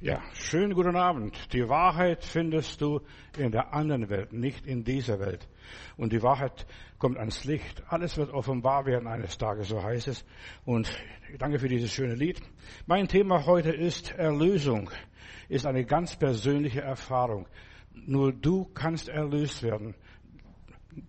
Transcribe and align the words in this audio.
Ja, 0.00 0.22
schönen 0.32 0.74
guten 0.74 0.94
Abend. 0.94 1.52
Die 1.52 1.68
Wahrheit 1.68 2.24
findest 2.24 2.80
du 2.80 3.00
in 3.36 3.50
der 3.50 3.74
anderen 3.74 4.08
Welt, 4.08 4.32
nicht 4.32 4.64
in 4.64 4.84
dieser 4.84 5.18
Welt. 5.18 5.48
Und 5.96 6.12
die 6.12 6.22
Wahrheit 6.22 6.68
kommt 6.98 7.18
ans 7.18 7.42
Licht. 7.42 7.82
Alles 7.88 8.16
wird 8.16 8.30
offenbar 8.30 8.86
werden 8.86 9.08
eines 9.08 9.38
Tages, 9.38 9.66
so 9.66 9.82
heißt 9.82 10.06
es. 10.06 10.24
Und 10.64 10.88
danke 11.40 11.58
für 11.58 11.66
dieses 11.66 11.92
schöne 11.92 12.14
Lied. 12.14 12.40
Mein 12.86 13.08
Thema 13.08 13.44
heute 13.44 13.72
ist 13.72 14.12
Erlösung. 14.12 14.88
Ist 15.48 15.66
eine 15.66 15.84
ganz 15.84 16.14
persönliche 16.14 16.82
Erfahrung. 16.82 17.48
Nur 17.92 18.32
du 18.32 18.66
kannst 18.66 19.08
erlöst 19.08 19.64
werden. 19.64 19.96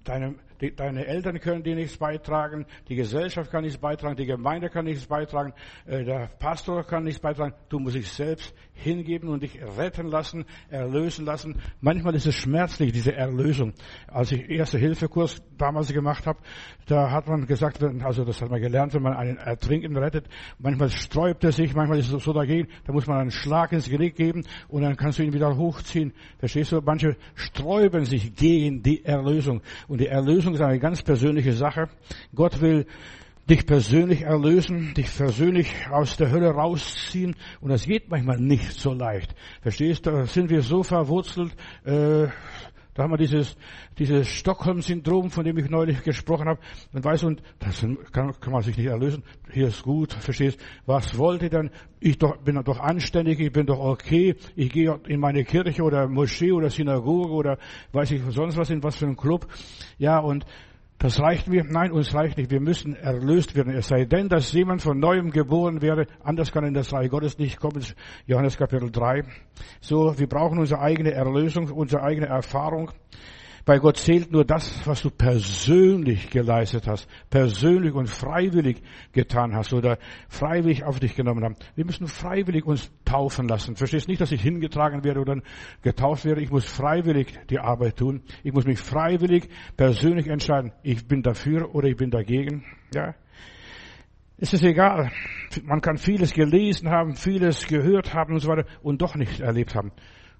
Deine 0.03 0.33
die, 0.61 0.75
deine 0.75 1.05
Eltern 1.05 1.39
können 1.39 1.63
dir 1.63 1.75
nichts 1.75 1.97
beitragen, 1.97 2.65
die 2.87 2.95
Gesellschaft 2.95 3.51
kann 3.51 3.63
nichts 3.63 3.79
beitragen, 3.79 4.15
die 4.15 4.25
Gemeinde 4.25 4.69
kann 4.69 4.85
nichts 4.85 5.05
beitragen, 5.05 5.53
äh, 5.85 6.03
der 6.03 6.27
Pastor 6.39 6.83
kann 6.83 7.03
nichts 7.03 7.19
beitragen. 7.19 7.53
Du 7.69 7.79
musst 7.79 7.95
dich 7.95 8.09
selbst 8.09 8.53
hingeben 8.73 9.29
und 9.29 9.43
dich 9.43 9.59
retten 9.77 10.07
lassen, 10.07 10.45
erlösen 10.69 11.25
lassen. 11.25 11.61
Manchmal 11.81 12.15
ist 12.15 12.25
es 12.25 12.35
schmerzlich, 12.35 12.91
diese 12.91 13.13
Erlösung. 13.13 13.73
Als 14.07 14.31
ich 14.31 14.49
Erste-Hilfe-Kurs 14.49 15.41
damals 15.57 15.91
gemacht 15.91 16.25
habe, 16.25 16.39
da 16.87 17.11
hat 17.11 17.27
man 17.27 17.45
gesagt, 17.45 17.83
also 17.83 18.23
das 18.25 18.41
hat 18.41 18.49
man 18.49 18.61
gelernt, 18.61 18.93
wenn 18.93 19.03
man 19.03 19.13
einen 19.13 19.37
Ertrinkenden 19.37 20.01
rettet, 20.01 20.27
manchmal 20.57 20.89
sträubt 20.89 21.43
er 21.43 21.51
sich, 21.51 21.73
manchmal 21.75 21.99
ist 21.99 22.11
es 22.11 22.23
so 22.23 22.33
dagegen, 22.33 22.67
da 22.85 22.93
muss 22.93 23.07
man 23.07 23.19
einen 23.19 23.31
Schlag 23.31 23.71
ins 23.71 23.89
Genick 23.89 24.15
geben 24.15 24.43
und 24.67 24.81
dann 24.81 24.95
kannst 24.95 25.19
du 25.19 25.23
ihn 25.23 25.33
wieder 25.33 25.55
hochziehen. 25.55 26.13
Verstehst 26.37 26.71
du? 26.71 26.81
Manche 26.81 27.17
sträuben 27.35 28.05
sich 28.05 28.35
gegen 28.35 28.81
die 28.81 29.03
Erlösung. 29.03 29.61
Und 29.87 30.01
die 30.01 30.07
Erlösung 30.07 30.48
ist 30.53 30.61
eine 30.61 30.79
ganz 30.79 31.01
persönliche 31.01 31.53
Sache. 31.53 31.89
Gott 32.33 32.61
will 32.61 32.85
dich 33.49 33.65
persönlich 33.65 34.21
erlösen, 34.21 34.93
dich 34.93 35.15
persönlich 35.15 35.73
aus 35.89 36.17
der 36.17 36.31
Hölle 36.31 36.51
rausziehen. 36.51 37.35
Und 37.61 37.69
das 37.69 37.85
geht 37.85 38.09
manchmal 38.09 38.37
nicht 38.37 38.79
so 38.79 38.93
leicht. 38.93 39.33
Verstehst 39.61 40.05
du? 40.05 40.11
Da 40.11 40.25
sind 40.25 40.49
wir 40.49 40.61
so 40.61 40.83
verwurzelt. 40.83 41.55
Äh, 41.83 42.27
da 42.93 43.03
haben 43.03 43.11
wir 43.11 43.17
dieses, 43.17 43.55
dieses 43.97 44.27
Stockholm-Syndrom, 44.27 45.29
von 45.29 45.45
dem 45.45 45.57
ich 45.57 45.69
neulich 45.69 46.03
gesprochen 46.03 46.47
habe. 46.47 46.59
Man 46.91 47.03
weiß, 47.03 47.23
und 47.23 47.41
das 47.59 47.85
kann, 48.11 48.33
kann 48.39 48.53
man 48.53 48.61
sich 48.61 48.75
nicht 48.77 48.87
erlösen. 48.87 49.23
Hier 49.51 49.67
ist 49.67 49.83
gut, 49.83 50.13
verstehst? 50.13 50.59
Was 50.85 51.17
wollte 51.17 51.45
ich 51.45 51.51
denn? 51.51 51.69
Ich 51.99 52.17
doch, 52.17 52.37
bin 52.37 52.61
doch 52.63 52.79
anständig, 52.79 53.39
ich 53.39 53.51
bin 53.51 53.65
doch 53.65 53.79
okay. 53.79 54.35
Ich 54.55 54.71
gehe 54.71 54.99
in 55.07 55.19
meine 55.19 55.43
Kirche 55.43 55.83
oder 55.83 56.07
Moschee 56.07 56.51
oder 56.51 56.69
Synagoge 56.69 57.31
oder 57.31 57.57
weiß 57.91 58.11
ich 58.11 58.21
sonst 58.29 58.57
was 58.57 58.69
in 58.69 58.81
was 58.83 58.95
für 58.95 59.05
ein 59.05 59.15
Club. 59.15 59.47
Ja, 59.97 60.19
und 60.19 60.45
das 60.99 61.17
reicht 61.21 61.47
mir? 61.47 61.63
Nein, 61.63 61.93
uns 61.93 62.13
reicht 62.13 62.37
nicht. 62.37 62.51
Wir 62.51 62.59
müssen 62.59 62.93
erlöst 62.93 63.55
werden. 63.55 63.73
Es 63.73 63.87
sei 63.87 64.03
denn, 64.03 64.27
dass 64.27 64.51
jemand 64.51 64.81
von 64.81 64.99
neuem 64.99 65.31
geboren 65.31 65.81
wäre. 65.81 66.07
Anders 66.21 66.51
kann 66.51 66.65
in 66.65 66.73
das 66.73 66.91
Reich 66.91 67.09
Gottes 67.09 67.37
nicht 67.37 67.57
kommen. 67.57 67.81
Johannes 68.25 68.57
Kapitel 68.57 68.91
3. 68.91 69.23
So, 69.79 70.19
wir 70.19 70.27
brauchen 70.27 70.59
unsere 70.59 70.81
eigene 70.81 71.13
Erlösung, 71.13 71.71
unsere 71.71 72.03
eigene 72.03 72.27
Erfahrung. 72.27 72.91
Bei 73.69 73.77
Gott 73.77 73.97
zählt 73.97 74.31
nur 74.31 74.45
das, 74.45 74.81
was 74.87 75.03
du 75.03 75.11
persönlich 75.11 76.31
geleistet 76.31 76.87
hast, 76.87 77.07
persönlich 77.29 77.93
und 77.93 78.09
freiwillig 78.09 78.81
getan 79.11 79.53
hast 79.53 79.73
oder 79.73 79.99
freiwillig 80.27 80.83
auf 80.85 80.99
dich 80.99 81.15
genommen 81.15 81.43
hast. 81.43 81.71
Wir 81.75 81.85
müssen 81.85 82.07
freiwillig 82.07 82.65
uns 82.65 82.91
taufen 83.05 83.47
lassen. 83.47 83.75
Verstehst 83.75 84.07
nicht, 84.07 84.21
dass 84.21 84.31
ich 84.31 84.41
hingetragen 84.41 85.03
werde 85.03 85.19
oder 85.19 85.39
getauft 85.83 86.25
werde. 86.25 86.41
Ich 86.41 86.49
muss 86.49 86.65
freiwillig 86.65 87.27
die 87.51 87.59
Arbeit 87.59 87.97
tun. 87.97 88.23
Ich 88.43 88.53
muss 88.53 88.65
mich 88.65 88.79
freiwillig 88.79 89.47
persönlich 89.77 90.25
entscheiden. 90.25 90.71
Ich 90.81 91.07
bin 91.07 91.21
dafür 91.21 91.75
oder 91.75 91.89
ich 91.89 91.95
bin 91.95 92.09
dagegen. 92.09 92.65
Ja. 92.95 93.13
Es 94.39 94.51
ist 94.51 94.63
egal. 94.63 95.11
Man 95.61 95.81
kann 95.81 95.99
vieles 95.99 96.33
gelesen 96.33 96.89
haben, 96.89 97.13
vieles 97.13 97.67
gehört 97.67 98.15
haben 98.15 98.33
und 98.33 98.39
so 98.39 98.49
weiter 98.49 98.65
und 98.81 98.99
doch 99.03 99.13
nicht 99.13 99.41
erlebt 99.41 99.75
haben. 99.75 99.91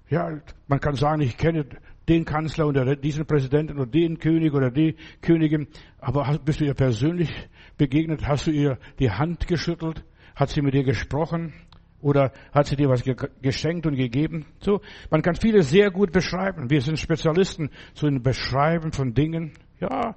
Ja, 0.08 0.40
man 0.66 0.80
kann 0.80 0.96
sagen, 0.96 1.20
ich 1.20 1.36
kenne 1.36 1.66
den 2.10 2.24
Kanzler 2.24 2.66
oder 2.66 2.96
diesen 2.96 3.24
Präsidenten 3.24 3.78
oder 3.78 3.86
den 3.86 4.18
König 4.18 4.52
oder 4.52 4.70
die 4.70 4.96
Königin. 5.22 5.68
Aber 6.00 6.38
bist 6.44 6.60
du 6.60 6.64
ihr 6.64 6.74
persönlich 6.74 7.30
begegnet? 7.78 8.26
Hast 8.26 8.48
du 8.48 8.50
ihr 8.50 8.78
die 8.98 9.10
Hand 9.10 9.46
geschüttelt? 9.46 10.04
Hat 10.34 10.50
sie 10.50 10.60
mit 10.60 10.74
dir 10.74 10.82
gesprochen? 10.82 11.52
Oder 12.00 12.32
hat 12.52 12.66
sie 12.66 12.76
dir 12.76 12.88
was 12.88 13.04
geschenkt 13.40 13.86
und 13.86 13.94
gegeben? 13.94 14.46
So, 14.58 14.80
man 15.10 15.22
kann 15.22 15.36
vieles 15.36 15.70
sehr 15.70 15.90
gut 15.90 16.10
beschreiben. 16.10 16.68
Wir 16.68 16.80
sind 16.80 16.98
Spezialisten 16.98 17.70
zu 17.94 18.06
den 18.06 18.22
Beschreiben 18.22 18.90
von 18.90 19.14
Dingen. 19.14 19.52
Ja, 19.80 20.16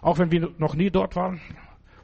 auch 0.00 0.18
wenn 0.18 0.32
wir 0.32 0.50
noch 0.58 0.74
nie 0.74 0.90
dort 0.90 1.14
waren 1.14 1.40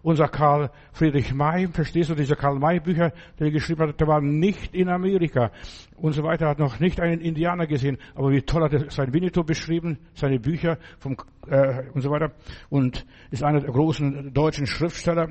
unser 0.06 0.28
Karl 0.28 0.71
Friedrich 0.93 1.34
May, 1.34 1.67
verstehst 1.67 2.11
du, 2.11 2.15
diese 2.15 2.37
Karl 2.37 2.61
May 2.61 2.78
Bücher, 2.78 3.12
die 3.41 3.44
er 3.44 3.50
geschrieben 3.50 3.89
hat, 3.89 3.99
der 3.99 4.06
war 4.06 4.21
nicht 4.21 4.72
in 4.72 4.89
Amerika. 4.89 5.50
Und 5.97 6.12
so 6.12 6.22
weiter, 6.22 6.47
hat 6.47 6.61
noch 6.61 6.78
nicht 6.78 7.00
einen 7.00 7.21
Indianer 7.21 7.67
gesehen, 7.67 7.99
aber 8.15 8.31
wie 8.31 8.41
toll 8.43 8.62
hat 8.62 8.72
er 8.72 8.89
sein 8.89 9.12
Winnetou 9.12 9.43
beschrieben, 9.43 9.99
seine 10.15 10.39
Bücher 10.39 10.78
vom, 11.00 11.17
äh, 11.49 11.91
und 11.93 12.03
so 12.03 12.11
weiter. 12.12 12.31
Und 12.69 13.05
ist 13.33 13.43
einer 13.43 13.59
der 13.59 13.72
großen 13.72 14.33
deutschen 14.33 14.69
Schriftsteller, 14.69 15.28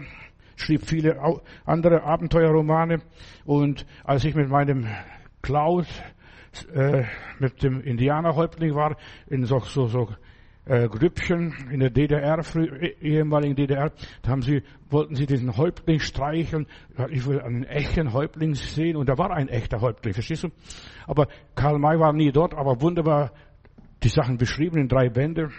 schrieb 0.57 0.85
viele 0.85 1.21
andere 1.63 2.03
Abenteuerromane. 2.03 2.99
Und 3.45 3.85
als 4.03 4.25
ich 4.25 4.35
mit 4.35 4.49
meinem 4.49 4.89
Klaus 5.41 5.87
äh, 6.73 7.05
mit 7.39 7.63
dem 7.63 7.79
Indianerhäuptling 7.79 8.75
war, 8.75 8.97
in 9.27 9.45
so, 9.45 9.59
so, 9.59 9.87
so 9.87 10.09
äh, 10.65 10.87
Grüppchen 10.87 11.53
in 11.71 11.79
der 11.79 11.89
DDR, 11.89 12.39
eh, 12.55 12.95
ehemaligen 13.01 13.55
DDR, 13.55 13.91
da 14.21 14.31
haben 14.31 14.41
sie, 14.41 14.63
wollten 14.89 15.15
sie 15.15 15.25
diesen 15.25 15.55
Häuptling 15.57 15.99
streicheln. 15.99 16.67
Ich 17.09 17.25
will 17.25 17.39
einen 17.41 17.63
echten 17.63 18.13
Häuptling 18.13 18.55
sehen 18.55 18.95
und 18.95 19.07
da 19.07 19.17
war 19.17 19.31
ein 19.31 19.47
echter 19.47 19.81
Häuptling, 19.81 20.13
verstehst 20.13 20.43
du? 20.43 20.49
Aber 21.07 21.27
Karl 21.55 21.79
May 21.79 21.99
war 21.99 22.13
nie 22.13 22.31
dort, 22.31 22.53
aber 22.53 22.81
wunderbar 22.81 23.31
die 24.03 24.09
Sachen 24.09 24.37
beschrieben 24.37 24.79
in 24.79 24.87
drei 24.87 25.09
Bände. 25.09 25.49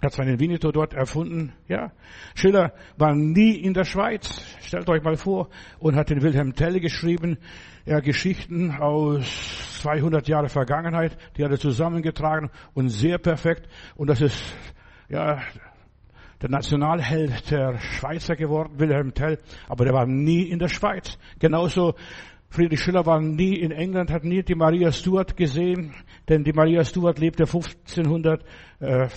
Er 0.00 0.06
hat 0.06 0.12
seinen 0.12 0.38
Winnetou 0.38 0.70
dort 0.70 0.94
erfunden, 0.94 1.52
ja. 1.66 1.90
Schiller 2.36 2.72
war 2.98 3.16
nie 3.16 3.56
in 3.56 3.74
der 3.74 3.82
Schweiz, 3.82 4.56
stellt 4.60 4.88
euch 4.88 5.02
mal 5.02 5.16
vor, 5.16 5.48
und 5.80 5.96
hat 5.96 6.10
den 6.10 6.22
Wilhelm 6.22 6.54
Tell 6.54 6.78
geschrieben, 6.78 7.38
ja, 7.88 8.00
Geschichten 8.00 8.70
aus 8.70 9.80
200 9.80 10.28
Jahre 10.28 10.50
Vergangenheit, 10.50 11.16
die 11.36 11.44
hat 11.44 11.50
er 11.50 11.58
zusammengetragen 11.58 12.50
und 12.74 12.90
sehr 12.90 13.16
perfekt. 13.16 13.66
Und 13.96 14.08
das 14.08 14.20
ist, 14.20 14.38
ja, 15.08 15.40
der 16.42 16.50
Nationalheld 16.50 17.50
der 17.50 17.78
Schweizer 17.78 18.36
geworden, 18.36 18.74
Wilhelm 18.76 19.14
Tell, 19.14 19.38
aber 19.68 19.86
der 19.86 19.94
war 19.94 20.06
nie 20.06 20.42
in 20.42 20.58
der 20.58 20.68
Schweiz. 20.68 21.18
Genauso 21.38 21.94
Friedrich 22.50 22.80
Schiller 22.80 23.06
war 23.06 23.20
nie 23.20 23.54
in 23.56 23.70
England, 23.70 24.10
hat 24.10 24.24
nie 24.24 24.42
die 24.42 24.54
Maria 24.54 24.92
Stuart 24.92 25.36
gesehen, 25.36 25.94
denn 26.28 26.44
die 26.44 26.52
Maria 26.52 26.84
Stuart 26.84 27.18
lebte 27.18 27.44
1500, 27.44 28.44
äh, 28.80 29.08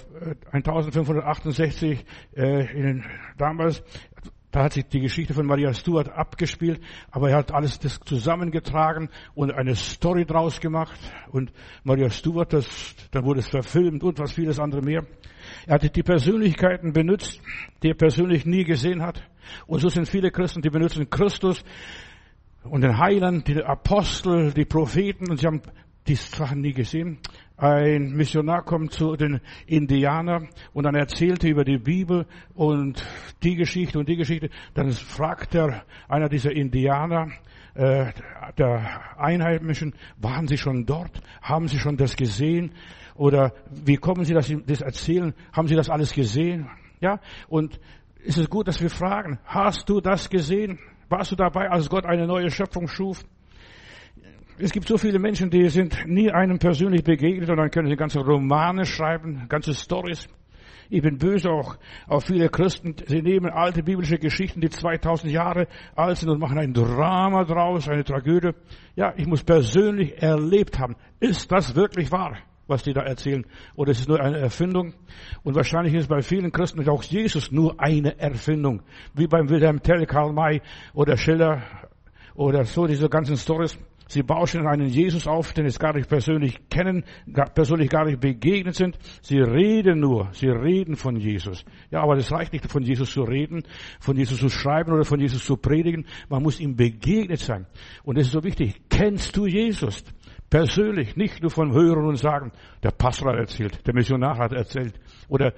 1568 0.51 2.05
äh, 2.37 2.71
in, 2.71 3.03
damals. 3.37 3.83
Da 4.51 4.63
hat 4.63 4.73
sich 4.73 4.85
die 4.85 4.99
Geschichte 4.99 5.33
von 5.33 5.45
Maria 5.45 5.73
Stuart 5.73 6.09
abgespielt, 6.09 6.81
aber 7.09 7.29
er 7.29 7.37
hat 7.37 7.53
alles 7.53 7.79
das 7.79 7.99
zusammengetragen 8.01 9.09
und 9.33 9.51
eine 9.51 9.75
Story 9.75 10.25
draus 10.25 10.59
gemacht. 10.59 10.99
Und 11.31 11.53
Maria 11.83 12.09
Stuart, 12.09 12.51
das, 12.51 12.95
dann 13.11 13.23
wurde 13.23 13.39
es 13.39 13.47
verfilmt 13.47 14.03
und 14.03 14.19
was 14.19 14.33
vieles 14.33 14.59
andere 14.59 14.81
mehr. 14.81 15.05
Er 15.65 15.75
hatte 15.75 15.89
die 15.89 16.03
Persönlichkeiten 16.03 16.91
benutzt, 16.91 17.41
die 17.81 17.89
er 17.89 17.95
persönlich 17.95 18.45
nie 18.45 18.65
gesehen 18.65 19.01
hat. 19.01 19.23
Und 19.67 19.79
so 19.79 19.87
sind 19.87 20.09
viele 20.09 20.31
Christen, 20.31 20.61
die 20.61 20.69
benutzen 20.69 21.09
Christus 21.09 21.63
und 22.63 22.81
den 22.81 22.97
Heiland, 22.97 23.47
die 23.47 23.63
Apostel, 23.63 24.51
die 24.51 24.65
Propheten 24.65 25.31
und 25.31 25.39
sie 25.39 25.47
haben 25.47 25.61
die 26.07 26.15
Sachen 26.15 26.61
nie 26.61 26.73
gesehen. 26.73 27.19
Ein 27.61 28.13
Missionar 28.13 28.63
kommt 28.63 28.91
zu 28.91 29.15
den 29.15 29.39
Indianern 29.67 30.49
und 30.73 30.83
dann 30.83 30.95
erzählte 30.95 31.47
über 31.47 31.63
die 31.63 31.77
Bibel 31.77 32.25
und 32.55 33.05
die 33.43 33.55
Geschichte 33.55 33.99
und 33.99 34.09
die 34.09 34.15
Geschichte. 34.15 34.49
Dann 34.73 34.91
fragt 34.91 35.53
er 35.53 35.83
einer 36.09 36.27
dieser 36.27 36.51
Indianer, 36.53 37.27
äh, 37.75 38.13
der 38.57 39.15
Einheimischen, 39.15 39.93
waren 40.17 40.47
Sie 40.47 40.57
schon 40.57 40.87
dort? 40.87 41.21
Haben 41.43 41.67
Sie 41.67 41.77
schon 41.77 41.97
das 41.97 42.15
gesehen? 42.15 42.71
Oder 43.13 43.53
wie 43.69 43.97
kommen 43.97 44.25
Sie, 44.25 44.33
dass 44.33 44.47
Sie 44.47 44.63
das 44.65 44.81
erzählen? 44.81 45.35
Haben 45.53 45.67
Sie 45.67 45.75
das 45.75 45.91
alles 45.91 46.13
gesehen? 46.13 46.67
Ja, 46.99 47.19
und 47.47 47.79
ist 48.23 48.39
es 48.39 48.49
gut, 48.49 48.69
dass 48.69 48.81
wir 48.81 48.89
fragen, 48.89 49.37
hast 49.45 49.87
du 49.87 50.01
das 50.01 50.31
gesehen? 50.31 50.79
Warst 51.09 51.31
du 51.31 51.35
dabei, 51.35 51.69
als 51.69 51.89
Gott 51.89 52.07
eine 52.07 52.25
neue 52.25 52.49
Schöpfung 52.49 52.87
schuf? 52.87 53.23
Es 54.63 54.71
gibt 54.71 54.87
so 54.87 54.95
viele 54.95 55.17
Menschen, 55.17 55.49
die 55.49 55.67
sind 55.69 56.05
nie 56.05 56.29
einem 56.29 56.59
persönlich 56.59 57.03
begegnet 57.03 57.49
und 57.49 57.57
dann 57.57 57.71
können 57.71 57.89
sie 57.89 57.95
ganze 57.95 58.19
Romane 58.19 58.85
schreiben, 58.85 59.47
ganze 59.49 59.73
Stories. 59.73 60.29
Ich 60.87 61.01
bin 61.01 61.17
böse 61.17 61.49
auch 61.49 61.77
auf 62.05 62.25
viele 62.25 62.47
Christen. 62.47 62.93
Sie 63.07 63.23
nehmen 63.23 63.49
alte 63.49 63.81
biblische 63.81 64.19
Geschichten, 64.19 64.61
die 64.61 64.69
2000 64.69 65.33
Jahre 65.33 65.67
alt 65.95 66.17
sind 66.17 66.29
und 66.29 66.39
machen 66.39 66.59
ein 66.59 66.73
Drama 66.73 67.43
draus, 67.43 67.89
eine 67.89 68.03
Tragödie. 68.03 68.51
Ja, 68.95 69.15
ich 69.17 69.25
muss 69.25 69.43
persönlich 69.43 70.21
erlebt 70.21 70.77
haben. 70.77 70.95
Ist 71.19 71.51
das 71.51 71.75
wirklich 71.75 72.11
wahr, 72.11 72.37
was 72.67 72.83
die 72.83 72.93
da 72.93 73.01
erzählen? 73.01 73.43
Oder 73.75 73.93
ist 73.93 74.01
es 74.01 74.07
nur 74.07 74.19
eine 74.19 74.37
Erfindung? 74.37 74.93
Und 75.41 75.55
wahrscheinlich 75.55 75.95
ist 75.95 76.07
bei 76.07 76.21
vielen 76.21 76.51
Christen 76.51 76.87
auch 76.87 77.01
Jesus 77.01 77.51
nur 77.51 77.79
eine 77.79 78.19
Erfindung. 78.19 78.83
Wie 79.15 79.25
beim 79.25 79.49
Wilhelm 79.49 79.81
Tell, 79.81 80.05
Karl 80.05 80.33
May 80.33 80.61
oder 80.93 81.17
Schiller 81.17 81.63
oder 82.35 82.63
so, 82.63 82.85
diese 82.85 83.09
ganzen 83.09 83.37
Stories. 83.37 83.75
Sie 84.11 84.23
bauschen 84.23 84.67
einen 84.67 84.89
Jesus 84.89 85.25
auf, 85.25 85.53
den 85.53 85.69
sie 85.69 85.79
gar 85.79 85.95
nicht 85.95 86.09
persönlich 86.09 86.59
kennen, 86.69 87.05
persönlich 87.55 87.89
gar 87.89 88.03
nicht 88.03 88.19
begegnet 88.19 88.75
sind. 88.75 88.99
Sie 89.21 89.39
reden 89.39 90.01
nur, 90.01 90.27
sie 90.33 90.49
reden 90.49 90.97
von 90.97 91.15
Jesus. 91.15 91.63
Ja, 91.91 92.01
aber 92.01 92.17
das 92.17 92.29
reicht 92.29 92.51
nicht, 92.51 92.69
von 92.69 92.83
Jesus 92.83 93.13
zu 93.13 93.21
reden, 93.21 93.63
von 94.01 94.17
Jesus 94.17 94.37
zu 94.39 94.49
schreiben 94.49 94.91
oder 94.91 95.05
von 95.05 95.21
Jesus 95.21 95.45
zu 95.45 95.55
predigen. 95.55 96.05
Man 96.27 96.43
muss 96.43 96.59
ihm 96.59 96.75
begegnet 96.75 97.39
sein. 97.39 97.67
Und 98.03 98.17
es 98.17 98.27
ist 98.27 98.33
so 98.33 98.43
wichtig. 98.43 98.81
Kennst 98.89 99.37
du 99.37 99.45
Jesus? 99.45 100.03
Persönlich, 100.49 101.15
nicht 101.15 101.41
nur 101.41 101.49
von 101.49 101.71
Hören 101.71 102.05
und 102.05 102.17
Sagen. 102.17 102.51
Der 102.83 102.91
Pastor 102.91 103.31
hat 103.31 103.39
erzählt, 103.39 103.87
der 103.87 103.93
Missionar 103.93 104.37
hat 104.39 104.51
erzählt. 104.51 104.99
Oder 105.29 105.53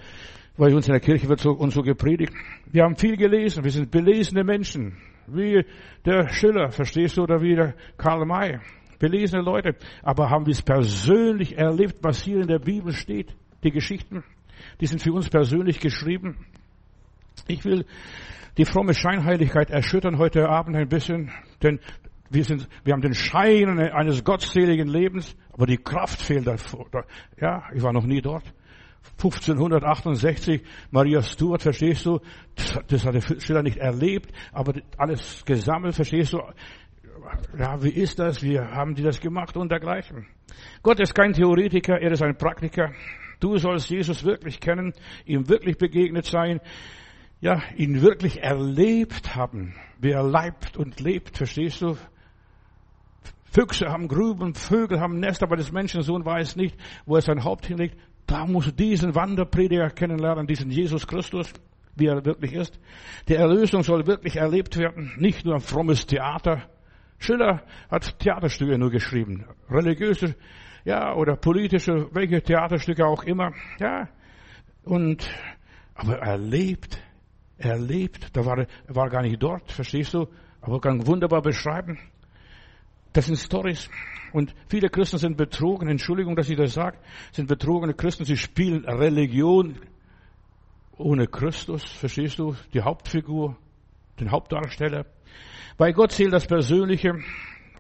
weil 0.58 0.76
uns 0.76 0.88
in 0.88 0.94
der 0.94 1.02
Kirche 1.02 1.28
wird 1.28 1.40
so, 1.40 1.54
uns 1.54 1.74
so 1.74 1.82
gepredigt. 1.82 2.34
Wir 2.72 2.84
haben 2.84 2.98
viel 2.98 3.18
gelesen, 3.18 3.64
wir 3.64 3.72
sind 3.72 3.90
belesene 3.90 4.44
Menschen. 4.44 4.96
Wie 5.28 5.66
der 6.06 6.28
Schiller, 6.30 6.70
verstehst 6.72 7.18
du, 7.18 7.24
oder 7.24 7.42
wie 7.42 7.56
der 7.56 7.76
Karl 7.98 8.26
May. 8.26 8.60
Belesene 9.00 9.42
Leute. 9.42 9.76
Aber 10.02 10.30
haben 10.30 10.46
wir 10.46 10.52
es 10.52 10.62
persönlich 10.62 11.58
erlebt, 11.58 11.98
was 12.02 12.24
hier 12.24 12.42
in 12.42 12.48
der 12.48 12.60
Bibel 12.60 12.94
steht? 12.94 13.36
Die 13.64 13.72
Geschichten, 13.72 14.24
die 14.80 14.88
sind 14.88 15.02
für 15.02 15.14
uns 15.14 15.30
persönlich 15.30 15.80
geschrieben. 15.80 16.46
Ich 17.48 17.66
will 17.66 17.86
die 18.58 18.66
fromme 18.66 18.94
Scheinheiligkeit 18.94 19.72
erschüttern 19.72 20.18
heute 20.18 20.48
Abend 20.48 20.76
ein 20.76 20.88
bisschen, 20.88 21.32
denn 21.62 21.80
wir 22.30 22.44
sind, 22.44 22.68
wir 22.84 22.94
haben 22.94 23.02
den 23.02 23.14
Schein 23.14 23.80
eines 23.80 24.24
gottseligen 24.24 24.88
Lebens, 24.88 25.36
aber 25.52 25.66
die 25.66 25.78
Kraft 25.78 26.22
fehlt 26.22 26.48
davor. 26.48 26.88
Ja, 27.40 27.64
ich 27.74 27.82
war 27.84 27.94
noch 27.94 28.06
nie 28.06 28.22
dort. 28.22 28.44
1568, 29.18 30.62
Maria 30.92 31.22
Stuart, 31.22 31.62
verstehst 31.62 32.06
du? 32.06 32.20
Das, 32.88 33.06
hat 33.06 33.16
der 33.16 33.40
Schiller 33.40 33.64
nicht 33.64 33.78
erlebt, 33.78 34.32
aber 34.52 34.74
alles 34.98 35.44
gesammelt, 35.46 35.96
verstehst 35.96 36.34
du? 36.34 36.42
Ja, 37.58 37.82
wie 37.82 37.90
ist 37.90 38.20
das? 38.20 38.44
Wie 38.44 38.60
haben 38.60 38.96
die 38.96 39.04
das 39.04 39.22
gemacht 39.22 39.56
und 39.56 39.72
dergleichen? 39.72 40.28
Gott 40.82 41.00
ist 41.00 41.16
kein 41.16 41.34
Theoretiker, 41.34 42.00
er 42.00 42.12
ist 42.12 42.22
ein 42.22 42.38
Praktiker. 42.38 42.92
Du 43.40 43.58
sollst 43.58 43.90
Jesus 43.90 44.24
wirklich 44.24 44.60
kennen, 44.60 44.94
ihm 45.26 45.48
wirklich 45.50 45.78
begegnet 45.78 46.26
sein, 46.26 46.60
ja, 47.42 47.62
ihn 47.76 48.02
wirklich 48.02 48.42
erlebt 48.42 49.36
haben, 49.36 49.76
wie 50.00 50.12
er 50.12 50.24
leibt 50.24 50.78
und 50.78 51.00
lebt, 51.00 51.38
verstehst 51.38 51.82
du? 51.82 51.98
Füchse 53.52 53.88
haben 53.88 54.08
Gruben, 54.08 54.56
Vögel 54.56 55.00
haben 55.00 55.20
Nester, 55.20 55.46
aber 55.46 55.58
das 55.58 55.72
Menschensohn 55.72 56.26
weiß 56.26 56.56
nicht, 56.56 56.76
wo 57.06 57.16
er 57.16 57.22
sein 57.22 57.44
Haupt 57.44 57.68
hinlegt. 57.68 57.98
Da 58.26 58.46
musst 58.46 58.68
du 58.68 58.72
diesen 58.72 59.16
Wanderprediger 59.16 59.90
kennenlernen, 59.90 60.48
diesen 60.48 60.70
Jesus 60.72 61.08
Christus, 61.08 61.52
wie 61.96 62.08
er 62.08 62.26
wirklich 62.26 62.54
ist. 62.54 62.80
Die 63.28 63.36
Erlösung 63.36 63.84
soll 63.84 64.08
wirklich 64.08 64.38
erlebt 64.38 64.78
werden, 64.78 65.14
nicht 65.18 65.46
nur 65.46 65.56
ein 65.56 65.62
frommes 65.62 66.06
Theater. 66.06 66.64
Schiller 67.20 67.64
hat 67.90 68.20
Theaterstücke 68.20 68.78
nur 68.78 68.92
geschrieben, 68.92 69.46
religiöse, 69.70 70.36
ja, 70.84 71.14
oder 71.14 71.36
politische, 71.36 72.08
welche 72.12 72.42
Theaterstücke 72.42 73.06
auch 73.06 73.24
immer, 73.24 73.54
ja. 73.80 74.10
Und, 74.84 75.30
aber 75.96 76.18
er 76.18 76.38
lebt, 76.38 77.00
er 77.58 77.78
lebt, 77.78 78.36
da 78.36 78.46
war, 78.46 78.58
er 78.58 78.96
war 78.96 79.10
gar 79.10 79.22
nicht 79.22 79.42
dort, 79.42 79.72
verstehst 79.72 80.14
du? 80.14 80.28
Aber 80.62 80.82
kann 80.82 81.06
wunderbar 81.08 81.42
beschreiben. 81.42 82.00
Das 83.14 83.28
sind 83.28 83.38
Stories. 83.38 83.90
Und 84.32 84.54
viele 84.68 84.90
Christen 84.90 85.20
sind 85.20 85.38
betrogen. 85.38 85.88
Entschuldigung, 85.88 86.36
dass 86.36 86.50
ich 86.50 86.58
das 86.58 86.74
sage. 86.74 86.98
Sind 87.32 87.48
betrogene 87.48 87.94
Christen. 87.94 88.26
Sie 88.26 88.38
spielen 88.38 88.84
Religion 88.86 89.78
ohne 90.98 91.28
Christus. 91.28 91.84
Verstehst 91.84 92.40
du? 92.40 92.56
Die 92.74 92.82
Hauptfigur, 92.82 93.56
den 94.20 94.32
Hauptdarsteller. 94.32 95.06
Bei 95.78 95.92
Gott 95.92 96.12
zählt 96.12 96.34
das 96.34 96.48
Persönliche, 96.48 97.14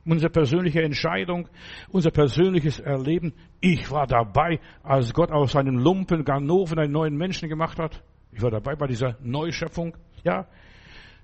unsere 0.05 0.31
persönliche 0.31 0.81
Entscheidung, 0.81 1.47
unser 1.89 2.11
persönliches 2.11 2.79
Erleben. 2.79 3.33
Ich 3.59 3.89
war 3.91 4.05
dabei, 4.05 4.59
als 4.83 5.13
Gott 5.13 5.31
aus 5.31 5.53
seinem 5.53 5.77
Lumpen 5.77 6.23
Ganoven 6.23 6.79
einen 6.79 6.91
neuen 6.91 7.15
Menschen 7.15 7.49
gemacht 7.49 7.79
hat. 7.79 8.03
Ich 8.31 8.41
war 8.41 8.51
dabei 8.51 8.75
bei 8.75 8.87
dieser 8.87 9.17
Neuschöpfung. 9.21 9.95
Ja, 10.23 10.47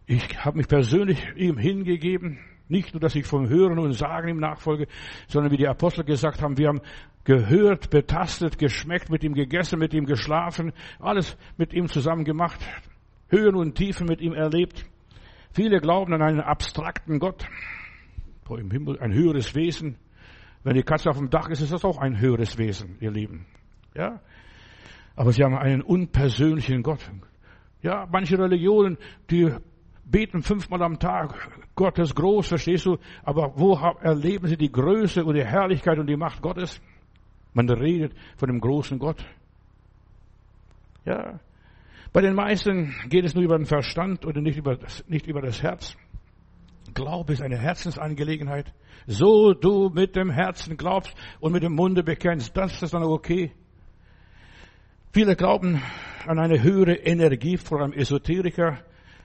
ich 0.05 0.43
habe 0.43 0.57
mich 0.57 0.67
persönlich 0.67 1.23
ihm 1.35 1.57
hingegeben. 1.57 2.39
Nicht 2.69 2.93
nur, 2.93 3.01
dass 3.01 3.15
ich 3.15 3.25
vom 3.25 3.49
Hören 3.49 3.79
und 3.79 3.93
Sagen 3.93 4.29
ihm 4.29 4.39
nachfolge, 4.39 4.87
sondern 5.27 5.51
wie 5.51 5.57
die 5.57 5.67
Apostel 5.67 6.05
gesagt 6.05 6.41
haben, 6.41 6.57
wir 6.57 6.69
haben 6.69 6.81
gehört, 7.23 7.89
betastet, 7.89 8.57
geschmeckt, 8.57 9.09
mit 9.09 9.23
ihm 9.23 9.33
gegessen, 9.33 9.79
mit 9.79 9.93
ihm 9.93 10.05
geschlafen, 10.05 10.71
alles 10.99 11.35
mit 11.57 11.73
ihm 11.73 11.87
zusammen 11.87 12.23
gemacht, 12.23 12.59
Höhen 13.27 13.55
und 13.55 13.75
Tiefen 13.75 14.07
mit 14.07 14.21
ihm 14.21 14.33
erlebt. 14.33 14.85
Viele 15.51 15.79
glauben 15.79 16.13
an 16.13 16.21
einen 16.21 16.41
abstrakten 16.41 17.19
Gott, 17.19 17.45
im 18.57 18.71
Himmel 18.71 18.99
ein 18.99 19.13
höheres 19.13 19.53
Wesen. 19.53 19.97
Wenn 20.63 20.75
die 20.75 20.83
Katze 20.83 21.09
auf 21.09 21.17
dem 21.17 21.29
Dach 21.29 21.49
ist, 21.49 21.61
ist 21.61 21.71
das 21.71 21.85
auch 21.85 21.99
ein 21.99 22.19
höheres 22.19 22.57
Wesen, 22.57 22.97
ihr 22.99 23.11
Lieben. 23.11 23.45
Ja? 23.95 24.21
Aber 25.15 25.31
sie 25.31 25.43
haben 25.43 25.55
einen 25.55 25.81
unpersönlichen 25.81 26.81
Gott. 26.81 27.09
Ja, 27.81 28.07
manche 28.11 28.37
Religionen, 28.37 28.97
die 29.29 29.53
beten 30.09 30.41
fünfmal 30.41 30.81
am 30.81 30.99
Tag, 30.99 31.35
Gott 31.75 31.99
ist 31.99 32.15
groß, 32.15 32.47
verstehst 32.47 32.85
du? 32.85 32.97
Aber 33.23 33.53
wo 33.55 33.73
erleben 34.01 34.47
sie 34.47 34.57
die 34.57 34.71
Größe 34.71 35.23
und 35.23 35.35
die 35.35 35.45
Herrlichkeit 35.45 35.99
und 35.99 36.07
die 36.07 36.17
Macht 36.17 36.41
Gottes? 36.41 36.81
Man 37.53 37.69
redet 37.69 38.13
von 38.37 38.49
dem 38.49 38.59
großen 38.59 38.99
Gott. 38.99 39.23
Ja. 41.05 41.39
Bei 42.11 42.21
den 42.21 42.33
meisten 42.33 42.95
geht 43.07 43.25
es 43.25 43.35
nur 43.35 43.43
über 43.43 43.57
den 43.57 43.65
Verstand 43.65 44.25
oder 44.25 44.41
nicht 44.41 44.57
über 44.57 44.75
das, 44.75 45.07
nicht 45.07 45.27
über 45.27 45.41
das 45.41 45.61
Herz. 45.61 45.95
Glaube 46.93 47.33
ist 47.33 47.41
eine 47.41 47.57
Herzensangelegenheit. 47.57 48.73
So 49.05 49.53
du 49.53 49.89
mit 49.89 50.15
dem 50.15 50.31
Herzen 50.31 50.75
glaubst 50.75 51.15
und 51.39 51.51
mit 51.51 51.63
dem 51.63 51.73
Munde 51.73 52.03
bekennst, 52.03 52.55
das 52.57 52.81
ist 52.81 52.93
dann 52.93 53.03
okay. 53.03 53.51
Viele 55.11 55.35
glauben 55.35 55.81
an 56.27 56.39
eine 56.39 56.61
höhere 56.61 56.93
Energie, 56.93 57.57
vor 57.57 57.81
allem 57.81 57.93
Esoteriker, 57.93 58.79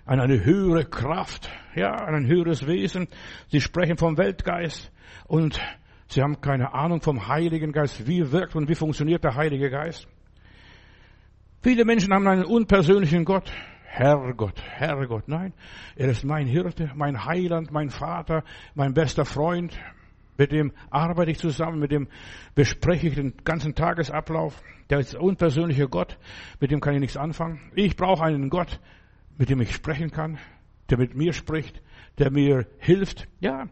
an 0.04 0.20
eine 0.20 0.44
höhere 0.44 0.84
Kraft, 0.84 1.50
ja, 1.74 1.92
an 1.92 2.14
ein 2.14 2.26
höheres 2.26 2.66
Wesen. 2.66 3.08
Sie 3.48 3.60
sprechen 3.60 3.96
vom 3.96 4.18
Weltgeist 4.18 4.92
und 5.26 5.60
sie 6.08 6.22
haben 6.22 6.40
keine 6.40 6.74
Ahnung 6.74 7.00
vom 7.00 7.28
Heiligen 7.28 7.72
Geist. 7.72 8.06
Wie 8.06 8.30
wirkt 8.30 8.54
und 8.54 8.68
wie 8.68 8.74
funktioniert 8.74 9.24
der 9.24 9.34
Heilige 9.34 9.70
Geist? 9.70 10.06
Viele 11.62 11.84
Menschen 11.84 12.12
haben 12.12 12.28
einen 12.28 12.44
unpersönlichen 12.44 13.24
Gott. 13.24 13.50
Herrgott, 13.86 14.60
Herrgott, 14.60 15.28
nein, 15.28 15.52
er 15.94 16.08
ist 16.08 16.24
mein 16.24 16.48
Hirte, 16.48 16.90
mein 16.96 17.26
Heiland, 17.26 17.70
mein 17.70 17.90
Vater, 17.90 18.42
mein 18.74 18.92
bester 18.92 19.24
Freund. 19.24 19.78
Mit 20.36 20.50
dem 20.50 20.72
arbeite 20.90 21.30
ich 21.30 21.38
zusammen, 21.38 21.78
mit 21.78 21.92
dem 21.92 22.08
bespreche 22.56 23.06
ich 23.06 23.14
den 23.14 23.34
ganzen 23.44 23.76
Tagesablauf. 23.76 24.60
Der 24.90 24.98
ist 24.98 25.14
unpersönliche 25.14 25.88
Gott, 25.88 26.18
mit 26.58 26.72
dem 26.72 26.80
kann 26.80 26.94
ich 26.94 27.00
nichts 27.00 27.16
anfangen. 27.16 27.60
Ich 27.76 27.94
brauche 27.94 28.24
einen 28.24 28.50
Gott, 28.50 28.80
mit 29.38 29.50
dem 29.50 29.60
ich 29.60 29.74
sprechen 29.74 30.10
kann, 30.10 30.38
der 30.90 30.98
mit 30.98 31.14
mir 31.14 31.32
spricht, 31.32 31.80
der 32.18 32.30
mir 32.30 32.66
hilft. 32.78 33.26
Ja, 33.40 33.68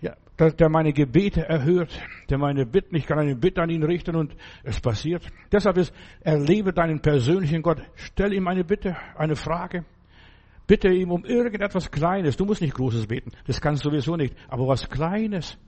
ja, 0.00 0.14
der 0.38 0.68
meine 0.70 0.92
Gebete 0.92 1.46
erhört, 1.46 2.00
der 2.28 2.38
meine 2.38 2.64
Bitten, 2.66 2.96
ich 2.96 3.06
kann 3.06 3.18
eine 3.18 3.36
Bitte 3.36 3.62
an 3.62 3.70
ihn 3.70 3.82
richten 3.82 4.16
und 4.16 4.34
es 4.62 4.80
passiert. 4.80 5.26
Deshalb 5.52 5.76
ist, 5.76 5.92
erlebe 6.20 6.72
deinen 6.72 7.00
persönlichen 7.00 7.62
Gott. 7.62 7.82
Stell 7.94 8.32
ihm 8.32 8.48
eine 8.48 8.64
Bitte, 8.64 8.96
eine 9.16 9.36
Frage. 9.36 9.84
Bitte 10.66 10.88
ihm 10.88 11.10
um 11.10 11.24
irgendetwas 11.24 11.90
Kleines. 11.90 12.36
Du 12.36 12.44
musst 12.44 12.60
nicht 12.60 12.74
Großes 12.74 13.06
beten. 13.08 13.32
Das 13.46 13.60
kannst 13.60 13.84
du 13.84 13.90
sowieso 13.90 14.16
nicht. 14.16 14.34
Aber 14.48 14.68
was 14.68 14.88
Kleines. 14.88 15.58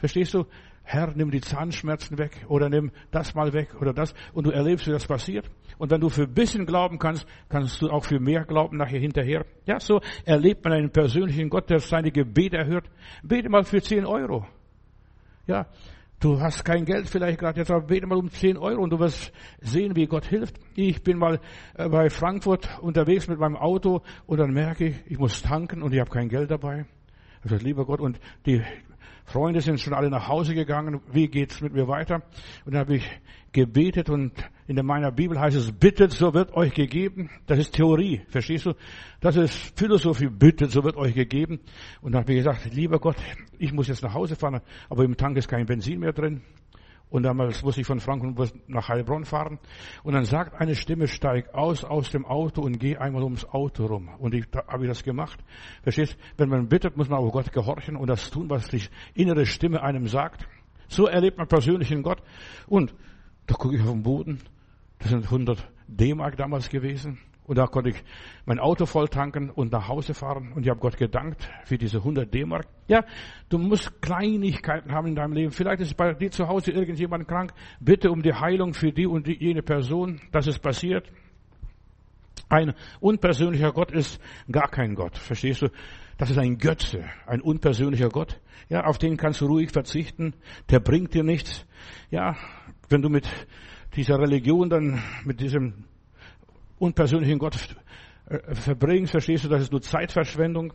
Verstehst 0.00 0.34
du? 0.34 0.46
Herr, 0.82 1.12
nimm 1.14 1.30
die 1.30 1.40
Zahnschmerzen 1.40 2.18
weg 2.18 2.44
oder 2.48 2.68
nimm 2.68 2.90
das 3.12 3.34
mal 3.34 3.52
weg 3.52 3.80
oder 3.80 3.92
das 3.92 4.12
und 4.32 4.46
du 4.46 4.50
erlebst, 4.50 4.86
wie 4.88 4.90
das 4.90 5.06
passiert. 5.06 5.48
Und 5.78 5.90
wenn 5.90 6.00
du 6.00 6.08
für 6.08 6.22
ein 6.22 6.34
bisschen 6.34 6.66
glauben 6.66 6.98
kannst, 6.98 7.26
kannst 7.48 7.80
du 7.80 7.90
auch 7.90 8.04
für 8.04 8.18
mehr 8.18 8.44
glauben 8.44 8.76
nachher 8.76 8.98
hinterher. 8.98 9.44
Ja, 9.66 9.78
so 9.78 10.00
erlebt 10.24 10.64
man 10.64 10.72
einen 10.72 10.90
persönlichen 10.90 11.48
Gott, 11.48 11.70
der 11.70 11.78
seine 11.78 12.10
Gebete 12.10 12.56
erhört. 12.56 12.90
Bete 13.22 13.48
mal 13.48 13.62
für 13.62 13.80
10 13.80 14.04
Euro. 14.04 14.46
Ja, 15.46 15.66
du 16.18 16.40
hast 16.40 16.64
kein 16.64 16.84
Geld 16.86 17.08
vielleicht 17.08 17.38
gerade 17.38 17.60
jetzt, 17.60 17.70
aber 17.70 17.86
bete 17.86 18.06
mal 18.06 18.18
um 18.18 18.30
10 18.30 18.56
Euro 18.56 18.82
und 18.82 18.90
du 18.90 18.98
wirst 18.98 19.32
sehen, 19.60 19.94
wie 19.94 20.06
Gott 20.06 20.24
hilft. 20.24 20.58
Ich 20.74 21.02
bin 21.02 21.18
mal 21.18 21.40
äh, 21.74 21.88
bei 21.88 22.10
Frankfurt 22.10 22.68
unterwegs 22.80 23.28
mit 23.28 23.38
meinem 23.38 23.56
Auto 23.56 24.00
und 24.26 24.38
dann 24.38 24.52
merke 24.52 24.86
ich, 24.86 24.96
ich 25.06 25.18
muss 25.18 25.42
tanken 25.42 25.82
und 25.82 25.92
ich 25.92 26.00
habe 26.00 26.10
kein 26.10 26.28
Geld 26.28 26.50
dabei. 26.50 26.86
Sage, 27.44 27.62
lieber 27.62 27.86
Gott, 27.86 28.00
und 28.00 28.18
die 28.44 28.62
Freunde 29.24 29.60
sind 29.60 29.80
schon 29.80 29.94
alle 29.94 30.10
nach 30.10 30.28
Hause 30.28 30.54
gegangen. 30.54 31.00
Wie 31.12 31.28
geht's 31.28 31.60
mit 31.60 31.72
mir 31.72 31.88
weiter? 31.88 32.22
Und 32.64 32.74
dann 32.74 32.80
habe 32.80 32.96
ich 32.96 33.08
gebetet 33.52 34.10
und 34.10 34.32
in 34.66 34.84
meiner 34.84 35.10
Bibel 35.10 35.38
heißt 35.38 35.56
es, 35.56 35.72
bittet, 35.72 36.12
so 36.12 36.34
wird 36.34 36.52
euch 36.54 36.72
gegeben. 36.74 37.30
Das 37.46 37.58
ist 37.58 37.72
Theorie, 37.72 38.22
verstehst 38.28 38.66
du? 38.66 38.74
Das 39.20 39.36
ist 39.36 39.78
Philosophie, 39.78 40.28
bittet, 40.28 40.70
so 40.70 40.84
wird 40.84 40.96
euch 40.96 41.14
gegeben. 41.14 41.60
Und 42.00 42.12
dann 42.12 42.22
habe 42.22 42.32
ich 42.32 42.38
gesagt, 42.38 42.72
lieber 42.72 42.98
Gott, 42.98 43.16
ich 43.58 43.72
muss 43.72 43.88
jetzt 43.88 44.02
nach 44.02 44.14
Hause 44.14 44.36
fahren, 44.36 44.60
aber 44.88 45.04
im 45.04 45.16
Tank 45.16 45.36
ist 45.36 45.48
kein 45.48 45.66
Benzin 45.66 46.00
mehr 46.00 46.12
drin. 46.12 46.42
Und 47.10 47.24
damals 47.24 47.62
musste 47.62 47.80
ich 47.80 47.86
von 47.86 47.98
Frankfurt 47.98 48.54
nach 48.68 48.88
Heilbronn 48.88 49.24
fahren. 49.24 49.58
Und 50.04 50.14
dann 50.14 50.24
sagt 50.24 50.60
eine 50.60 50.76
Stimme, 50.76 51.08
steig 51.08 51.52
aus, 51.54 51.84
aus 51.84 52.10
dem 52.10 52.24
Auto 52.24 52.62
und 52.62 52.78
geh 52.78 52.96
einmal 52.96 53.24
ums 53.24 53.44
Auto 53.44 53.86
rum. 53.86 54.08
Und 54.18 54.32
ich, 54.32 54.48
da 54.50 54.64
habe 54.68 54.84
ich 54.84 54.88
das 54.88 55.02
gemacht. 55.02 55.40
Verstehst? 55.82 56.16
Wenn 56.36 56.48
man 56.48 56.68
bittet, 56.68 56.96
muss 56.96 57.08
man 57.08 57.18
auch 57.18 57.32
Gott 57.32 57.52
gehorchen 57.52 57.96
und 57.96 58.08
das 58.08 58.30
tun, 58.30 58.48
was 58.48 58.68
die 58.68 58.82
innere 59.14 59.44
Stimme 59.44 59.82
einem 59.82 60.06
sagt. 60.06 60.46
So 60.86 61.06
erlebt 61.06 61.36
man 61.36 61.48
persönlichen 61.48 62.02
Gott. 62.02 62.22
Und 62.68 62.94
da 63.46 63.54
gucke 63.54 63.74
ich 63.76 63.82
auf 63.82 63.90
den 63.90 64.02
Boden. 64.02 64.40
Das 65.00 65.10
sind 65.10 65.24
100 65.24 65.68
D-Mark 65.88 66.36
damals 66.36 66.68
gewesen. 66.68 67.18
Und 67.50 67.56
da 67.56 67.66
konnte 67.66 67.90
ich 67.90 67.96
mein 68.46 68.60
Auto 68.60 68.86
voll 68.86 69.08
tanken 69.08 69.50
und 69.50 69.72
nach 69.72 69.88
Hause 69.88 70.14
fahren. 70.14 70.52
Und 70.52 70.62
ich 70.62 70.70
habe 70.70 70.78
Gott 70.78 70.96
gedankt 70.96 71.50
für 71.64 71.78
diese 71.78 71.98
100 71.98 72.32
D-Mark. 72.32 72.68
Ja, 72.86 73.04
du 73.48 73.58
musst 73.58 74.00
Kleinigkeiten 74.00 74.92
haben 74.92 75.08
in 75.08 75.16
deinem 75.16 75.32
Leben. 75.32 75.50
Vielleicht 75.50 75.80
ist 75.80 75.96
bei 75.96 76.14
dir 76.14 76.30
zu 76.30 76.46
Hause 76.46 76.70
irgendjemand 76.70 77.26
krank. 77.26 77.52
Bitte 77.80 78.12
um 78.12 78.22
die 78.22 78.32
Heilung 78.32 78.72
für 78.72 78.92
die 78.92 79.04
und 79.04 79.26
die, 79.26 79.36
jene 79.36 79.62
Person, 79.62 80.20
dass 80.30 80.46
es 80.46 80.60
passiert. 80.60 81.10
Ein 82.48 82.72
unpersönlicher 83.00 83.72
Gott 83.72 83.90
ist 83.90 84.20
gar 84.48 84.68
kein 84.68 84.94
Gott. 84.94 85.18
Verstehst 85.18 85.62
du? 85.62 85.70
Das 86.18 86.30
ist 86.30 86.38
ein 86.38 86.56
Götze, 86.56 87.04
ein 87.26 87.40
unpersönlicher 87.40 88.10
Gott. 88.10 88.38
Ja, 88.68 88.84
auf 88.84 88.98
den 88.98 89.16
kannst 89.16 89.40
du 89.40 89.46
ruhig 89.46 89.72
verzichten. 89.72 90.34
Der 90.70 90.78
bringt 90.78 91.14
dir 91.14 91.24
nichts. 91.24 91.66
Ja, 92.12 92.36
wenn 92.88 93.02
du 93.02 93.08
mit 93.08 93.28
dieser 93.96 94.20
Religion 94.20 94.70
dann, 94.70 95.02
mit 95.24 95.40
diesem 95.40 95.86
unpersönlichen 96.80 97.38
Gott 97.38 97.56
äh, 98.26 98.54
verbringst, 98.54 99.12
verstehst 99.12 99.44
du, 99.44 99.48
das 99.48 99.62
ist 99.62 99.72
nur 99.72 99.82
Zeitverschwendung. 99.82 100.72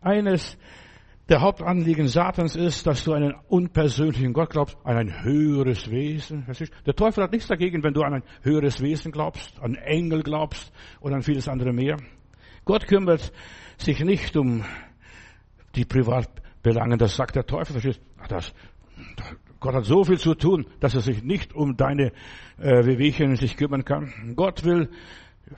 Eines 0.00 0.56
der 1.28 1.40
Hauptanliegen 1.40 2.08
Satans 2.08 2.54
ist, 2.54 2.86
dass 2.86 3.04
du 3.04 3.14
einen 3.14 3.34
unpersönlichen 3.48 4.34
Gott 4.34 4.50
glaubst, 4.50 4.76
an 4.84 4.96
ein 4.96 5.24
höheres 5.24 5.90
Wesen. 5.90 6.46
Der 6.84 6.94
Teufel 6.94 7.24
hat 7.24 7.32
nichts 7.32 7.48
dagegen, 7.48 7.82
wenn 7.82 7.94
du 7.94 8.02
an 8.02 8.14
ein 8.14 8.22
höheres 8.42 8.82
Wesen 8.82 9.10
glaubst, 9.10 9.58
an 9.60 9.74
Engel 9.74 10.22
glaubst 10.22 10.72
oder 11.00 11.14
an 11.14 11.22
vieles 11.22 11.48
andere 11.48 11.72
mehr. 11.72 11.96
Gott 12.66 12.86
kümmert 12.86 13.32
sich 13.78 14.00
nicht 14.04 14.36
um 14.36 14.64
die 15.74 15.84
Privatbelange. 15.84 16.98
Das 16.98 17.16
sagt 17.16 17.36
der 17.36 17.46
Teufel. 17.46 17.80
Verstehst? 17.80 18.00
Das, 18.28 18.52
Gott 19.60 19.74
hat 19.74 19.84
so 19.84 20.04
viel 20.04 20.18
zu 20.18 20.34
tun, 20.34 20.66
dass 20.80 20.94
er 20.94 21.00
sich 21.00 21.22
nicht 21.22 21.54
um 21.54 21.76
deine 21.76 22.12
äh, 22.58 22.84
Wehwehchen 22.84 23.36
sich 23.36 23.56
kümmern 23.56 23.84
kann. 23.84 24.34
Gott 24.36 24.62
will 24.64 24.90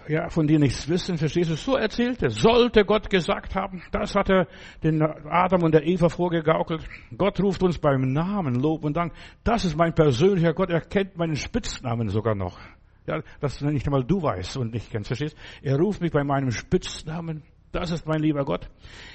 ja, 0.08 0.28
von 0.28 0.46
dir 0.46 0.58
nichts 0.58 0.88
wissen, 0.88 1.16
verstehst 1.16 1.50
du? 1.50 1.54
So 1.54 1.76
erzählt 1.76 2.22
er. 2.22 2.30
Sollte 2.30 2.84
Gott 2.84 3.08
gesagt 3.08 3.54
haben, 3.54 3.82
das 3.92 4.14
hat 4.14 4.28
er 4.28 4.46
den 4.82 5.00
Adam 5.02 5.62
und 5.62 5.74
der 5.74 5.86
Eva 5.86 6.08
vorgegaukelt. 6.08 6.82
Gott 7.16 7.40
ruft 7.40 7.62
uns 7.62 7.78
beim 7.78 8.12
Namen, 8.12 8.56
Lob 8.56 8.84
und 8.84 8.96
Dank. 8.96 9.12
Das 9.44 9.64
ist 9.64 9.76
mein 9.76 9.94
persönlicher 9.94 10.54
Gott. 10.54 10.70
Er 10.70 10.80
kennt 10.80 11.16
meinen 11.16 11.36
Spitznamen 11.36 12.08
sogar 12.08 12.34
noch. 12.34 12.58
Ja, 13.06 13.20
das 13.40 13.60
nicht 13.60 13.86
einmal 13.86 14.02
du 14.02 14.20
weißt 14.20 14.56
und 14.56 14.72
nicht 14.72 14.90
kennst, 14.90 15.08
verstehst? 15.08 15.36
Er 15.62 15.76
ruft 15.78 16.00
mich 16.00 16.10
bei 16.10 16.24
meinem 16.24 16.50
Spitznamen. 16.50 17.44
Das 17.70 17.92
ist 17.92 18.06
mein 18.06 18.20
lieber 18.20 18.44
Gott. 18.44 18.68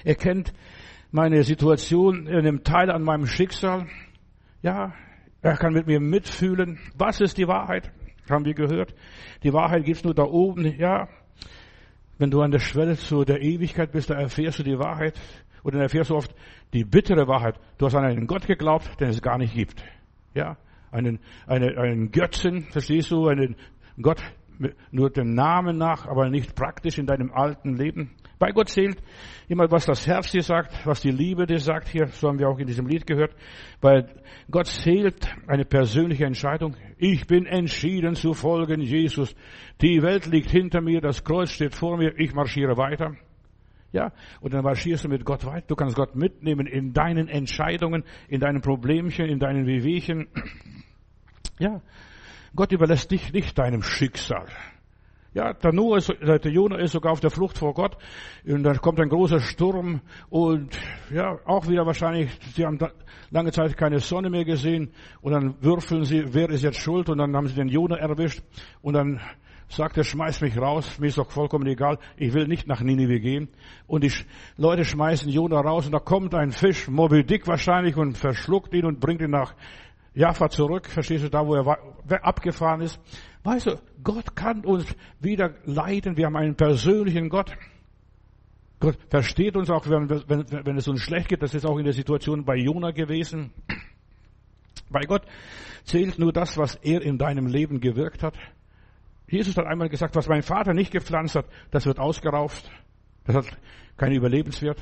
Er 0.05 0.15
kennt 0.15 0.53
meine 1.11 1.43
Situation, 1.43 2.27
er 2.27 2.41
nimmt 2.41 2.65
teil 2.65 2.89
an 2.89 3.03
meinem 3.03 3.25
Schicksal. 3.25 3.87
Ja, 4.61 4.93
er 5.41 5.57
kann 5.57 5.73
mit 5.73 5.87
mir 5.87 5.99
mitfühlen. 5.99 6.79
Was 6.95 7.19
ist 7.19 7.37
die 7.37 7.47
Wahrheit? 7.47 7.91
Haben 8.29 8.45
wir 8.45 8.53
gehört. 8.53 8.93
Die 9.43 9.53
Wahrheit 9.53 9.85
gibt's 9.85 10.03
nur 10.03 10.13
da 10.13 10.23
oben, 10.23 10.77
ja. 10.77 11.07
Wenn 12.17 12.29
du 12.29 12.41
an 12.41 12.51
der 12.51 12.59
Schwelle 12.59 12.97
zu 12.97 13.23
der 13.23 13.41
Ewigkeit 13.41 13.91
bist, 13.91 14.09
da 14.09 14.15
erfährst 14.15 14.59
du 14.59 14.63
die 14.63 14.77
Wahrheit. 14.77 15.19
Und 15.63 15.73
dann 15.73 15.81
erfährst 15.81 16.09
du 16.09 16.15
oft 16.15 16.33
die 16.73 16.83
bittere 16.83 17.27
Wahrheit. 17.27 17.59
Du 17.77 17.85
hast 17.85 17.95
an 17.95 18.05
einen 18.05 18.27
Gott 18.27 18.47
geglaubt, 18.47 18.99
den 18.99 19.09
es 19.09 19.21
gar 19.21 19.37
nicht 19.37 19.53
gibt. 19.53 19.83
Ja. 20.33 20.57
Einen, 20.91 21.19
eine, 21.47 21.77
einen 21.77 22.11
Götzen, 22.11 22.63
verstehst 22.63 23.11
du? 23.11 23.27
Einen 23.27 23.55
Gott, 24.01 24.21
nur 24.91 25.09
den 25.09 25.33
Namen 25.33 25.77
nach, 25.77 26.05
aber 26.05 26.29
nicht 26.29 26.55
praktisch 26.55 26.97
in 26.97 27.05
deinem 27.05 27.31
alten 27.31 27.75
Leben. 27.75 28.11
Bei 28.41 28.51
Gott 28.53 28.69
zählt 28.69 28.97
immer, 29.49 29.69
was 29.69 29.85
das 29.85 30.07
Herz 30.07 30.31
dir 30.31 30.41
sagt, 30.41 30.87
was 30.87 30.99
die 30.99 31.11
Liebe 31.11 31.45
dir 31.45 31.59
sagt. 31.59 31.89
Hier, 31.89 32.07
so 32.07 32.27
haben 32.27 32.39
wir 32.39 32.49
auch 32.49 32.57
in 32.57 32.65
diesem 32.65 32.87
Lied 32.87 33.05
gehört. 33.05 33.35
Weil 33.81 34.09
Gott 34.49 34.65
zählt 34.65 35.27
eine 35.45 35.63
persönliche 35.63 36.25
Entscheidung. 36.25 36.75
Ich 36.97 37.27
bin 37.27 37.45
entschieden 37.45 38.15
zu 38.15 38.33
folgen, 38.33 38.81
Jesus. 38.81 39.35
Die 39.79 40.01
Welt 40.01 40.25
liegt 40.25 40.49
hinter 40.49 40.81
mir, 40.81 41.01
das 41.01 41.23
Kreuz 41.23 41.51
steht 41.51 41.75
vor 41.75 41.97
mir, 41.97 42.17
ich 42.17 42.33
marschiere 42.33 42.77
weiter. 42.77 43.15
Ja, 43.91 44.11
und 44.39 44.55
dann 44.55 44.63
marschierst 44.63 45.03
du 45.05 45.09
mit 45.09 45.23
Gott 45.23 45.45
weiter. 45.45 45.67
Du 45.67 45.75
kannst 45.75 45.95
Gott 45.95 46.15
mitnehmen 46.15 46.65
in 46.65 46.93
deinen 46.93 47.27
Entscheidungen, 47.27 48.03
in 48.27 48.39
deinen 48.39 48.61
Problemchen, 48.61 49.27
in 49.27 49.37
deinen 49.37 49.67
Wehwehchen. 49.67 50.29
Ja, 51.59 51.79
Gott 52.55 52.71
überlässt 52.71 53.11
dich 53.11 53.31
nicht 53.33 53.59
deinem 53.59 53.83
Schicksal. 53.83 54.47
Ja, 55.33 55.55
Noah 55.71 55.97
ist, 55.97 56.09
der 56.09 56.51
Jonah 56.51 56.77
ist 56.77 56.91
sogar 56.91 57.13
auf 57.13 57.21
der 57.21 57.29
Flucht 57.29 57.57
vor 57.57 57.73
Gott. 57.73 57.95
Und 58.45 58.63
dann 58.63 58.77
kommt 58.81 58.99
ein 58.99 59.07
großer 59.07 59.39
Sturm. 59.39 60.01
Und 60.29 60.77
ja, 61.09 61.39
auch 61.45 61.69
wieder 61.69 61.85
wahrscheinlich, 61.85 62.29
sie 62.53 62.65
haben 62.65 62.77
lange 63.29 63.51
Zeit 63.53 63.77
keine 63.77 63.99
Sonne 63.99 64.29
mehr 64.29 64.43
gesehen. 64.43 64.91
Und 65.21 65.31
dann 65.31 65.55
würfeln 65.61 66.03
sie, 66.03 66.33
wer 66.33 66.49
ist 66.49 66.63
jetzt 66.63 66.79
schuld? 66.79 67.07
Und 67.07 67.19
dann 67.19 67.33
haben 67.33 67.47
sie 67.47 67.55
den 67.55 67.69
Jonah 67.69 67.97
erwischt. 67.97 68.43
Und 68.81 68.93
dann 68.93 69.21
sagt 69.69 69.95
er, 69.95 70.03
schmeiß 70.03 70.41
mich 70.41 70.57
raus, 70.57 70.99
mir 70.99 71.07
ist 71.07 71.17
doch 71.17 71.31
vollkommen 71.31 71.65
egal, 71.65 71.97
ich 72.17 72.33
will 72.33 72.45
nicht 72.45 72.67
nach 72.67 72.81
Ninive 72.81 73.21
gehen. 73.21 73.47
Und 73.87 74.03
die 74.03 74.11
Leute 74.57 74.83
schmeißen 74.83 75.29
Jonah 75.29 75.61
raus. 75.61 75.85
Und 75.85 75.93
da 75.93 75.99
kommt 75.99 76.35
ein 76.35 76.51
Fisch, 76.51 76.89
Moby 76.89 77.23
Dick 77.23 77.47
wahrscheinlich 77.47 77.95
und 77.95 78.17
verschluckt 78.17 78.73
ihn 78.73 78.83
und 78.83 78.99
bringt 78.99 79.21
ihn 79.21 79.31
nach 79.31 79.55
Jaffa 80.13 80.49
zurück, 80.49 80.87
verstehst 80.87 81.23
du, 81.23 81.29
da 81.29 81.47
wo 81.47 81.55
er 81.55 81.77
abgefahren 82.21 82.81
ist. 82.81 82.99
Weißt 83.43 83.67
du, 83.67 83.81
Gott 84.03 84.35
kann 84.35 84.65
uns 84.65 84.85
wieder 85.19 85.55
leiten. 85.65 86.17
Wir 86.17 86.27
haben 86.27 86.35
einen 86.35 86.55
persönlichen 86.55 87.29
Gott. 87.29 87.51
Gott 88.79 88.97
versteht 89.09 89.55
uns 89.55 89.69
auch, 89.69 89.87
wenn, 89.89 90.09
wenn, 90.09 90.65
wenn 90.65 90.77
es 90.77 90.87
uns 90.87 91.01
schlecht 91.01 91.29
geht. 91.29 91.41
Das 91.41 91.53
ist 91.53 91.65
auch 91.65 91.77
in 91.77 91.83
der 91.83 91.93
Situation 91.93 92.45
bei 92.45 92.55
Jona 92.55 92.91
gewesen. 92.91 93.51
Bei 94.89 95.01
Gott 95.01 95.23
zählt 95.85 96.19
nur 96.19 96.33
das, 96.33 96.57
was 96.57 96.75
er 96.75 97.01
in 97.01 97.17
deinem 97.17 97.47
Leben 97.47 97.79
gewirkt 97.79 98.23
hat. 98.23 98.35
Jesus 99.27 99.55
hat 99.55 99.65
einmal 99.65 99.89
gesagt, 99.89 100.15
was 100.15 100.27
mein 100.27 100.43
Vater 100.43 100.73
nicht 100.73 100.91
gepflanzt 100.91 101.35
hat, 101.35 101.45
das 101.71 101.85
wird 101.85 101.99
ausgerauft. 101.99 102.69
Das 103.23 103.35
hat 103.35 103.45
keinen 103.97 104.15
Überlebenswert. 104.15 104.81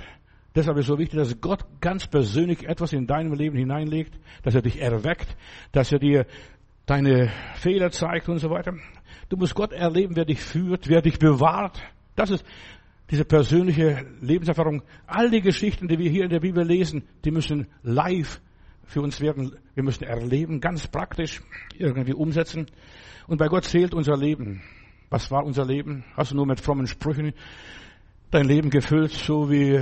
Deshalb 0.56 0.78
ist 0.78 0.86
es 0.86 0.88
so 0.88 0.98
wichtig, 0.98 1.20
dass 1.20 1.39
Gott 1.42 1.63
ganz 1.80 2.08
persönlich 2.08 2.68
etwas 2.68 2.92
in 2.92 3.06
deinem 3.06 3.34
Leben 3.34 3.56
hineinlegt, 3.56 4.20
dass 4.42 4.56
er 4.56 4.63
dich 4.63 4.82
erweckt, 4.82 5.38
dass 5.72 5.92
er 5.92 6.00
dir 6.00 6.25
deine 6.89 7.31
Fehler 7.55 7.91
zeigt 7.91 8.29
und 8.29 8.39
so 8.39 8.50
weiter. 8.50 8.74
Du 9.29 9.38
musst 9.38 9.53
Gott 9.53 9.74
erleben, 9.74 10.15
wer 10.15 10.25
dich 10.25 10.41
führt, 10.41 10.88
wer 10.88 11.01
dich 11.01 11.19
bewahrt. 11.19 11.79
Das 12.15 12.31
ist 12.31 12.43
diese 13.12 13.25
persönliche 13.25 14.05
Lebenserfahrung. 14.22 14.81
All 15.05 15.29
die 15.29 15.41
Geschichten, 15.41 15.88
die 15.88 16.00
wir 16.00 16.10
hier 16.10 16.24
in 16.24 16.31
der 16.31 16.39
Bibel 16.39 16.65
lesen, 16.65 17.03
die 17.25 17.31
müssen 17.31 17.67
live 17.84 18.41
für 18.86 19.01
uns 19.01 19.22
werden. 19.22 19.55
Wir 19.75 19.84
müssen 19.84 20.03
erleben, 20.03 20.62
ganz 20.62 20.88
praktisch 20.88 21.41
irgendwie 21.77 22.13
umsetzen. 22.13 22.65
Und 23.27 23.38
bei 23.38 23.48
Gott 23.48 23.65
zählt 23.65 23.93
unser 23.93 24.17
Leben. 24.17 24.63
Was 25.12 25.29
war 25.29 25.46
unser 25.46 25.65
Leben? 25.65 26.03
Hast 26.15 26.31
du 26.31 26.36
nur 26.36 26.48
mit 26.48 26.60
frommen 26.60 26.88
Sprüchen 26.88 27.34
dein 28.31 28.46
Leben 28.46 28.72
gefüllt, 28.72 29.12
so 29.12 29.50
wie, 29.51 29.75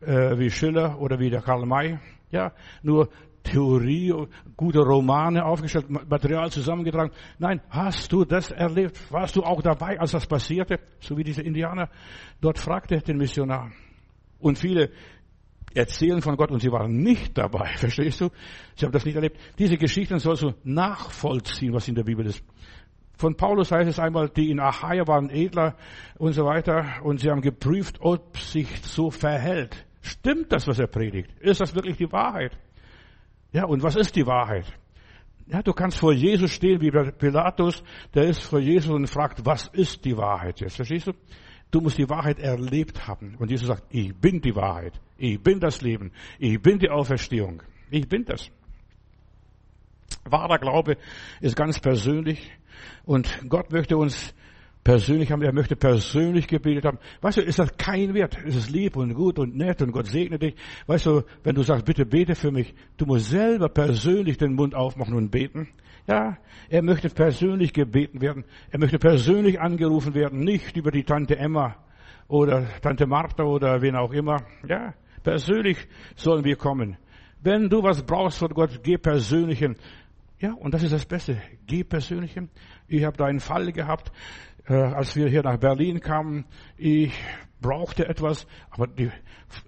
äh, 0.00 0.38
wie 0.38 0.50
Schiller 0.50 1.00
oder 1.00 1.18
wie 1.18 1.30
der 1.30 1.42
Karl 1.42 1.66
May? 1.66 1.98
Ja, 2.30 2.52
nur 2.82 3.08
Theorie, 3.42 4.14
gute 4.56 4.80
Romane 4.80 5.44
aufgestellt, 5.44 5.88
Material 5.88 6.50
zusammengetragen. 6.50 7.12
Nein, 7.38 7.60
hast 7.70 8.12
du 8.12 8.24
das 8.24 8.50
erlebt? 8.50 9.00
Warst 9.10 9.36
du 9.36 9.42
auch 9.42 9.62
dabei, 9.62 9.98
als 9.98 10.12
das 10.12 10.26
passierte? 10.26 10.78
So 11.00 11.16
wie 11.16 11.24
diese 11.24 11.42
Indianer 11.42 11.88
dort 12.40 12.58
fragte 12.58 12.98
den 12.98 13.16
Missionar. 13.16 13.70
Und 14.38 14.58
viele 14.58 14.90
erzählen 15.74 16.20
von 16.20 16.36
Gott 16.36 16.50
und 16.50 16.60
sie 16.60 16.70
waren 16.70 17.02
nicht 17.02 17.36
dabei. 17.36 17.72
Verstehst 17.76 18.20
du? 18.20 18.30
Sie 18.76 18.84
haben 18.84 18.92
das 18.92 19.04
nicht 19.04 19.14
erlebt. 19.14 19.38
Diese 19.58 19.76
Geschichten 19.76 20.18
sollst 20.18 20.42
du 20.42 20.54
nachvollziehen, 20.64 21.72
was 21.72 21.88
in 21.88 21.94
der 21.94 22.04
Bibel 22.04 22.26
ist. 22.26 22.42
Von 23.16 23.36
Paulus 23.36 23.70
heißt 23.70 23.88
es 23.88 23.98
einmal, 23.98 24.30
die 24.30 24.50
in 24.50 24.60
Achaia 24.60 25.06
waren 25.06 25.28
edler 25.28 25.76
und 26.16 26.32
so 26.32 26.46
weiter 26.46 27.02
und 27.02 27.20
sie 27.20 27.30
haben 27.30 27.42
geprüft, 27.42 27.98
ob 28.00 28.38
sich 28.38 28.80
so 28.82 29.10
verhält. 29.10 29.86
Stimmt 30.00 30.50
das, 30.52 30.66
was 30.66 30.78
er 30.78 30.86
predigt? 30.86 31.30
Ist 31.40 31.60
das 31.60 31.74
wirklich 31.74 31.98
die 31.98 32.10
Wahrheit? 32.10 32.56
Ja, 33.52 33.64
und 33.64 33.82
was 33.82 33.96
ist 33.96 34.14
die 34.16 34.26
Wahrheit? 34.26 34.66
Ja, 35.46 35.62
du 35.62 35.72
kannst 35.72 35.98
vor 35.98 36.12
Jesus 36.12 36.52
stehen 36.52 36.80
wie 36.80 36.90
Pilatus, 36.90 37.82
der 38.14 38.24
ist 38.24 38.42
vor 38.42 38.60
Jesus 38.60 38.90
und 38.90 39.08
fragt, 39.08 39.44
was 39.44 39.66
ist 39.68 40.04
die 40.04 40.16
Wahrheit 40.16 40.60
jetzt? 40.60 40.76
Verstehst 40.76 41.08
du? 41.08 41.12
Du 41.72 41.80
musst 41.80 41.98
die 41.98 42.08
Wahrheit 42.08 42.38
erlebt 42.38 43.06
haben. 43.08 43.36
Und 43.38 43.50
Jesus 43.50 43.68
sagt, 43.68 43.84
ich 43.90 44.14
bin 44.14 44.40
die 44.40 44.54
Wahrheit. 44.54 45.00
Ich 45.18 45.40
bin 45.40 45.60
das 45.60 45.82
Leben. 45.82 46.12
Ich 46.38 46.60
bin 46.60 46.78
die 46.78 46.88
Auferstehung. 46.88 47.62
Ich 47.90 48.08
bin 48.08 48.24
das. 48.24 48.50
Wahrer 50.24 50.58
Glaube 50.58 50.96
ist 51.40 51.56
ganz 51.56 51.80
persönlich. 51.80 52.50
Und 53.04 53.48
Gott 53.48 53.72
möchte 53.72 53.96
uns 53.96 54.34
persönlich 54.82 55.30
haben, 55.30 55.42
er 55.42 55.52
möchte 55.52 55.76
persönlich 55.76 56.46
gebetet 56.46 56.84
haben. 56.84 56.98
Weißt 57.20 57.38
du, 57.38 57.42
ist 57.42 57.58
das 57.58 57.76
kein 57.76 58.14
Wert. 58.14 58.38
Es 58.46 58.56
ist 58.56 58.70
lieb 58.70 58.96
und 58.96 59.14
gut 59.14 59.38
und 59.38 59.56
nett 59.56 59.82
und 59.82 59.92
Gott 59.92 60.06
segne 60.06 60.38
dich. 60.38 60.54
Weißt 60.86 61.06
du, 61.06 61.22
wenn 61.42 61.54
du 61.54 61.62
sagst, 61.62 61.84
bitte 61.84 62.06
bete 62.06 62.34
für 62.34 62.50
mich, 62.50 62.74
du 62.96 63.06
musst 63.06 63.30
selber 63.30 63.68
persönlich 63.68 64.38
den 64.38 64.54
Mund 64.54 64.74
aufmachen 64.74 65.14
und 65.14 65.30
beten. 65.30 65.68
Ja, 66.06 66.38
er 66.68 66.82
möchte 66.82 67.08
persönlich 67.10 67.72
gebeten 67.72 68.20
werden. 68.20 68.44
Er 68.70 68.78
möchte 68.78 68.98
persönlich 68.98 69.60
angerufen 69.60 70.14
werden, 70.14 70.40
nicht 70.40 70.76
über 70.76 70.90
die 70.90 71.04
Tante 71.04 71.36
Emma 71.36 71.76
oder 72.26 72.66
Tante 72.80 73.06
Martha 73.06 73.44
oder 73.44 73.82
wen 73.82 73.96
auch 73.96 74.12
immer. 74.12 74.42
Ja, 74.66 74.94
persönlich 75.22 75.76
sollen 76.16 76.44
wir 76.44 76.56
kommen. 76.56 76.96
Wenn 77.42 77.68
du 77.68 77.82
was 77.82 78.02
brauchst 78.02 78.38
von 78.38 78.48
Gott, 78.48 78.82
geh 78.82 78.98
persönlich 78.98 79.58
hin. 79.58 79.76
Ja, 80.40 80.54
und 80.54 80.72
das 80.72 80.82
ist 80.82 80.92
das 80.92 81.04
Beste. 81.04 81.40
Geh 81.66 81.84
persönlich 81.84 82.32
hin. 82.32 82.48
Ich 82.88 83.04
habe 83.04 83.16
da 83.16 83.26
einen 83.26 83.40
Fall 83.40 83.72
gehabt, 83.72 84.10
als 84.74 85.16
wir 85.16 85.28
hier 85.28 85.42
nach 85.42 85.58
Berlin 85.58 86.00
kamen. 86.00 86.44
Ich 86.76 87.12
brauchte 87.60 88.08
etwas, 88.08 88.46
aber 88.70 88.86
die, 88.86 89.10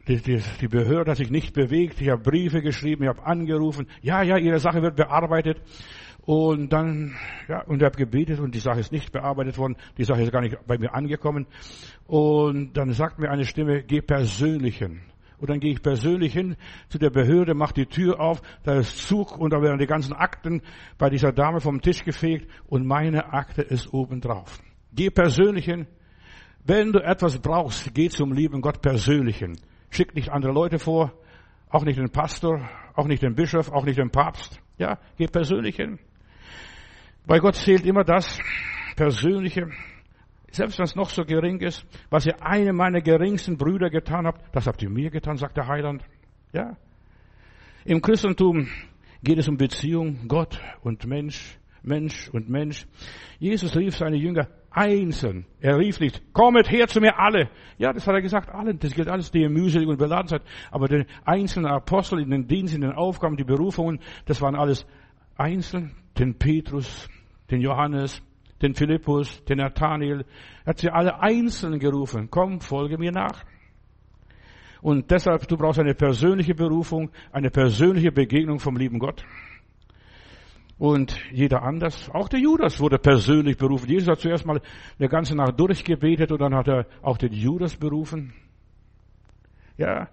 die, 0.07 0.43
die 0.61 0.69
Behörde 0.69 1.11
hat 1.11 1.19
sich 1.19 1.31
nicht 1.31 1.55
bewegt. 1.55 2.01
Ich 2.01 2.09
habe 2.09 2.23
Briefe 2.23 2.63
geschrieben, 2.63 3.03
ich 3.03 3.09
habe 3.09 3.25
angerufen. 3.25 3.89
Ja, 4.01 4.23
ja, 4.23 4.37
Ihre 4.37 4.59
Sache 4.59 4.83
wird 4.83 4.97
bearbeitet. 4.97 5.61
Und 6.25 6.73
dann, 6.73 7.17
ja, 7.49 7.63
und 7.63 7.83
ich 7.83 7.85
habe 7.85 7.97
gebetet 7.97 8.39
und 8.39 8.55
die 8.55 8.61
Sache 8.61 8.79
ist 8.79 8.93
nicht 8.93 9.11
bearbeitet 9.11 9.59
worden. 9.59 9.77
Die 9.99 10.05
Sache 10.05 10.23
ist 10.23 10.31
gar 10.31 10.41
nicht 10.41 10.57
bei 10.67 10.79
mir 10.79 10.95
angekommen. 10.95 11.47
Und 12.07 12.77
dann 12.77 12.93
sagt 12.93 13.19
mir 13.19 13.31
eine 13.31 13.45
Stimme, 13.45 13.83
geh 13.83 14.03
persönlich 14.03 14.79
hin. 14.79 15.01
Und 15.39 15.51
dann 15.51 15.59
gehe 15.59 15.73
ich 15.73 15.83
persönlich 15.83 16.33
hin 16.33 16.55
zu 16.89 16.99
der 16.99 17.11
Behörde, 17.11 17.55
mache 17.55 17.75
die 17.75 17.87
Tür 17.87 18.21
auf, 18.21 18.41
da 18.63 18.79
ist 18.79 19.09
Zug 19.09 19.37
und 19.37 19.53
da 19.53 19.61
werden 19.61 19.81
die 19.81 19.89
ganzen 19.89 20.13
Akten 20.13 20.63
bei 20.99 21.11
dieser 21.11 21.33
Dame 21.33 21.61
vom 21.61 21.81
Tisch 21.81 22.05
gefegt 22.05 22.49
und 22.69 22.87
meine 22.87 23.33
Akte 23.33 23.63
ist 23.63 23.93
oben 23.93 24.21
drauf. 24.21 24.63
Geh 24.93 25.11
persönlich 25.11 25.65
hin. 25.65 25.87
Wenn 26.65 26.93
du 26.93 27.01
etwas 27.01 27.39
brauchst, 27.39 27.95
geh 27.95 28.09
zum 28.09 28.33
lieben 28.33 28.61
Gott 28.61 28.83
persönlich 28.83 29.39
hin. 29.39 29.59
Schick 29.91 30.15
nicht 30.15 30.31
andere 30.31 30.53
Leute 30.53 30.79
vor, 30.79 31.13
auch 31.71 31.85
nicht 31.85 31.99
den 31.99 32.11
Pastor, 32.11 32.69
auch 32.95 33.07
nicht 33.07 33.23
den 33.23 33.35
Bischof, 33.35 33.73
auch 33.73 33.85
nicht 33.85 33.99
den 33.99 34.11
Papst. 34.11 34.61
Ja, 34.79 34.99
geh 35.17 35.27
persönlich 35.27 35.77
hin. 35.77 35.99
Bei 37.27 37.39
Gott 37.39 37.57
zählt 37.57 37.85
immer 37.85 38.05
das 38.05 38.39
Persönliche. 38.97 39.69
Selbst 40.51 40.79
wenn 40.79 40.85
es 40.85 40.95
noch 40.95 41.09
so 41.09 41.25
gering 41.25 41.61
ist, 41.61 41.85
was 42.11 42.27
ihr 42.27 42.43
einem 42.43 42.77
meiner 42.77 43.01
geringsten 43.01 43.57
Brüder 43.57 43.91
getan 43.91 44.27
habt, 44.27 44.55
das 44.55 44.67
habt 44.67 44.83
ihr 44.83 44.91
mir 44.91 45.11
getan, 45.11 45.37
sagt 45.37 45.57
der 45.57 45.67
Heiland. 45.67 46.05
Ja. 46.53 46.77
Im 47.85 48.03
Christentum 48.03 48.69
geht 49.23 49.39
es 49.39 49.49
um 49.49 49.57
Beziehung, 49.57 50.29
Gott 50.29 50.61
und 50.83 51.07
Mensch, 51.07 51.59
Mensch 51.83 52.29
und 52.29 52.51
Mensch. 52.51 52.87
Jesus 53.39 53.75
rief 53.77 53.97
seine 53.97 54.17
Jünger 54.17 54.49
einzeln. 54.75 55.47
Er 55.61 55.79
rief 55.79 56.01
nicht, 56.01 56.23
kommet 56.33 56.71
her 56.71 56.89
zu 56.89 57.01
mir 57.01 57.19
alle. 57.19 57.51
Ja, 57.79 57.93
das 57.93 58.07
hat 58.07 58.15
er 58.15 58.23
gesagt, 58.23 58.51
allen. 58.51 58.79
Das 58.79 58.95
gilt 58.95 59.09
alles, 59.09 59.31
die 59.31 59.43
ihr 59.43 59.51
mühselig 59.51 59.89
und 59.89 59.99
beladen 59.99 60.29
seid. 60.29 60.43
Aber 60.71 60.89
den 60.89 61.07
einzelnen 61.25 61.71
Apostel 61.71 62.21
in 62.21 62.31
den 62.31 62.47
Diensten, 62.47 62.83
in 62.83 62.89
den 62.89 62.93
Aufgaben, 62.97 63.37
die 63.37 63.45
Berufungen, 63.45 64.01
das 64.27 64.41
waren 64.41 64.55
alles 64.55 64.87
einzeln. 65.37 65.93
Den 66.19 66.39
Petrus, 66.39 67.09
den 67.51 67.61
Johannes, 67.61 68.23
den 68.61 68.75
Philippus, 68.75 69.45
den 69.45 69.59
Nathaniel. 69.59 70.25
Er 70.65 70.71
hat 70.71 70.79
sie 70.79 70.91
alle 70.91 71.21
einzeln 71.21 71.79
gerufen. 71.79 72.29
Komm, 72.31 72.61
folge 72.61 72.99
mir 72.99 73.13
nach. 73.13 73.45
Und 74.83 75.11
deshalb, 75.11 75.47
du 75.47 75.57
brauchst 75.57 75.79
eine 75.79 75.95
persönliche 75.95 76.55
Berufung, 76.55 77.11
eine 77.31 77.51
persönliche 77.51 78.11
Begegnung 78.11 78.59
vom 78.59 78.77
lieben 78.77 78.99
Gott. 78.99 79.25
Und 80.79 81.17
jeder 81.31 81.63
anders, 81.63 82.11
auch 82.11 82.29
der 82.29 82.41
Judas 82.41 82.81
wurde 82.81 82.99
persönlich 82.99 83.57
berufen. 83.57 83.89
Jesus 83.89 84.09
hat 84.09 84.21
zuerst 84.21 84.47
mal 84.47 84.61
eine 84.99 85.09
ganze 85.09 85.37
Nacht 85.37 85.59
durchgebetet 85.61 86.33
und 86.33 86.41
dann 86.41 86.55
hat 86.55 86.69
er 86.69 86.87
auch 87.03 87.19
den 87.19 87.33
Judas 87.33 87.77
berufen. 87.77 88.35
Ja, 89.77 90.09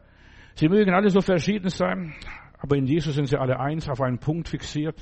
sie 0.56 0.70
mögen 0.70 0.94
alle 0.94 1.10
so 1.10 1.22
verschieden 1.22 1.70
sein, 1.70 2.14
aber 2.60 2.76
in 2.76 2.86
Jesus 2.86 3.16
sind 3.16 3.28
sie 3.28 3.38
alle 3.38 3.60
eins, 3.60 3.90
auf 3.90 4.02
einen 4.02 4.20
Punkt 4.20 4.50
fixiert. 4.50 4.96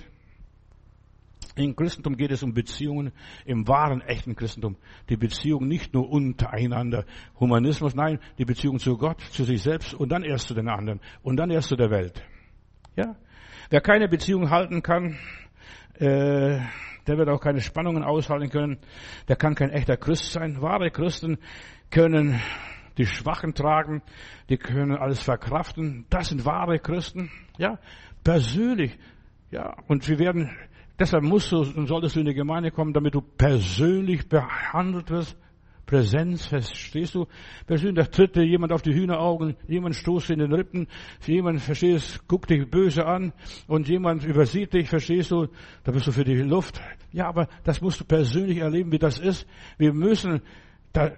Im 1.55 1.75
Christentum 1.75 2.15
geht 2.15 2.31
es 2.31 2.43
um 2.43 2.53
Beziehungen, 2.53 3.11
im 3.45 3.67
wahren, 3.67 4.01
echten 4.01 4.35
Christentum. 4.35 4.77
Die 5.09 5.17
Beziehung 5.17 5.67
nicht 5.67 5.93
nur 5.93 6.09
untereinander, 6.09 7.05
Humanismus, 7.39 7.95
nein, 7.95 8.19
die 8.37 8.45
Beziehung 8.45 8.77
zu 8.77 8.95
Gott, 8.97 9.19
zu 9.21 9.43
sich 9.43 9.63
selbst 9.63 9.93
und 9.95 10.09
dann 10.09 10.23
erst 10.23 10.47
zu 10.47 10.53
den 10.53 10.69
anderen 10.69 11.01
und 11.23 11.37
dann 11.37 11.49
erst 11.49 11.69
zu 11.69 11.75
der 11.75 11.89
Welt. 11.89 12.23
Ja? 12.95 13.15
Wer 13.69 13.81
keine 13.81 14.07
Beziehung 14.07 14.51
halten 14.51 14.83
kann, 14.83 15.17
äh, 15.99 16.59
der 17.07 17.17
wird 17.17 17.29
auch 17.29 17.39
keine 17.39 17.61
Spannungen 17.61 18.03
aushalten 18.03 18.49
können. 18.49 18.77
Der 19.27 19.35
kann 19.35 19.55
kein 19.55 19.69
echter 19.69 19.97
Christ 19.97 20.31
sein. 20.33 20.61
Wahre 20.61 20.91
Christen 20.91 21.37
können 21.89 22.39
die 22.97 23.05
Schwachen 23.05 23.53
tragen, 23.53 24.01
die 24.49 24.57
können 24.57 24.97
alles 24.97 25.21
verkraften. 25.21 26.05
Das 26.09 26.29
sind 26.29 26.45
wahre 26.45 26.79
Christen. 26.79 27.31
Ja, 27.57 27.79
persönlich. 28.23 28.97
Ja, 29.51 29.75
und 29.87 30.07
wir 30.09 30.19
werden, 30.19 30.49
deshalb 30.99 31.23
musst 31.23 31.51
du 31.51 31.59
und 31.59 31.87
solltest 31.87 32.15
du 32.15 32.19
in 32.19 32.25
die 32.25 32.33
Gemeinde 32.33 32.71
kommen, 32.71 32.93
damit 32.93 33.15
du 33.15 33.21
persönlich 33.21 34.27
behandelt 34.27 35.09
wirst. 35.09 35.37
Präsenz, 35.87 36.45
verstehst 36.45 37.15
du? 37.15 37.25
Persönlich, 37.65 38.05
da 38.05 38.11
tritt 38.11 38.35
dir 38.35 38.45
jemand 38.45 38.73
auf 38.73 38.83
die 38.83 38.93
Hühneraugen, 38.93 39.55
jemand 39.67 39.95
stoßt 39.95 40.29
in 40.29 40.39
den 40.39 40.53
Rippen, 40.53 40.87
jemand, 41.25 41.61
verstehst, 41.61 42.27
guckt 42.27 42.49
dich 42.49 42.69
böse 42.69 43.05
an 43.05 43.33
und 43.67 43.87
jemand 43.87 44.25
übersieht 44.25 44.73
dich, 44.73 44.89
verstehst 44.89 45.31
du? 45.31 45.47
Da 45.85 45.91
bist 45.91 46.05
du 46.05 46.11
für 46.11 46.25
die 46.25 46.35
Luft. 46.35 46.79
Ja, 47.13 47.27
aber 47.29 47.47
das 47.63 47.81
musst 47.81 48.01
du 48.01 48.05
persönlich 48.05 48.57
erleben, 48.57 48.91
wie 48.91 48.99
das 48.99 49.17
ist. 49.17 49.47
Wir 49.77 49.93
müssen 49.93 50.41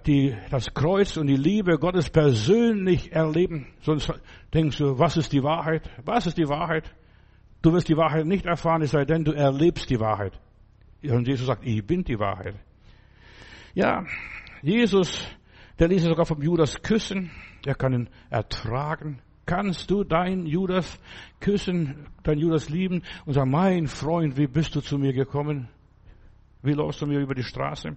die, 0.06 0.36
das 0.50 0.72
Kreuz 0.72 1.16
und 1.16 1.26
die 1.26 1.36
Liebe 1.36 1.78
Gottes 1.78 2.08
persönlich 2.08 3.12
erleben. 3.12 3.66
Sonst 3.80 4.12
denkst 4.54 4.78
du, 4.78 4.98
was 4.98 5.16
ist 5.16 5.32
die 5.32 5.42
Wahrheit? 5.42 5.90
Was 6.04 6.26
ist 6.26 6.38
die 6.38 6.48
Wahrheit? 6.48 6.94
Du 7.60 7.72
wirst 7.72 7.88
die 7.88 7.96
Wahrheit 7.96 8.24
nicht 8.24 8.46
erfahren, 8.46 8.82
es 8.82 8.92
sei 8.92 9.04
denn, 9.04 9.24
du 9.24 9.32
erlebst 9.32 9.90
die 9.90 9.98
Wahrheit. 9.98 10.38
Und 11.02 11.26
Jesus 11.26 11.46
sagt, 11.46 11.66
ich 11.66 11.84
bin 11.84 12.04
die 12.04 12.18
Wahrheit. 12.18 12.54
Ja, 13.74 14.04
Jesus, 14.62 15.26
der 15.78 15.88
ließ 15.88 16.02
sogar 16.02 16.26
vom 16.26 16.42
Judas 16.42 16.82
küssen. 16.82 17.30
Er 17.64 17.74
kann 17.74 17.92
ihn 17.92 18.08
ertragen. 18.28 19.20
Kannst 19.46 19.90
du 19.90 20.04
dein 20.04 20.46
Judas 20.46 21.00
küssen, 21.40 22.06
dein 22.22 22.38
Judas 22.38 22.68
lieben 22.68 23.02
und 23.24 23.32
sagen, 23.32 23.50
mein 23.50 23.86
Freund, 23.86 24.36
wie 24.36 24.46
bist 24.46 24.74
du 24.76 24.80
zu 24.80 24.98
mir 24.98 25.12
gekommen? 25.12 25.68
Wie 26.62 26.74
läufst 26.74 27.00
du 27.00 27.06
mir 27.06 27.20
über 27.20 27.34
die 27.34 27.42
Straße? 27.42 27.96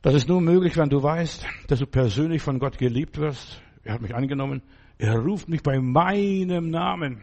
Das 0.00 0.14
ist 0.14 0.28
nur 0.28 0.40
möglich, 0.40 0.76
wenn 0.76 0.88
du 0.88 1.02
weißt, 1.02 1.46
dass 1.68 1.80
du 1.80 1.86
persönlich 1.86 2.42
von 2.42 2.58
Gott 2.58 2.78
geliebt 2.78 3.18
wirst. 3.18 3.60
Er 3.84 3.94
hat 3.94 4.00
mich 4.00 4.14
angenommen. 4.14 4.62
Er 4.98 5.18
ruft 5.18 5.48
mich 5.48 5.62
bei 5.62 5.78
meinem 5.80 6.70
Namen. 6.70 7.22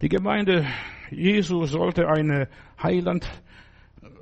Die 0.00 0.08
Gemeinde 0.08 0.66
Jesu 1.10 1.64
sollte 1.64 2.08
eine 2.08 2.48
Heiland, 2.82 3.28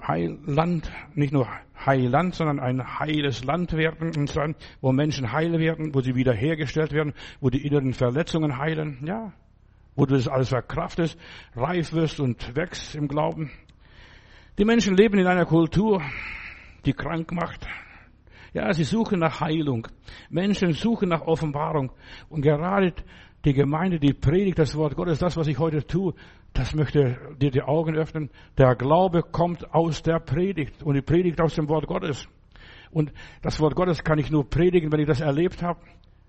Heiland, 0.07 0.91
nicht 1.15 1.33
nur 1.33 1.49
Heiland, 1.85 2.35
sondern 2.35 2.61
ein 2.61 2.99
heiles 2.99 3.45
Land 3.45 3.73
werden, 3.73 4.13
wo 4.81 4.93
Menschen 4.93 5.33
heil 5.33 5.59
werden, 5.59 5.95
wo 5.95 6.01
sie 6.01 6.15
wiederhergestellt 6.15 6.93
werden, 6.93 7.13
wo 7.41 7.51
die 7.51 7.67
inneren 7.67 7.93
Verletzungen 7.93 8.59
heilen, 8.59 8.99
ja, 9.05 9.33
wo 9.95 10.07
du 10.07 10.15
das 10.15 10.29
alles 10.29 10.49
verkraftest, 10.49 11.19
reif 11.55 11.93
wirst 11.93 12.21
und 12.21 12.57
wächst 12.57 12.95
im 12.95 13.09
Glauben. 13.09 13.51
Die 14.59 14.65
Menschen 14.65 14.97
leben 14.97 15.19
in 15.19 15.27
einer 15.27 15.45
Kultur, 15.45 16.03
die 16.85 16.93
krank 16.93 17.33
macht. 17.33 17.67
Ja, 18.55 18.73
sie 18.73 18.85
suchen 18.85 19.19
nach 19.19 19.41
Heilung. 19.41 19.87
Menschen 20.31 20.73
suchen 20.73 21.11
nach 21.11 21.23
Offenbarung. 21.23 21.93
Und 22.31 22.41
gerade 22.41 22.95
die 23.47 23.55
Gemeinde, 23.55 24.01
die 24.01 24.13
predigt 24.13 24.59
das 24.59 24.77
Wort 24.77 24.97
Gottes, 24.97 25.21
das, 25.21 25.37
was 25.37 25.47
ich 25.47 25.59
heute 25.59 25.87
tue, 25.87 26.15
das 26.53 26.75
möchte 26.75 27.17
dir 27.41 27.53
die 27.53 27.63
Augen 27.63 27.97
öffnen. 27.97 28.29
Der 28.59 28.75
Glaube 28.75 29.23
kommt 29.23 29.73
aus 29.73 30.03
der 30.03 30.19
Predigt 30.19 30.83
und 30.83 30.95
die 30.95 31.01
Predigt 31.01 31.41
aus 31.41 31.55
dem 31.55 31.69
Wort 31.69 31.87
Gottes. 31.87 32.29
Und 32.91 33.13
das 33.43 33.61
Wort 33.61 33.77
Gottes 33.77 34.03
kann 34.03 34.19
ich 34.19 34.33
nur 34.33 34.49
predigen, 34.51 34.91
wenn 34.91 35.01
ich 35.01 35.07
das 35.07 35.21
erlebt 35.21 35.63
habe. 35.63 35.79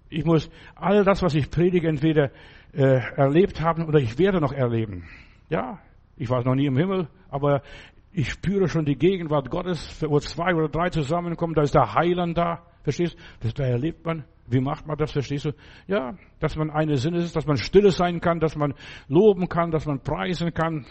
Ich 0.10 0.26
muss 0.26 0.50
all 0.76 1.04
das, 1.04 1.24
was 1.24 1.34
ich 1.34 1.50
predige, 1.50 1.88
entweder 1.88 2.30
äh, 2.74 3.00
erlebt 3.16 3.62
haben 3.62 3.86
oder 3.86 4.00
ich 4.00 4.20
werde 4.20 4.40
noch 4.40 4.54
erleben. 4.54 5.06
Ja, 5.50 5.80
ich 6.18 6.30
war 6.30 6.44
noch 6.44 6.56
nie 6.56 6.68
im 6.68 6.78
Himmel, 6.78 7.08
aber 7.30 7.64
ich 8.12 8.30
spüre 8.32 8.68
schon 8.68 8.86
die 8.86 8.96
Gegenwart 8.96 9.50
Gottes, 9.50 10.04
wo 10.08 10.20
zwei 10.20 10.54
oder 10.54 10.70
drei 10.70 10.90
zusammenkommen, 10.90 11.56
da 11.56 11.64
ist 11.64 11.74
der 11.74 11.96
Heiland 11.96 12.38
da. 12.38 12.64
Verstehst 12.88 13.18
du? 13.42 13.50
Da 13.52 13.66
erlebt 13.66 14.06
man. 14.06 14.24
Wie 14.48 14.62
macht 14.62 14.88
man 14.88 14.96
das? 14.98 15.12
Verstehst 15.12 15.44
du? 15.44 15.52
Ja, 15.88 16.18
dass 16.40 16.56
man 16.56 16.70
eine 16.70 16.96
Sinne 16.96 17.18
ist, 17.18 17.36
dass 17.36 17.46
man 17.46 17.58
stille 17.58 17.92
sein 17.92 18.22
kann, 18.22 18.40
dass 18.40 18.56
man 18.56 18.76
loben 19.10 19.50
kann, 19.50 19.72
dass 19.72 19.86
man 19.86 20.00
preisen 20.00 20.54
kann, 20.54 20.86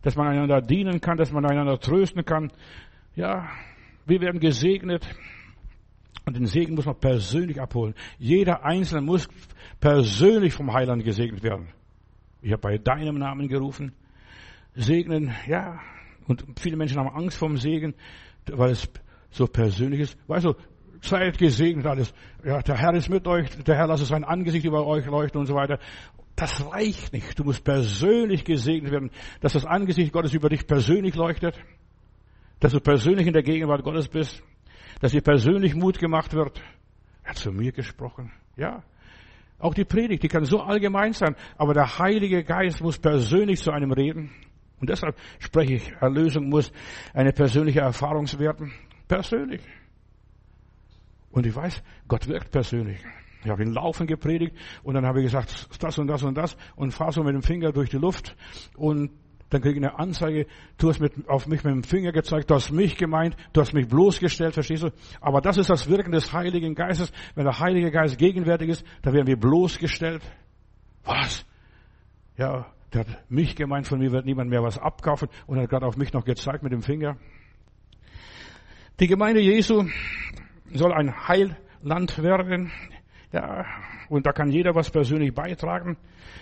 dass 0.00 0.16
man 0.16 0.28
einander 0.28 0.62
dienen 0.62 1.02
kann, 1.02 1.18
dass 1.18 1.32
man 1.32 1.44
einander 1.44 1.78
trösten 1.78 2.24
kann. 2.24 2.50
Ja, 3.14 3.46
wir 4.06 4.22
werden 4.22 4.40
gesegnet. 4.40 5.06
Und 6.24 6.38
den 6.38 6.46
Segen 6.46 6.76
muss 6.76 6.86
man 6.86 6.98
persönlich 6.98 7.60
abholen. 7.60 7.94
Jeder 8.18 8.64
Einzelne 8.64 9.02
muss 9.02 9.28
persönlich 9.78 10.54
vom 10.54 10.72
Heiland 10.72 11.04
gesegnet 11.04 11.42
werden. 11.42 11.68
Ich 12.40 12.52
habe 12.52 12.62
bei 12.62 12.78
deinem 12.78 13.18
Namen 13.18 13.48
gerufen. 13.48 13.92
Segnen, 14.74 15.34
ja, 15.46 15.78
Und 16.26 16.42
viele 16.58 16.78
Menschen 16.78 16.98
haben 16.98 17.14
Angst 17.14 17.36
vom 17.36 17.58
Segen, 17.58 17.94
weil 18.46 18.70
es 18.70 18.90
so 19.30 19.46
persönlich 19.46 20.00
ist. 20.00 20.18
Weißt 20.26 20.46
du, 20.46 20.54
seid 21.02 21.38
gesegnet 21.38 21.86
alles. 21.86 22.12
Ja, 22.44 22.60
der 22.62 22.76
Herr 22.76 22.94
ist 22.94 23.08
mit 23.08 23.26
euch, 23.26 23.48
der 23.64 23.76
Herr 23.76 23.86
lasse 23.86 24.04
sein 24.04 24.24
Angesicht 24.24 24.64
über 24.64 24.86
euch 24.86 25.06
leuchten 25.06 25.40
und 25.40 25.46
so 25.46 25.54
weiter. 25.54 25.78
Das 26.36 26.70
reicht 26.70 27.12
nicht. 27.12 27.38
Du 27.38 27.44
musst 27.44 27.64
persönlich 27.64 28.44
gesegnet 28.44 28.92
werden, 28.92 29.10
dass 29.40 29.54
das 29.54 29.64
Angesicht 29.64 30.12
Gottes 30.12 30.34
über 30.34 30.48
dich 30.48 30.66
persönlich 30.66 31.14
leuchtet, 31.14 31.58
dass 32.60 32.72
du 32.72 32.80
persönlich 32.80 33.26
in 33.26 33.32
der 33.32 33.42
Gegenwart 33.42 33.82
Gottes 33.82 34.08
bist, 34.08 34.42
dass 35.00 35.12
dir 35.12 35.22
persönlich 35.22 35.74
Mut 35.74 35.98
gemacht 35.98 36.34
wird. 36.34 36.60
Er 37.24 37.30
hat 37.30 37.36
zu 37.36 37.52
mir 37.52 37.72
gesprochen. 37.72 38.32
Ja. 38.56 38.82
Auch 39.58 39.72
die 39.72 39.84
Predigt, 39.84 40.22
die 40.22 40.28
kann 40.28 40.44
so 40.44 40.60
allgemein 40.60 41.14
sein, 41.14 41.34
aber 41.56 41.72
der 41.72 41.98
Heilige 41.98 42.44
Geist 42.44 42.82
muss 42.82 42.98
persönlich 42.98 43.60
zu 43.60 43.70
einem 43.70 43.90
reden. 43.90 44.30
Und 44.80 44.90
deshalb 44.90 45.16
spreche 45.38 45.74
ich, 45.74 45.92
Erlösung 46.00 46.50
muss 46.50 46.70
eine 47.14 47.32
persönliche 47.32 47.80
Erfahrung 47.80 48.26
werden. 48.38 48.72
Persönlich. 49.08 49.62
Und 51.36 51.44
ich 51.44 51.54
weiß, 51.54 51.82
Gott 52.08 52.28
wirkt 52.28 52.50
persönlich. 52.50 52.98
Ich 53.44 53.50
habe 53.50 53.62
ihn 53.62 53.74
laufen 53.74 54.06
gepredigt 54.06 54.56
und 54.82 54.94
dann 54.94 55.04
habe 55.04 55.20
ich 55.20 55.26
gesagt, 55.26 55.68
das 55.82 55.98
und 55.98 56.06
das 56.06 56.22
und 56.22 56.34
das 56.34 56.56
und 56.76 56.92
fahre 56.92 57.12
so 57.12 57.22
mit 57.22 57.34
dem 57.34 57.42
Finger 57.42 57.72
durch 57.72 57.90
die 57.90 57.98
Luft 57.98 58.34
und 58.74 59.10
dann 59.50 59.60
kriege 59.60 59.78
ich 59.78 59.84
eine 59.84 59.98
Anzeige, 59.98 60.46
du 60.78 60.88
hast 60.88 60.98
mit, 60.98 61.28
auf 61.28 61.46
mich 61.46 61.62
mit 61.62 61.74
dem 61.74 61.82
Finger 61.82 62.12
gezeigt, 62.12 62.48
du 62.48 62.54
hast 62.54 62.72
mich 62.72 62.96
gemeint, 62.96 63.36
du 63.52 63.60
hast 63.60 63.74
mich 63.74 63.86
bloßgestellt, 63.86 64.54
verstehst 64.54 64.84
du? 64.84 64.92
Aber 65.20 65.42
das 65.42 65.58
ist 65.58 65.68
das 65.68 65.86
Wirken 65.90 66.10
des 66.10 66.32
Heiligen 66.32 66.74
Geistes. 66.74 67.12
Wenn 67.34 67.44
der 67.44 67.60
Heilige 67.60 67.90
Geist 67.90 68.16
gegenwärtig 68.16 68.70
ist, 68.70 68.86
dann 69.02 69.12
werden 69.12 69.26
wir 69.26 69.36
bloßgestellt. 69.36 70.22
Was? 71.04 71.44
Ja, 72.38 72.72
der 72.94 73.00
hat 73.02 73.30
mich 73.30 73.56
gemeint, 73.56 73.86
von 73.86 73.98
mir 73.98 74.10
wird 74.10 74.24
niemand 74.24 74.48
mehr 74.48 74.62
was 74.62 74.78
abkaufen 74.78 75.28
und 75.46 75.58
hat 75.58 75.68
gerade 75.68 75.84
auf 75.84 75.98
mich 75.98 76.14
noch 76.14 76.24
gezeigt 76.24 76.62
mit 76.62 76.72
dem 76.72 76.80
Finger. 76.80 77.18
Die 79.00 79.06
Gemeinde 79.06 79.42
Jesu 79.42 79.84
soll 80.72 80.92
ein 80.92 81.28
Heilland 81.28 82.22
werden. 82.22 82.72
Ja, 83.32 83.66
und 84.08 84.26
da 84.26 84.32
kann 84.32 84.50
jeder 84.50 84.74
was 84.74 84.90
persönlich 84.90 85.34
beitragen. 85.34 85.96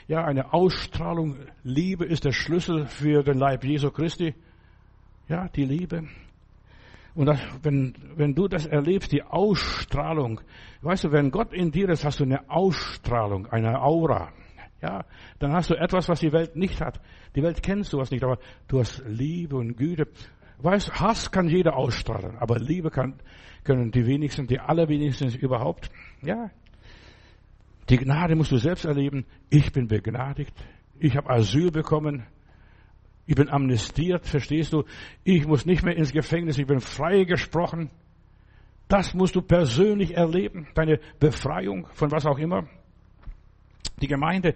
Ja, 0.07 0.25
eine 0.25 0.53
Ausstrahlung. 0.53 1.37
Liebe 1.63 2.05
ist 2.05 2.25
der 2.25 2.33
Schlüssel 2.33 2.87
für 2.87 3.23
den 3.23 3.39
Leib 3.39 3.65
Jesu 3.65 3.91
Christi. 3.91 4.35
Ja, 5.29 5.49
die 5.49 5.65
Liebe. 5.65 6.05
Und 7.15 7.27
das, 7.27 7.41
wenn, 7.63 7.95
wenn 8.17 8.35
du 8.35 8.49
das 8.49 8.67
erlebst, 8.67 9.13
die 9.13 9.23
Ausstrahlung, 9.23 10.41
weißt 10.83 11.05
du, 11.05 11.13
wenn 11.13 11.31
Gott 11.31 11.53
in 11.53 11.71
dir 11.71 11.89
ist, 11.89 12.05
hast 12.05 12.21
du 12.21 12.25
eine 12.25 12.51
Ausstrahlung, 12.51 13.47
eine 13.47 13.81
Aura. 13.81 14.33
Ja, 14.83 15.05
dann 15.39 15.53
hast 15.53 15.71
du 15.71 15.75
etwas, 15.75 16.09
was 16.09 16.21
die 16.21 16.33
Welt 16.33 16.57
nicht 16.57 16.81
hat. 16.81 17.01
Die 17.37 17.43
Welt 17.43 17.63
kennt 17.63 17.87
sowas 17.87 18.11
nicht, 18.11 18.23
aber 18.23 18.39
du 18.69 18.81
hast 18.81 19.03
Liebe 19.07 19.57
und 19.57 19.77
Güte. 19.77 20.09
Weißt, 20.65 20.99
Hass 20.99 21.31
kann 21.31 21.49
jeder 21.49 21.77
ausstrahlen, 21.77 22.39
aber 22.39 22.59
Liebe 22.59 22.91
kann, 22.91 23.21
können 23.65 23.91
die 23.91 24.07
wenigsten, 24.07 24.47
die 24.47 24.59
allerwenigsten 24.59 25.29
überhaupt. 25.35 25.91
Ja, 26.23 26.51
die 27.91 27.99
Gnade 27.99 28.35
musst 28.35 28.51
du 28.51 28.57
selbst 28.57 28.87
erleben. 28.87 29.27
Ich 29.51 29.73
bin 29.73 29.89
begnadigt. 29.89 30.55
Ich 30.99 31.19
habe 31.19 31.29
Asyl 31.29 31.71
bekommen. 31.71 32.27
Ich 33.27 33.35
bin 33.35 33.51
amnestiert, 33.51 34.27
verstehst 34.27 34.73
du? 34.73 34.85
Ich 35.23 35.47
muss 35.47 35.67
nicht 35.67 35.83
mehr 35.83 35.97
ins 35.97 36.13
Gefängnis. 36.13 36.57
Ich 36.57 36.67
bin 36.67 36.81
freigesprochen. 36.81 37.91
Das 38.89 39.13
musst 39.13 39.37
du 39.37 39.43
persönlich 39.43 40.17
erleben. 40.17 40.67
Deine 40.75 40.99
Befreiung 41.21 41.89
von 41.93 42.11
was 42.11 42.25
auch 42.25 42.39
immer. 42.39 42.67
Die 44.01 44.09
Gemeinde, 44.09 44.55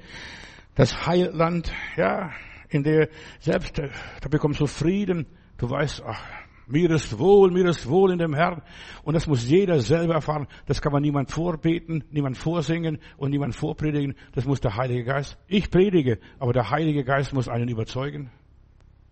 das 0.75 1.07
Heilland, 1.07 1.71
ja, 1.97 2.33
in 2.71 2.83
der 2.83 3.11
selbst, 3.41 3.79
da 3.79 4.29
bekommst 4.31 4.61
du 4.61 4.67
Frieden. 4.67 5.27
Du 5.59 5.69
weißt, 5.69 6.03
ach, 6.07 6.23
mir 6.69 6.91
ist 6.91 7.19
wohl, 7.19 7.51
mir 7.51 7.67
ist 7.67 7.89
wohl 7.89 8.13
in 8.13 8.19
dem 8.19 8.35
Herrn. 8.35 8.63
Und 9.03 9.15
das 9.15 9.27
muss 9.27 9.49
jeder 9.49 9.81
selber 9.81 10.15
erfahren. 10.15 10.47
Das 10.67 10.81
kann 10.81 10.93
man 10.93 11.03
niemand 11.03 11.31
vorbeten, 11.31 12.05
niemand 12.11 12.37
vorsingen 12.37 12.99
und 13.17 13.31
niemand 13.31 13.55
vorpredigen. 13.55 14.15
Das 14.33 14.45
muss 14.45 14.61
der 14.61 14.77
Heilige 14.77 15.05
Geist. 15.05 15.39
Ich 15.49 15.71
predige, 15.71 16.19
aber 16.39 16.53
der 16.53 16.71
Heilige 16.71 17.05
Geist 17.05 17.33
muss 17.33 17.49
einen 17.49 17.69
überzeugen. 17.69 18.31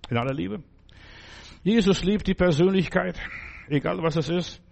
In 0.09 0.16
aller 0.16 0.35
Liebe. 0.35 0.62
Jesus 1.64 2.04
liebt 2.04 2.26
die 2.28 2.35
Persönlichkeit, 2.35 3.18
egal 3.68 4.00
was 4.02 4.16
es 4.16 4.28
ist. 4.28 4.62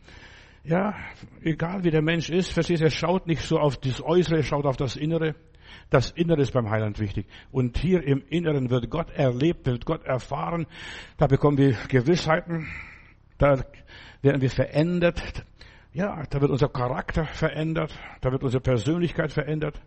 Ja, 0.62 0.94
egal 1.42 1.84
wie 1.84 1.90
der 1.90 2.02
Mensch 2.02 2.30
ist, 2.30 2.52
verstehst 2.52 2.82
du, 2.82 2.84
er 2.86 2.90
schaut 2.90 3.26
nicht 3.26 3.42
so 3.42 3.58
auf 3.58 3.76
das 3.78 4.02
Äußere, 4.02 4.36
er 4.36 4.42
schaut 4.42 4.64
auf 4.64 4.76
das 4.76 4.96
Innere. 4.96 5.34
Das 5.90 6.10
Innere 6.10 6.42
ist 6.42 6.52
beim 6.52 6.70
Heiland 6.70 6.98
wichtig. 6.98 7.26
Und 7.50 7.78
hier 7.78 8.02
im 8.02 8.22
Inneren 8.28 8.70
wird 8.70 8.90
Gott 8.90 9.10
erlebt, 9.10 9.66
wird 9.66 9.84
Gott 9.84 10.04
erfahren. 10.04 10.66
Da 11.16 11.26
bekommen 11.26 11.58
wir 11.58 11.76
Gewissheiten. 11.88 12.68
Da 13.38 13.64
werden 14.22 14.40
wir 14.40 14.50
verändert. 14.50 15.44
Ja, 15.92 16.22
da 16.28 16.40
wird 16.40 16.50
unser 16.50 16.68
Charakter 16.68 17.24
verändert. 17.24 17.98
Da 18.20 18.32
wird 18.32 18.42
unsere 18.42 18.62
Persönlichkeit 18.62 19.32
verändert. 19.32 19.80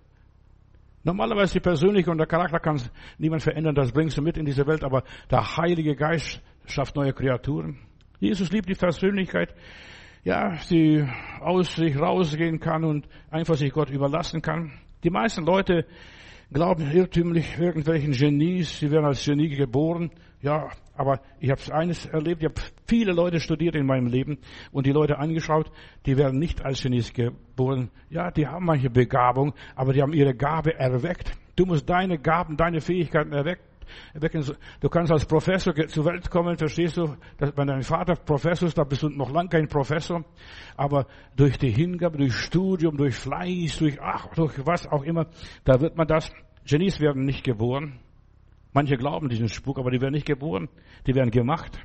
Normalerweise 1.04 1.54
die 1.54 1.60
Persönlichkeit 1.60 2.12
und 2.12 2.18
der 2.18 2.28
Charakter 2.28 2.60
kann 2.60 2.82
niemand 3.18 3.44
verändern. 3.44 3.76
Das 3.76 3.92
bringst 3.92 4.18
du 4.18 4.22
mit 4.22 4.38
in 4.38 4.46
diese 4.46 4.68
Welt. 4.68 4.84
Aber 4.84 5.04
der 5.30 5.58
Heilige 5.58 5.96
Geist 5.96 6.42
schafft 6.66 6.96
neue 6.96 7.14
Kreaturen. 7.14 7.80
Jesus 8.20 8.52
liebt 8.52 8.68
die 8.68 8.76
Persönlichkeit 8.76 9.54
ja, 10.28 10.58
die 10.70 11.08
aus 11.40 11.76
sich 11.76 11.98
rausgehen 11.98 12.60
kann 12.60 12.84
und 12.84 13.08
einfach 13.32 13.56
sich 13.56 13.72
Gott 13.72 13.90
überlassen 13.90 14.42
kann. 14.42 14.74
Die 15.08 15.14
meisten 15.14 15.46
Leute 15.46 15.86
glauben 16.52 16.92
irrtümlich 16.92 17.58
irgendwelchen 17.58 18.12
Genies, 18.12 18.80
sie 18.80 18.92
werden 18.92 19.06
als 19.06 19.24
Genie 19.24 19.48
geboren. 19.48 20.12
Ja, 20.42 20.68
aber 20.98 21.22
ich 21.40 21.50
habe 21.50 21.62
eines 21.74 22.06
erlebt, 22.08 22.44
ich 22.44 22.50
habe 22.50 22.62
viele 22.86 23.14
Leute 23.14 23.40
studiert 23.40 23.76
in 23.76 23.86
meinem 23.86 24.08
Leben 24.08 24.40
und 24.74 24.86
die 24.86 24.92
Leute 24.92 25.18
angeschaut, 25.18 25.72
die 26.06 26.18
werden 26.18 26.40
nicht 26.40 26.66
als 26.66 26.84
Genies 26.84 27.14
geboren. 27.14 27.90
Ja, 28.10 28.32
die 28.32 28.48
haben 28.48 28.66
manche 28.66 28.90
Begabung, 28.90 29.54
aber 29.78 29.94
die 29.94 30.02
haben 30.02 30.12
ihre 30.12 30.36
Gabe 30.36 30.78
erweckt. 30.78 31.32
Du 31.56 31.66
musst 31.66 31.90
deine 31.90 32.20
Gaben, 32.20 32.58
deine 32.58 32.82
Fähigkeiten 32.82 33.32
erwecken. 33.32 33.64
Du 34.80 34.90
kannst 34.90 35.12
als 35.12 35.26
Professor 35.26 35.74
zur 35.88 36.06
Welt 36.06 36.30
kommen, 36.30 36.58
verstehst 36.58 36.98
du? 36.98 37.16
Wenn 37.38 37.68
dein 37.68 37.82
Vater 37.82 38.16
Professor 38.16 38.68
ist, 38.68 38.78
da 38.78 38.84
bist 38.84 39.04
du 39.04 39.10
noch 39.10 39.32
lange 39.32 39.50
kein 39.50 39.68
Professor. 39.68 40.24
Aber 40.76 41.08
durch 41.36 41.58
die 41.58 41.72
Hingabe, 41.72 42.18
durch 42.18 42.36
Studium, 42.36 42.98
durch 42.98 43.16
Fleiß, 43.16 43.80
durch, 43.80 44.02
ach, 44.02 44.28
durch 44.36 44.54
was 44.66 44.88
auch 44.88 45.04
immer, 45.04 45.28
da 45.64 45.80
wird 45.80 45.98
man 45.98 46.08
das. 46.08 46.32
Genies 46.66 47.00
werden 47.00 47.26
nicht 47.26 47.44
geboren. 47.44 48.00
Manche 48.74 48.98
glauben 48.98 49.30
diesen 49.30 49.50
Spuk, 49.50 49.80
aber 49.80 49.90
die 49.92 50.02
werden 50.02 50.14
nicht 50.14 50.28
geboren. 50.28 50.70
Die 51.08 51.16
werden 51.16 51.32
gemacht. 51.32 51.80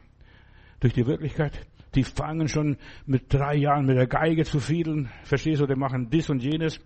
Durch 0.81 0.93
die 0.93 1.07
Wirklichkeit. 1.07 1.67
Die 1.95 2.05
fangen 2.05 2.49
schon 2.49 2.77
mit 3.07 3.33
drei 3.33 3.55
Jahren 3.57 3.87
mit 3.87 3.97
der 3.97 4.07
Geige 4.07 4.45
zu 4.45 4.61
fiedeln. 4.61 5.11
Verstehst 5.25 5.61
du? 5.61 5.67
Die 5.67 5.75
machen 5.75 6.11
dies 6.11 6.29
und 6.31 6.43
jenes. 6.43 6.81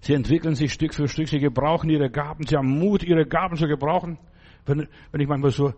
Sie 0.00 0.14
entwickeln 0.14 0.54
sich 0.54 0.72
Stück 0.72 0.94
für 0.94 1.08
Stück, 1.08 1.28
sie 1.28 1.40
gebrauchen 1.40 1.90
ihre 1.90 2.10
Gaben, 2.10 2.46
sie 2.46 2.56
haben 2.56 2.78
Mut, 2.78 3.02
ihre 3.02 3.26
Gaben 3.26 3.56
zu 3.56 3.66
gebrauchen. 3.66 4.18
Wenn, 4.66 4.86
wenn 5.10 5.20
ich 5.20 5.28
manchmal 5.28 5.50
so 5.50 5.72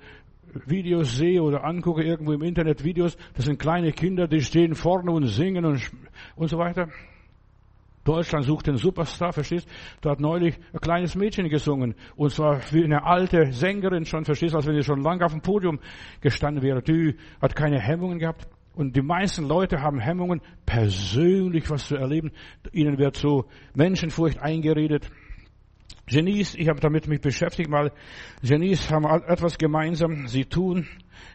Videos 0.66 1.16
sehe 1.16 1.42
oder 1.42 1.64
angucke, 1.64 2.02
irgendwo 2.02 2.33
im 2.33 2.42
Internet 2.42 2.85
Videos, 2.85 3.16
das 3.35 3.44
sind 3.44 3.59
kleine 3.59 3.92
Kinder, 3.92 4.26
die 4.26 4.40
stehen 4.40 4.74
vorne 4.74 5.11
und 5.11 5.26
singen 5.26 5.64
und, 5.64 5.90
und 6.37 6.48
so 6.48 6.59
weiter. 6.59 6.88
Deutschland 8.04 8.46
sucht 8.46 8.66
den 8.66 8.76
Superstar, 8.76 9.33
verstehst? 9.33 9.68
Da 10.00 10.11
hat 10.11 10.20
neulich 10.20 10.59
ein 10.72 10.80
kleines 10.80 11.14
Mädchen 11.14 11.48
gesungen. 11.48 11.94
Und 12.16 12.30
zwar 12.30 12.61
wie 12.72 12.83
eine 12.83 13.04
alte 13.04 13.52
Sängerin 13.52 14.06
schon, 14.06 14.24
verstehst? 14.24 14.54
Als 14.54 14.66
wenn 14.66 14.74
sie 14.74 14.83
schon 14.83 15.02
lange 15.02 15.24
auf 15.24 15.33
dem 15.33 15.42
Podium 15.42 15.78
gestanden 16.20 16.62
wäre. 16.62 16.83
Die 16.83 17.16
hat 17.42 17.54
keine 17.54 17.78
Hemmungen 17.78 18.18
gehabt. 18.18 18.48
Und 18.74 18.96
die 18.96 19.02
meisten 19.02 19.46
Leute 19.46 19.83
haben 19.83 19.98
Hemmungen, 19.98 20.40
persönlich 20.64 21.68
was 21.70 21.87
zu 21.87 21.96
erleben. 21.96 22.30
Ihnen 22.72 22.98
wird 22.98 23.16
so 23.16 23.46
Menschenfurcht 23.74 24.38
eingeredet. 24.38 25.11
Genies, 26.06 26.54
ich 26.54 26.68
habe 26.68 26.80
damit 26.80 27.06
mich 27.06 27.20
beschäftigt, 27.20 27.68
mal 27.68 27.92
Genies 28.42 28.90
haben 28.90 29.04
etwas 29.04 29.59
gemeinsam. 29.59 30.26
Sie 30.28 30.44
tun 30.44 30.87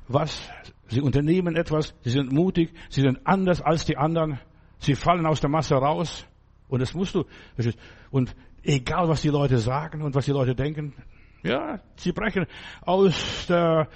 was, 0.07 0.49
sie 0.87 1.01
unternehmen 1.01 1.55
etwas, 1.55 1.95
sie 2.01 2.09
sind 2.09 2.31
mutig, 2.31 2.73
sie 2.89 3.01
sind 3.01 3.19
anders 3.25 3.61
als 3.61 3.85
die 3.85 3.97
anderen. 3.97 4.39
Sie 4.79 4.95
fallen 4.95 5.25
aus 5.25 5.39
der 5.41 5.49
Masse 5.49 5.75
raus. 5.75 6.25
Und 6.67 6.81
das 6.81 6.93
musst 6.93 7.15
du. 7.15 7.25
Und 8.11 8.35
egal, 8.63 9.07
was 9.07 9.21
die 9.21 9.29
Leute 9.29 9.57
sagen 9.57 10.01
und 10.01 10.15
was 10.15 10.25
die 10.25 10.31
Leute 10.31 10.55
denken, 10.55 10.93
ja, 11.43 11.79
sie 11.95 12.11
brechen 12.11 12.47
aus 12.81 13.45
der 13.47 13.87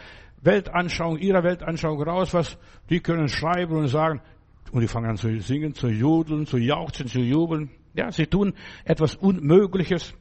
Weltanschauung, 0.41 1.17
ihrer 1.17 1.43
Weltanschauung 1.43 2.01
raus, 2.01 2.33
was 2.33 2.57
die 2.89 2.99
können 2.99 3.27
schreiben 3.27 3.75
und 3.75 3.87
sagen, 3.87 4.21
und 4.71 4.81
die 4.81 4.87
fangen 4.87 5.09
an 5.09 5.17
zu 5.17 5.39
singen, 5.39 5.73
zu 5.73 5.87
jodeln, 5.87 6.45
zu 6.45 6.57
jauchzen, 6.57 7.07
zu 7.07 7.19
jubeln. 7.19 7.71
Ja, 7.93 8.11
sie 8.11 8.27
tun 8.27 8.53
etwas 8.85 9.15
Unmögliches. 9.15 10.13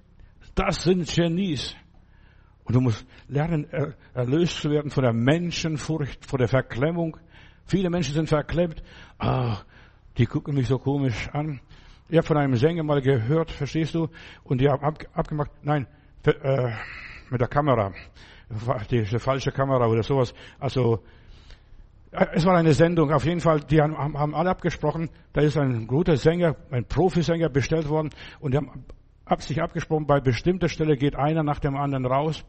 Das 0.54 0.82
sind 0.82 1.06
Genies. 1.14 1.76
Und 2.64 2.74
du 2.74 2.80
musst 2.80 3.06
lernen, 3.28 3.66
erlöst 4.14 4.60
zu 4.60 4.70
werden 4.70 4.90
von 4.90 5.04
der 5.04 5.12
Menschenfurcht, 5.12 6.24
von 6.24 6.38
der 6.38 6.48
Verklemmung. 6.48 7.16
Viele 7.64 7.90
Menschen 7.90 8.14
sind 8.14 8.28
verklemmt. 8.28 8.82
Ah, 9.18 9.58
die 10.16 10.26
gucken 10.26 10.54
mich 10.54 10.66
so 10.66 10.78
komisch 10.78 11.28
an. 11.32 11.60
Ich 12.08 12.16
habe 12.16 12.26
von 12.26 12.38
einem 12.38 12.56
Sänger 12.56 12.82
mal 12.82 13.02
gehört, 13.02 13.50
verstehst 13.50 13.94
du? 13.94 14.08
Und 14.42 14.60
die 14.60 14.68
haben 14.68 14.82
ab, 14.82 14.98
abgemacht, 15.12 15.50
nein, 15.62 15.86
äh, 16.24 16.70
mit 17.30 17.40
der 17.40 17.48
Kamera 17.48 17.92
diese 18.90 19.18
falsche 19.18 19.52
Kamera 19.52 19.86
oder 19.86 20.02
sowas. 20.02 20.34
Also, 20.58 21.02
äh, 22.10 22.26
es 22.32 22.44
war 22.46 22.56
eine 22.56 22.72
Sendung, 22.72 23.12
auf 23.12 23.24
jeden 23.24 23.40
Fall, 23.40 23.60
die 23.60 23.80
haben, 23.80 23.96
haben 23.96 24.34
alle 24.34 24.50
abgesprochen. 24.50 25.10
Da 25.32 25.42
ist 25.42 25.56
ein 25.56 25.86
guter 25.86 26.16
Sänger, 26.16 26.56
ein 26.70 26.84
Profisänger 26.84 27.48
bestellt 27.48 27.88
worden 27.88 28.10
und 28.40 28.52
die 28.52 28.56
haben 28.56 28.84
ab 29.24 29.42
sich 29.42 29.60
abgesprochen, 29.60 30.06
bei 30.06 30.20
bestimmter 30.20 30.68
Stelle 30.68 30.96
geht 30.96 31.14
einer 31.14 31.42
nach 31.42 31.58
dem 31.58 31.76
anderen 31.76 32.06
raus 32.06 32.44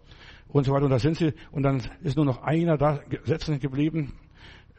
und 0.47 0.65
so 0.65 0.73
weiter. 0.73 0.85
Und 0.85 0.91
da 0.91 0.99
sind 0.99 1.17
sie, 1.17 1.33
und 1.51 1.63
dann 1.63 1.81
ist 2.01 2.15
nur 2.15 2.25
noch 2.25 2.41
einer 2.41 2.77
da 2.77 2.99
sitzen 3.25 3.59
geblieben 3.59 4.13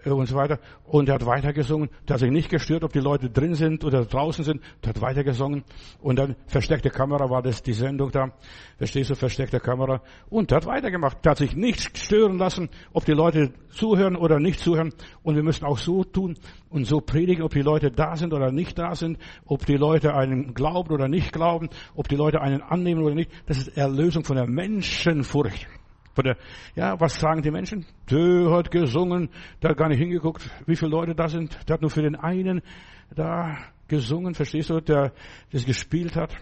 und 0.04 0.26
so 0.26 0.36
weiter. 0.36 0.58
Und 0.84 1.08
er 1.08 1.16
hat 1.16 1.26
weitergesungen. 1.26 1.90
Der 2.08 2.14
hat 2.14 2.20
sich 2.20 2.30
nicht 2.30 2.48
gestört, 2.48 2.84
ob 2.84 2.92
die 2.92 3.00
Leute 3.00 3.30
drin 3.30 3.54
sind 3.54 3.84
oder 3.84 4.04
draußen 4.04 4.44
sind. 4.44 4.62
Der 4.82 4.90
hat 4.90 5.00
weitergesungen. 5.00 5.64
Und 6.00 6.18
dann 6.18 6.36
versteckte 6.46 6.90
Kamera 6.90 7.30
war 7.30 7.42
das 7.42 7.62
die 7.62 7.72
Sendung 7.72 8.10
da. 8.10 8.32
Verstehst 8.78 9.10
du, 9.10 9.14
versteckte 9.14 9.60
Kamera. 9.60 10.02
Und 10.28 10.50
der 10.50 10.56
hat 10.56 10.66
weitergemacht. 10.66 11.24
Der 11.24 11.32
hat 11.32 11.38
sich 11.38 11.54
nicht 11.54 11.96
stören 11.98 12.38
lassen, 12.38 12.68
ob 12.92 13.04
die 13.04 13.12
Leute 13.12 13.52
zuhören 13.70 14.16
oder 14.16 14.38
nicht 14.38 14.60
zuhören. 14.60 14.92
Und 15.22 15.36
wir 15.36 15.42
müssen 15.42 15.64
auch 15.64 15.78
so 15.78 16.04
tun 16.04 16.36
und 16.68 16.84
so 16.84 17.00
predigen, 17.00 17.42
ob 17.42 17.52
die 17.52 17.62
Leute 17.62 17.90
da 17.90 18.16
sind 18.16 18.32
oder 18.32 18.50
nicht 18.50 18.78
da 18.78 18.94
sind, 18.94 19.18
ob 19.44 19.66
die 19.66 19.76
Leute 19.76 20.14
einen 20.14 20.54
glauben 20.54 20.92
oder 20.92 21.08
nicht 21.08 21.32
glauben, 21.32 21.68
ob 21.94 22.08
die 22.08 22.16
Leute 22.16 22.40
einen 22.40 22.62
annehmen 22.62 23.02
oder 23.02 23.14
nicht. 23.14 23.30
Das 23.46 23.58
ist 23.58 23.76
Erlösung 23.76 24.24
von 24.24 24.36
der 24.36 24.46
Menschenfurcht. 24.46 25.79
Von 26.14 26.24
der, 26.24 26.36
ja, 26.74 26.98
was 26.98 27.18
sagen 27.18 27.42
die 27.42 27.50
Menschen? 27.50 27.86
Der 28.10 28.50
hat 28.50 28.70
gesungen, 28.70 29.30
der 29.62 29.70
hat 29.70 29.76
gar 29.78 29.88
nicht 29.88 30.00
hingeguckt, 30.00 30.48
wie 30.66 30.76
viele 30.76 30.90
Leute 30.90 31.14
da 31.14 31.28
sind. 31.28 31.56
Der 31.68 31.74
hat 31.74 31.80
nur 31.80 31.90
für 31.90 32.02
den 32.02 32.16
einen 32.16 32.62
da 33.14 33.56
gesungen, 33.88 34.34
verstehst 34.34 34.70
du, 34.70 34.80
der 34.80 35.12
das 35.52 35.64
gespielt 35.64 36.16
hat. 36.16 36.36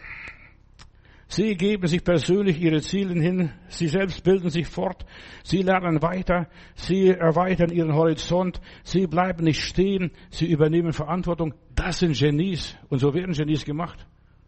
Sie 1.31 1.57
geben 1.57 1.87
sich 1.87 2.03
persönlich 2.03 2.59
ihre 2.59 2.81
Ziele 2.81 3.21
hin, 3.21 3.53
sie 3.69 3.89
selbst 3.89 4.25
bilden 4.25 4.49
sich 4.49 4.67
fort, 4.67 5.05
sie 5.45 5.61
lernen 5.61 6.01
weiter, 6.01 6.49
sie 6.75 7.09
erweitern 7.09 7.71
ihren 7.71 7.95
Horizont, 7.95 8.63
sie 8.83 9.07
bleiben 9.07 9.45
nicht 9.45 9.63
stehen, 9.63 10.11
sie 10.31 10.51
übernehmen 10.51 10.95
Verantwortung. 10.95 11.53
Das 11.75 11.99
sind 11.99 12.17
Genies 12.17 12.79
und 12.89 13.01
so 13.01 13.13
werden 13.13 13.35
Genies 13.35 13.67
gemacht. 13.67 14.07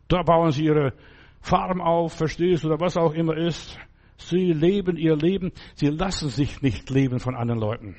Da 0.09 0.23
bauen 0.23 0.53
sie 0.53 0.65
ihre 0.65 0.95
Farm 1.43 1.83
auf, 1.83 2.15
verstehst 2.15 2.65
du, 2.65 2.69
oder 2.69 2.81
was 2.81 2.97
auch 2.97 3.13
immer 3.13 3.37
ist. 3.37 3.79
Sie 4.21 4.53
leben 4.53 4.97
ihr 4.97 5.17
Leben. 5.17 5.53
Sie 5.75 5.89
lassen 5.89 6.29
sich 6.29 6.63
nicht 6.63 6.91
leben 6.91 7.21
von 7.21 7.35
anderen 7.35 7.61
Leuten. 7.61 7.97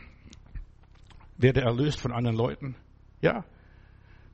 Werde 1.38 1.62
erlöst 1.62 2.00
von 2.00 2.12
anderen 2.12 2.38
Leuten. 2.38 2.76
Ja. 3.22 3.46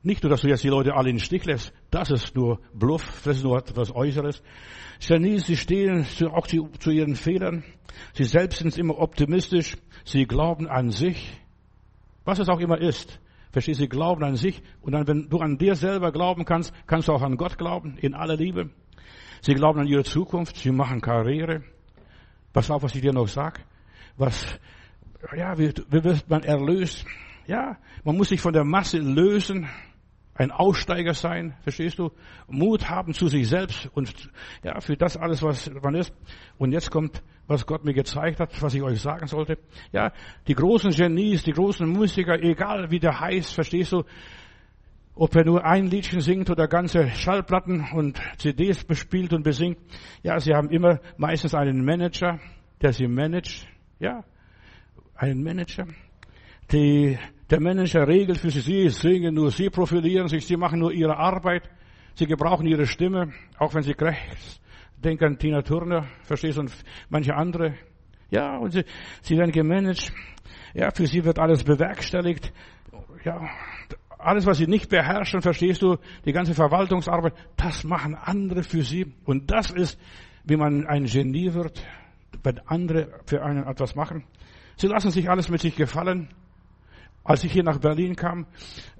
Nicht 0.02 0.22
nur, 0.22 0.30
dass 0.30 0.42
du 0.42 0.48
jetzt 0.48 0.62
die 0.62 0.68
Leute 0.68 0.94
alle 0.94 1.10
in 1.10 1.16
den 1.16 1.24
Stich 1.24 1.44
lässt. 1.44 1.72
Das 1.90 2.10
ist 2.10 2.36
nur 2.36 2.60
Bluff. 2.72 3.22
Das 3.24 3.38
ist 3.38 3.44
nur 3.44 3.58
etwas 3.58 3.94
Äußeres. 3.94 4.42
Genies, 5.06 5.46
sie 5.46 5.56
stehen 5.56 6.06
auch 6.32 6.46
zu 6.46 6.90
ihren 6.90 7.16
Fehlern. 7.16 7.64
Sie 8.12 8.24
selbst 8.24 8.58
sind 8.58 8.76
immer 8.78 8.98
optimistisch. 8.98 9.76
Sie 10.04 10.26
glauben 10.26 10.68
an 10.68 10.90
sich. 10.90 11.40
Was 12.24 12.38
es 12.38 12.48
auch 12.48 12.60
immer 12.60 12.78
ist. 12.78 13.20
Verstehst? 13.50 13.80
Sie 13.80 13.88
glauben 13.88 14.22
an 14.22 14.36
sich. 14.36 14.62
Und 14.82 14.92
dann, 14.92 15.08
wenn 15.08 15.28
du 15.28 15.38
an 15.38 15.56
dir 15.58 15.74
selber 15.74 16.12
glauben 16.12 16.44
kannst, 16.44 16.72
kannst 16.86 17.08
du 17.08 17.12
auch 17.12 17.22
an 17.22 17.36
Gott 17.36 17.58
glauben. 17.58 17.96
In 17.98 18.14
aller 18.14 18.36
Liebe. 18.36 18.70
Sie 19.40 19.54
glauben 19.54 19.80
an 19.80 19.86
ihre 19.86 20.04
Zukunft. 20.04 20.56
Sie 20.56 20.70
machen 20.70 21.00
Karriere. 21.00 21.64
Pass 22.52 22.70
auf, 22.70 22.82
was 22.82 22.94
ich 22.94 23.02
dir 23.02 23.12
noch 23.12 23.28
sag. 23.28 23.60
Was, 24.16 24.58
ja, 25.36 25.58
wie, 25.58 25.72
wie 25.90 26.04
wird 26.04 26.28
man 26.28 26.42
erlöst? 26.42 27.04
Ja, 27.46 27.78
man 28.04 28.16
muss 28.16 28.28
sich 28.28 28.40
von 28.40 28.52
der 28.52 28.64
Masse 28.64 28.98
lösen, 28.98 29.68
ein 30.38 30.52
Aussteiger 30.52 31.14
sein, 31.14 31.56
verstehst 31.62 31.98
du? 31.98 32.12
Mut 32.46 32.88
haben 32.88 33.12
zu 33.12 33.26
sich 33.26 33.48
selbst 33.48 33.90
und 33.94 34.30
ja, 34.62 34.80
für 34.80 34.96
das 34.96 35.16
alles, 35.16 35.42
was 35.42 35.68
man 35.82 35.96
ist. 35.96 36.14
Und 36.58 36.72
jetzt 36.72 36.90
kommt, 36.90 37.22
was 37.48 37.66
Gott 37.66 37.84
mir 37.84 37.92
gezeigt 37.92 38.38
hat, 38.38 38.62
was 38.62 38.72
ich 38.74 38.82
euch 38.82 39.00
sagen 39.00 39.26
sollte. 39.26 39.58
Ja, 39.90 40.12
die 40.46 40.54
großen 40.54 40.92
Genies, 40.92 41.42
die 41.42 41.52
großen 41.52 41.88
Musiker, 41.88 42.40
egal 42.40 42.90
wie 42.90 43.00
der 43.00 43.18
heißt, 43.18 43.52
verstehst 43.52 43.92
du? 43.92 44.04
Ob 45.20 45.34
er 45.34 45.44
nur 45.44 45.64
ein 45.64 45.86
Liedchen 45.86 46.20
singt 46.20 46.48
oder 46.48 46.68
ganze 46.68 47.08
Schallplatten 47.08 47.88
und 47.92 48.20
CDs 48.36 48.84
bespielt 48.84 49.32
und 49.32 49.42
besingt. 49.42 49.78
Ja, 50.22 50.38
sie 50.38 50.54
haben 50.54 50.70
immer 50.70 51.00
meistens 51.16 51.56
einen 51.56 51.84
Manager, 51.84 52.38
der 52.80 52.92
sie 52.92 53.08
managt. 53.08 53.66
Ja, 53.98 54.22
einen 55.16 55.42
Manager. 55.42 55.88
Die, 56.70 57.18
der 57.50 57.60
Manager 57.60 58.06
regelt 58.06 58.38
für 58.38 58.50
sie, 58.50 58.60
sie 58.60 58.88
singen 58.90 59.34
nur, 59.34 59.50
sie 59.50 59.70
profilieren 59.70 60.28
sich, 60.28 60.46
sie 60.46 60.56
machen 60.56 60.78
nur 60.78 60.92
ihre 60.92 61.16
Arbeit. 61.16 61.68
Sie 62.14 62.26
gebrauchen 62.26 62.68
ihre 62.68 62.86
Stimme, 62.86 63.32
auch 63.58 63.74
wenn 63.74 63.82
sie 63.82 63.94
krächzt. 63.94 64.62
Denk 64.98 65.20
an 65.22 65.36
Tina 65.36 65.62
Turner, 65.62 66.06
verstehst 66.22 66.58
du, 66.58 66.60
und 66.60 66.72
manche 67.08 67.34
andere. 67.34 67.74
Ja, 68.30 68.56
und 68.58 68.70
sie, 68.70 68.84
sie 69.22 69.36
werden 69.36 69.50
gemanagt. 69.50 70.12
Ja, 70.74 70.92
für 70.92 71.08
sie 71.08 71.24
wird 71.24 71.40
alles 71.40 71.64
bewerkstelligt. 71.64 72.52
Ja, 73.24 73.48
alles, 74.18 74.46
was 74.46 74.58
sie 74.58 74.66
nicht 74.66 74.88
beherrschen, 74.88 75.42
verstehst 75.42 75.82
du, 75.82 75.96
die 76.24 76.32
ganze 76.32 76.54
Verwaltungsarbeit, 76.54 77.34
das 77.56 77.84
machen 77.84 78.14
andere 78.14 78.62
für 78.62 78.82
sie. 78.82 79.14
Und 79.24 79.50
das 79.50 79.70
ist, 79.70 79.98
wie 80.44 80.56
man 80.56 80.86
ein 80.86 81.04
Genie 81.04 81.54
wird, 81.54 81.82
wenn 82.42 82.60
andere 82.66 83.08
für 83.26 83.42
einen 83.42 83.64
etwas 83.64 83.94
machen. 83.94 84.24
Sie 84.76 84.86
lassen 84.86 85.10
sich 85.10 85.28
alles 85.30 85.48
mit 85.48 85.60
sich 85.60 85.76
gefallen. 85.76 86.28
Als 87.24 87.44
ich 87.44 87.52
hier 87.52 87.62
nach 87.62 87.78
Berlin 87.78 88.16
kam, 88.16 88.46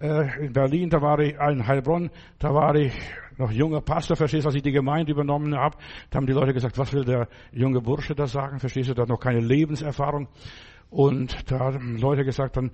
äh, 0.00 0.46
in 0.46 0.52
Berlin, 0.52 0.90
da 0.90 1.00
war 1.00 1.18
ich 1.18 1.34
in 1.34 1.66
Heilbronn, 1.66 2.10
da 2.38 2.52
war 2.52 2.74
ich 2.74 2.92
noch 3.38 3.50
junger 3.50 3.80
Pastor, 3.80 4.16
verstehst 4.16 4.44
du, 4.44 4.48
als 4.48 4.56
ich 4.56 4.62
die 4.62 4.72
Gemeinde 4.72 5.12
übernommen 5.12 5.56
habe, 5.56 5.78
da 6.10 6.16
haben 6.16 6.26
die 6.26 6.32
Leute 6.32 6.52
gesagt, 6.52 6.76
was 6.76 6.92
will 6.92 7.04
der 7.04 7.28
junge 7.52 7.80
Bursche 7.80 8.14
da 8.14 8.26
sagen, 8.26 8.58
verstehst 8.58 8.90
du, 8.90 8.94
der 8.94 9.02
hat 9.02 9.08
noch 9.08 9.20
keine 9.20 9.40
Lebenserfahrung. 9.40 10.28
Und 10.90 11.50
da 11.50 11.58
haben 11.58 11.98
Leute 11.98 12.24
gesagt 12.24 12.56
dann, 12.56 12.70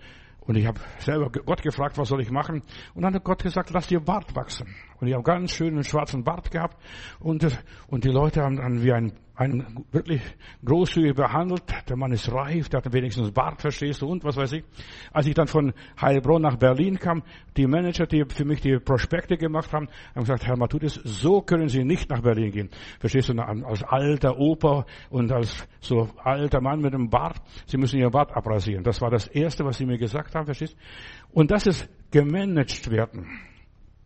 und 0.46 0.56
ich 0.56 0.66
habe 0.66 0.80
selber 0.98 1.30
Gott 1.30 1.62
gefragt, 1.62 1.96
was 1.98 2.08
soll 2.08 2.20
ich 2.20 2.30
machen? 2.30 2.62
Und 2.94 3.02
dann 3.02 3.14
hat 3.14 3.24
Gott 3.24 3.42
gesagt, 3.42 3.70
lass 3.70 3.86
dir 3.86 4.00
Bart 4.00 4.34
wachsen. 4.36 4.66
Und 5.00 5.08
ich 5.08 5.14
habe 5.14 5.22
ganz 5.22 5.52
schönen 5.52 5.84
schwarzen 5.84 6.24
Bart 6.24 6.50
gehabt. 6.50 6.76
Und, 7.20 7.46
und 7.88 8.04
die 8.04 8.10
Leute 8.10 8.42
haben 8.42 8.56
dann 8.56 8.82
wie 8.82 8.92
ein 8.92 9.12
einen 9.36 9.84
wirklich 9.90 10.22
großzügig 10.64 11.14
behandelt. 11.14 11.62
Der 11.88 11.96
Mann 11.96 12.12
ist 12.12 12.30
reif, 12.30 12.68
der 12.68 12.82
hat 12.82 12.92
wenigstens 12.92 13.32
Bart, 13.32 13.60
verstehst 13.60 14.02
du, 14.02 14.06
und 14.06 14.22
was 14.22 14.36
weiß 14.36 14.52
ich. 14.52 14.64
Als 15.12 15.26
ich 15.26 15.34
dann 15.34 15.48
von 15.48 15.72
Heilbronn 16.00 16.42
nach 16.42 16.56
Berlin 16.56 16.98
kam, 16.98 17.22
die 17.56 17.66
Manager, 17.66 18.06
die 18.06 18.24
für 18.28 18.44
mich 18.44 18.60
die 18.60 18.78
Prospekte 18.78 19.36
gemacht 19.36 19.72
haben, 19.72 19.88
haben 20.14 20.22
gesagt, 20.22 20.46
Herr 20.46 20.56
Matutis, 20.56 20.94
so 21.02 21.40
können 21.40 21.68
Sie 21.68 21.84
nicht 21.84 22.10
nach 22.10 22.22
Berlin 22.22 22.52
gehen. 22.52 22.70
Verstehst 23.00 23.28
du, 23.28 23.34
als 23.40 23.82
alter 23.82 24.38
Opa 24.38 24.86
und 25.10 25.32
als 25.32 25.66
so 25.80 26.08
alter 26.22 26.60
Mann 26.60 26.80
mit 26.80 26.94
einem 26.94 27.10
Bart, 27.10 27.40
Sie 27.66 27.76
müssen 27.76 27.98
Ihr 27.98 28.10
Bart 28.10 28.36
abrasieren. 28.36 28.84
Das 28.84 29.00
war 29.00 29.10
das 29.10 29.26
Erste, 29.26 29.64
was 29.64 29.78
Sie 29.78 29.86
mir 29.86 29.98
gesagt 29.98 30.34
haben, 30.34 30.46
verstehst 30.46 30.74
du? 30.74 31.40
Und 31.40 31.50
das 31.50 31.66
ist 31.66 31.88
gemanagt 32.12 32.88
werden. 32.90 33.26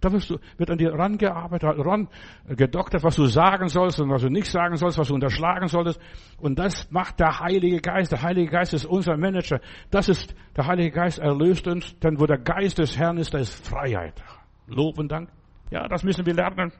Da 0.00 0.12
wirst 0.12 0.30
du, 0.30 0.38
wird 0.56 0.70
an 0.70 0.78
dir 0.78 0.92
rangearbeitet, 0.92 1.74
ran 1.84 2.08
gedoktert, 2.46 3.02
was 3.02 3.16
du 3.16 3.26
sagen 3.26 3.68
sollst 3.68 4.00
und 4.00 4.10
was 4.10 4.22
du 4.22 4.28
nicht 4.28 4.48
sagen 4.48 4.76
sollst, 4.76 4.96
was 4.96 5.08
du 5.08 5.14
unterschlagen 5.14 5.66
solltest. 5.66 6.00
Und 6.38 6.58
das 6.58 6.88
macht 6.90 7.18
der 7.18 7.40
Heilige 7.40 7.80
Geist. 7.80 8.12
Der 8.12 8.22
Heilige 8.22 8.50
Geist 8.50 8.74
ist 8.74 8.86
unser 8.86 9.16
Manager. 9.16 9.60
Das 9.90 10.08
ist, 10.08 10.34
der 10.56 10.66
Heilige 10.66 10.92
Geist 10.92 11.18
erlöst 11.18 11.66
uns, 11.66 11.98
denn 11.98 12.20
wo 12.20 12.26
der 12.26 12.38
Geist 12.38 12.78
des 12.78 12.96
Herrn 12.96 13.18
ist, 13.18 13.34
da 13.34 13.38
ist 13.38 13.66
Freiheit. 13.66 14.22
Lob 14.68 14.98
und 14.98 15.10
Dank. 15.10 15.30
Ja, 15.70 15.88
das 15.88 16.04
müssen 16.04 16.24
wir 16.24 16.34
lernen, 16.34 16.72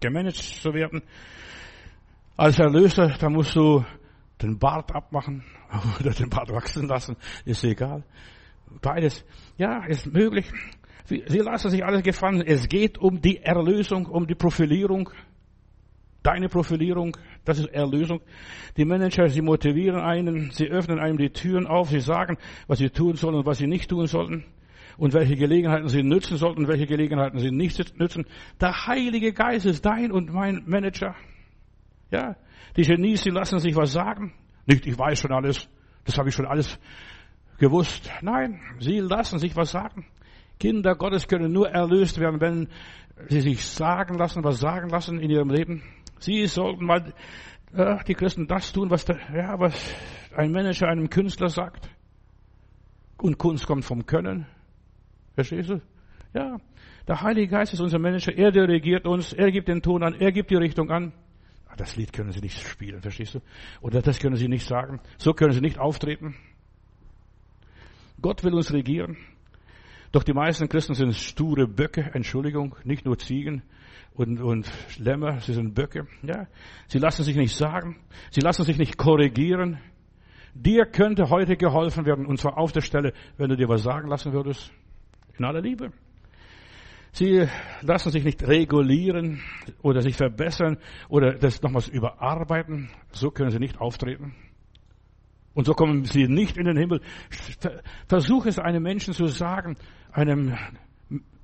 gemanagt 0.00 0.36
zu 0.36 0.72
werden. 0.72 1.02
Als 2.36 2.58
Erlöser, 2.58 3.08
da 3.18 3.28
musst 3.28 3.56
du 3.56 3.84
den 4.40 4.58
Bart 4.58 4.94
abmachen 4.94 5.44
oder 6.00 6.12
den 6.12 6.30
Bart 6.30 6.50
wachsen 6.50 6.86
lassen, 6.86 7.16
ist 7.44 7.64
egal. 7.64 8.04
Beides, 8.80 9.24
ja, 9.58 9.84
ist 9.84 10.06
möglich. 10.06 10.50
Sie 11.10 11.38
lassen 11.38 11.70
sich 11.70 11.84
alles 11.84 12.02
gefallen. 12.02 12.40
Es 12.40 12.68
geht 12.68 12.98
um 12.98 13.20
die 13.20 13.38
Erlösung, 13.38 14.06
um 14.06 14.26
die 14.26 14.36
Profilierung. 14.36 15.10
Deine 16.22 16.48
Profilierung, 16.48 17.16
das 17.44 17.58
ist 17.58 17.68
Erlösung. 17.68 18.20
Die 18.76 18.84
Manager, 18.84 19.28
sie 19.28 19.40
motivieren 19.40 20.00
einen, 20.00 20.50
sie 20.52 20.68
öffnen 20.68 20.98
einem 20.98 21.16
die 21.16 21.30
Türen 21.30 21.66
auf, 21.66 21.88
sie 21.88 22.00
sagen, 22.00 22.36
was 22.66 22.78
sie 22.78 22.90
tun 22.90 23.16
sollen 23.16 23.36
und 23.36 23.46
was 23.46 23.58
sie 23.58 23.66
nicht 23.66 23.88
tun 23.90 24.06
sollten 24.06 24.44
und 24.98 25.14
welche 25.14 25.34
Gelegenheiten 25.34 25.88
sie 25.88 26.02
nützen 26.02 26.36
sollten, 26.36 26.68
welche 26.68 26.86
Gelegenheiten 26.86 27.38
sie 27.38 27.50
nicht 27.50 27.98
nützen. 27.98 28.26
Der 28.60 28.86
Heilige 28.86 29.32
Geist 29.32 29.64
ist 29.64 29.84
dein 29.84 30.12
und 30.12 30.32
mein 30.32 30.62
Manager. 30.66 31.16
Ja, 32.10 32.36
die 32.76 32.82
Genies, 32.82 33.22
sie 33.22 33.30
lassen 33.30 33.58
sich 33.58 33.74
was 33.74 33.92
sagen. 33.92 34.34
Nicht, 34.66 34.86
ich 34.86 34.98
weiß 34.98 35.20
schon 35.20 35.32
alles, 35.32 35.68
das 36.04 36.18
habe 36.18 36.28
ich 36.28 36.34
schon 36.34 36.46
alles 36.46 36.78
gewusst. 37.58 38.10
Nein, 38.20 38.60
sie 38.78 38.98
lassen 38.98 39.38
sich 39.38 39.56
was 39.56 39.70
sagen. 39.70 40.06
Kinder 40.60 40.94
Gottes 40.94 41.26
können 41.26 41.52
nur 41.52 41.70
erlöst 41.70 42.20
werden, 42.20 42.40
wenn 42.40 42.68
sie 43.28 43.40
sich 43.40 43.64
sagen 43.64 44.16
lassen, 44.18 44.44
was 44.44 44.60
sagen 44.60 44.90
lassen 44.90 45.18
in 45.18 45.30
ihrem 45.30 45.50
Leben. 45.50 45.82
Sie 46.18 46.46
sollten 46.46 46.84
mal, 46.84 47.12
äh, 47.72 47.96
die 48.06 48.14
Christen, 48.14 48.46
das 48.46 48.72
tun, 48.72 48.90
was, 48.90 49.06
der, 49.06 49.18
ja, 49.34 49.58
was 49.58 49.74
ein 50.36 50.52
Manager 50.52 50.88
einem 50.88 51.08
Künstler 51.08 51.48
sagt. 51.48 51.88
Und 53.16 53.38
Kunst 53.38 53.66
kommt 53.66 53.84
vom 53.84 54.06
Können. 54.06 54.46
Verstehst 55.34 55.70
du? 55.70 55.80
Ja. 56.34 56.58
Der 57.08 57.22
Heilige 57.22 57.48
Geist 57.48 57.72
ist 57.72 57.80
unser 57.80 57.98
Manager. 57.98 58.36
Er 58.36 58.50
dirigiert 58.50 59.06
uns. 59.06 59.32
Er 59.32 59.50
gibt 59.50 59.68
den 59.68 59.82
Ton 59.82 60.02
an. 60.02 60.14
Er 60.14 60.30
gibt 60.30 60.50
die 60.50 60.56
Richtung 60.56 60.90
an. 60.90 61.12
das 61.76 61.96
Lied 61.96 62.12
können 62.12 62.32
Sie 62.32 62.40
nicht 62.40 62.58
spielen, 62.58 63.00
verstehst 63.00 63.34
du? 63.34 63.40
Oder 63.80 64.02
das 64.02 64.18
können 64.18 64.36
Sie 64.36 64.48
nicht 64.48 64.66
sagen. 64.66 65.00
So 65.18 65.32
können 65.32 65.52
Sie 65.52 65.60
nicht 65.60 65.78
auftreten. 65.78 66.36
Gott 68.20 68.44
will 68.44 68.54
uns 68.54 68.72
regieren. 68.72 69.16
Doch 70.12 70.24
die 70.24 70.32
meisten 70.32 70.68
Christen 70.68 70.94
sind 70.94 71.14
sture 71.14 71.68
Böcke, 71.68 72.10
Entschuldigung, 72.14 72.74
nicht 72.84 73.04
nur 73.04 73.16
Ziegen 73.18 73.62
und, 74.14 74.40
und 74.40 74.70
Lämmer, 74.98 75.40
sie 75.40 75.54
sind 75.54 75.74
Böcke. 75.74 76.06
Ja, 76.22 76.46
sie 76.88 76.98
lassen 76.98 77.22
sich 77.22 77.36
nicht 77.36 77.56
sagen, 77.56 77.96
sie 78.30 78.40
lassen 78.40 78.64
sich 78.64 78.76
nicht 78.76 78.96
korrigieren. 78.96 79.78
Dir 80.52 80.86
könnte 80.86 81.30
heute 81.30 81.56
geholfen 81.56 82.06
werden, 82.06 82.26
und 82.26 82.38
zwar 82.38 82.58
auf 82.58 82.72
der 82.72 82.80
Stelle, 82.80 83.12
wenn 83.36 83.50
du 83.50 83.56
dir 83.56 83.68
was 83.68 83.84
sagen 83.84 84.08
lassen 84.08 84.32
würdest. 84.32 84.72
In 85.38 85.44
aller 85.44 85.60
Liebe. 85.60 85.92
Sie 87.12 87.46
lassen 87.82 88.10
sich 88.10 88.24
nicht 88.24 88.46
regulieren 88.46 89.40
oder 89.82 90.00
sich 90.00 90.16
verbessern 90.16 90.78
oder 91.08 91.34
das 91.34 91.62
nochmals 91.62 91.88
überarbeiten. 91.88 92.90
So 93.12 93.30
können 93.30 93.50
sie 93.50 93.58
nicht 93.58 93.80
auftreten. 93.80 94.34
Und 95.54 95.66
so 95.66 95.74
kommen 95.74 96.04
sie 96.04 96.28
nicht 96.28 96.56
in 96.56 96.66
den 96.66 96.76
Himmel. 96.76 97.00
Versuch 98.06 98.46
es 98.46 98.58
einem 98.58 98.82
Menschen 98.82 99.14
zu 99.14 99.26
sagen, 99.26 99.76
einem, 100.12 100.56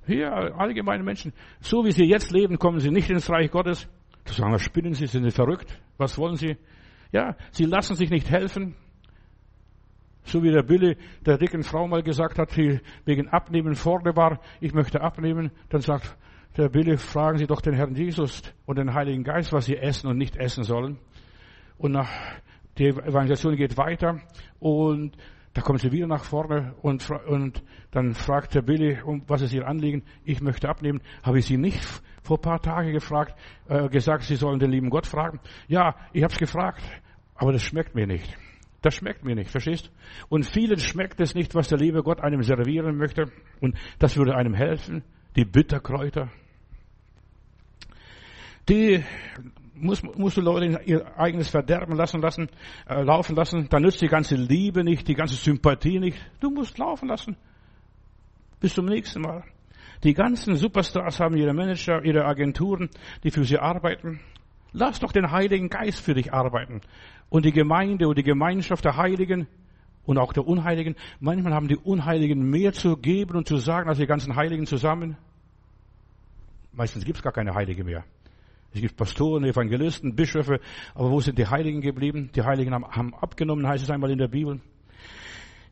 hier, 0.05 0.31
allgemeinen 0.31 1.05
Menschen, 1.05 1.33
so 1.59 1.85
wie 1.85 1.91
sie 1.91 2.05
jetzt 2.05 2.31
leben, 2.31 2.57
kommen 2.57 2.79
sie 2.79 2.91
nicht 2.91 3.09
ins 3.09 3.29
Reich 3.29 3.51
Gottes. 3.51 3.87
Zu 4.25 4.33
sagen, 4.33 4.53
was 4.53 4.61
spinnen 4.61 4.93
sie, 4.93 5.07
sind 5.07 5.23
sie 5.23 5.31
verrückt? 5.31 5.79
Was 5.97 6.17
wollen 6.17 6.35
sie? 6.35 6.57
Ja, 7.11 7.35
sie 7.51 7.65
lassen 7.65 7.95
sich 7.95 8.09
nicht 8.09 8.29
helfen. 8.29 8.75
So 10.23 10.43
wie 10.43 10.51
der 10.51 10.63
Billy 10.63 10.97
der 11.25 11.37
dicken 11.37 11.63
Frau 11.63 11.87
mal 11.87 12.03
gesagt 12.03 12.37
hat, 12.37 12.55
die 12.57 12.81
wegen 13.05 13.29
Abnehmen 13.29 13.75
vorne 13.75 14.15
war, 14.15 14.41
ich 14.59 14.73
möchte 14.73 14.99
abnehmen, 14.99 15.51
dann 15.69 15.79
sagt 15.79 16.17
der 16.57 16.69
Billy, 16.69 16.97
fragen 16.97 17.37
Sie 17.37 17.47
doch 17.47 17.61
den 17.61 17.75
Herrn 17.75 17.95
Jesus 17.95 18.41
und 18.65 18.77
den 18.77 18.93
Heiligen 18.93 19.23
Geist, 19.23 19.53
was 19.53 19.65
Sie 19.65 19.77
essen 19.77 20.07
und 20.07 20.17
nicht 20.17 20.35
essen 20.35 20.63
sollen. 20.63 20.97
Und 21.77 21.91
nach, 21.91 22.09
die 22.77 22.87
Evangelisation 22.87 23.55
geht 23.55 23.77
weiter 23.77 24.19
und 24.59 25.15
da 25.57 25.63
kommen 25.63 25.79
sie 25.79 25.91
wieder 25.91 26.05
nach 26.05 26.23
vorne 26.23 26.75
und, 26.83 27.09
und 27.09 27.63
dann 27.89 28.13
fragt 28.13 28.53
der 28.53 28.61
Billy, 28.61 29.01
um 29.01 29.23
was 29.25 29.41
ist 29.41 29.53
ihr 29.53 29.67
Anliegen? 29.67 30.03
Ich 30.23 30.39
möchte 30.39 30.69
abnehmen. 30.69 31.01
Habe 31.23 31.39
ich 31.39 31.47
sie 31.47 31.57
nicht 31.57 31.83
vor 32.21 32.37
ein 32.37 32.41
paar 32.41 32.61
Tagen 32.61 32.91
gefragt, 32.91 33.35
äh, 33.67 33.89
gesagt, 33.89 34.25
sie 34.25 34.35
sollen 34.35 34.59
den 34.59 34.69
lieben 34.69 34.91
Gott 34.91 35.07
fragen? 35.07 35.39
Ja, 35.67 35.95
ich 36.13 36.21
habe 36.21 36.31
es 36.31 36.37
gefragt, 36.37 36.83
aber 37.33 37.53
das 37.53 37.63
schmeckt 37.63 37.95
mir 37.95 38.05
nicht. 38.05 38.37
Das 38.83 38.93
schmeckt 38.93 39.25
mir 39.25 39.33
nicht, 39.33 39.49
verstehst? 39.49 39.91
Und 40.29 40.45
vielen 40.45 40.77
schmeckt 40.77 41.19
es 41.21 41.33
nicht, 41.33 41.55
was 41.55 41.69
der 41.69 41.79
liebe 41.79 42.03
Gott 42.03 42.21
einem 42.21 42.43
servieren 42.43 42.95
möchte. 42.95 43.31
Und 43.59 43.79
das 43.97 44.15
würde 44.15 44.35
einem 44.35 44.53
helfen. 44.53 45.03
Die 45.35 45.45
Bitterkräuter. 45.45 46.29
Die 48.69 49.03
muss, 49.79 50.03
musst 50.03 50.37
du 50.37 50.41
Leute 50.41 50.81
ihr 50.85 51.17
eigenes 51.17 51.49
Verderben 51.49 51.95
lassen 51.95 52.21
lassen, 52.21 52.49
äh, 52.87 53.01
laufen 53.01 53.35
lassen. 53.35 53.67
Dann 53.69 53.83
nützt 53.83 54.01
die 54.01 54.07
ganze 54.07 54.35
Liebe 54.35 54.83
nicht, 54.83 55.07
die 55.07 55.15
ganze 55.15 55.35
Sympathie 55.35 55.99
nicht. 55.99 56.17
Du 56.39 56.49
musst 56.49 56.77
laufen 56.77 57.07
lassen. 57.07 57.37
Bis 58.59 58.73
zum 58.73 58.85
nächsten 58.85 59.21
Mal. 59.21 59.43
Die 60.03 60.13
ganzen 60.13 60.55
Superstars 60.55 61.19
haben 61.19 61.37
ihre 61.37 61.53
Manager, 61.53 62.03
ihre 62.03 62.25
Agenturen, 62.25 62.89
die 63.23 63.31
für 63.31 63.43
sie 63.43 63.57
arbeiten. 63.57 64.19
Lass 64.71 64.99
doch 64.99 65.11
den 65.11 65.31
Heiligen 65.31 65.69
Geist 65.69 66.01
für 66.01 66.13
dich 66.13 66.33
arbeiten. 66.33 66.81
Und 67.29 67.45
die 67.45 67.51
Gemeinde 67.51 68.07
und 68.07 68.17
die 68.17 68.23
Gemeinschaft 68.23 68.85
der 68.85 68.97
Heiligen 68.97 69.47
und 70.05 70.17
auch 70.17 70.33
der 70.33 70.47
Unheiligen. 70.47 70.95
Manchmal 71.19 71.53
haben 71.53 71.67
die 71.67 71.77
Unheiligen 71.77 72.49
mehr 72.49 72.73
zu 72.73 72.97
geben 72.97 73.37
und 73.37 73.47
zu 73.47 73.57
sagen 73.57 73.89
als 73.89 73.97
die 73.97 74.07
ganzen 74.07 74.35
Heiligen 74.35 74.65
zusammen. 74.65 75.17
Meistens 76.71 77.05
gibt 77.05 77.17
es 77.17 77.23
gar 77.23 77.33
keine 77.33 77.55
Heilige 77.55 77.83
mehr. 77.83 78.05
Es 78.77 78.81
gibt 78.81 78.95
Pastoren, 78.95 79.43
Evangelisten, 79.43 80.13
Bischöfe, 80.13 80.59
aber 80.93 81.09
wo 81.09 81.19
sind 81.19 81.39
die 81.39 81.47
Heiligen 81.47 81.81
geblieben? 81.81 82.29
Die 82.35 82.43
Heiligen 82.43 82.75
haben, 82.75 82.85
haben 82.85 83.15
abgenommen, 83.15 83.67
heißt 83.67 83.83
es 83.83 83.89
einmal 83.89 84.11
in 84.11 84.19
der 84.19 84.27
Bibel. 84.27 84.61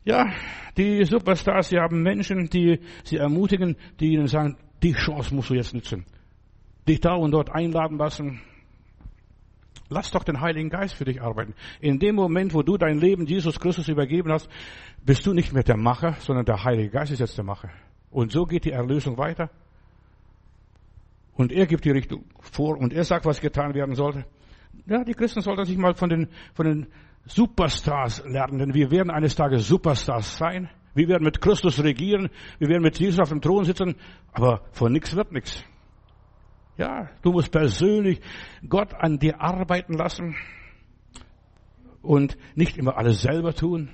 Ja, 0.04 0.32
die 0.76 1.04
Superstars, 1.04 1.68
sie 1.68 1.78
haben 1.78 2.02
Menschen, 2.02 2.50
die 2.50 2.80
sie 3.04 3.18
ermutigen, 3.18 3.76
die 4.00 4.14
ihnen 4.14 4.26
sagen, 4.26 4.56
die 4.82 4.92
Chance 4.92 5.32
musst 5.36 5.50
du 5.50 5.54
jetzt 5.54 5.72
nutzen. 5.72 6.04
Dich 6.88 7.00
da 7.00 7.14
und 7.14 7.30
dort 7.30 7.54
einladen 7.54 7.96
lassen, 7.96 8.40
Lass 9.88 10.10
doch 10.10 10.24
den 10.24 10.40
Heiligen 10.40 10.68
Geist 10.68 10.96
für 10.96 11.04
dich 11.04 11.22
arbeiten. 11.22 11.54
In 11.80 12.00
dem 12.00 12.16
Moment, 12.16 12.54
wo 12.54 12.62
du 12.62 12.76
dein 12.76 12.98
Leben 12.98 13.24
Jesus 13.24 13.60
Christus 13.60 13.86
übergeben 13.86 14.32
hast, 14.32 14.48
bist 15.04 15.24
du 15.24 15.32
nicht 15.32 15.52
mehr 15.52 15.62
der 15.62 15.76
Macher, 15.76 16.14
sondern 16.18 16.44
der 16.44 16.64
Heilige 16.64 16.90
Geist 16.90 17.12
ist 17.12 17.20
jetzt 17.20 17.38
der 17.38 17.44
Macher. 17.44 17.70
Und 18.10 18.32
so 18.32 18.46
geht 18.46 18.64
die 18.64 18.72
Erlösung 18.72 19.16
weiter. 19.16 19.48
Und 21.36 21.52
er 21.52 21.66
gibt 21.66 21.84
die 21.84 21.90
Richtung 21.90 22.24
vor 22.40 22.78
und 22.78 22.92
er 22.92 23.04
sagt, 23.04 23.26
was 23.26 23.40
getan 23.40 23.74
werden 23.74 23.94
sollte. 23.94 24.24
Ja, 24.86 25.04
die 25.04 25.14
Christen 25.14 25.42
sollten 25.42 25.64
sich 25.64 25.76
mal 25.76 25.94
von 25.94 26.08
den, 26.08 26.28
von 26.54 26.66
den 26.66 26.86
Superstars 27.26 28.24
lernen, 28.26 28.58
denn 28.58 28.74
wir 28.74 28.90
werden 28.90 29.10
eines 29.10 29.34
Tages 29.34 29.68
Superstars 29.68 30.38
sein. 30.38 30.70
Wir 30.94 31.08
werden 31.08 31.24
mit 31.24 31.40
Christus 31.40 31.82
regieren, 31.82 32.30
wir 32.58 32.68
werden 32.68 32.82
mit 32.82 32.98
Jesus 32.98 33.20
auf 33.20 33.28
dem 33.28 33.42
Thron 33.42 33.64
sitzen, 33.64 33.96
aber 34.32 34.62
von 34.72 34.92
nichts 34.92 35.14
wird 35.14 35.32
nichts. 35.32 35.62
Ja, 36.78 37.10
du 37.22 37.32
musst 37.32 37.52
persönlich 37.52 38.20
Gott 38.66 38.94
an 38.94 39.18
dir 39.18 39.40
arbeiten 39.40 39.94
lassen 39.94 40.36
und 42.00 42.38
nicht 42.54 42.78
immer 42.78 42.96
alles 42.96 43.22
selber 43.22 43.52
tun. 43.52 43.90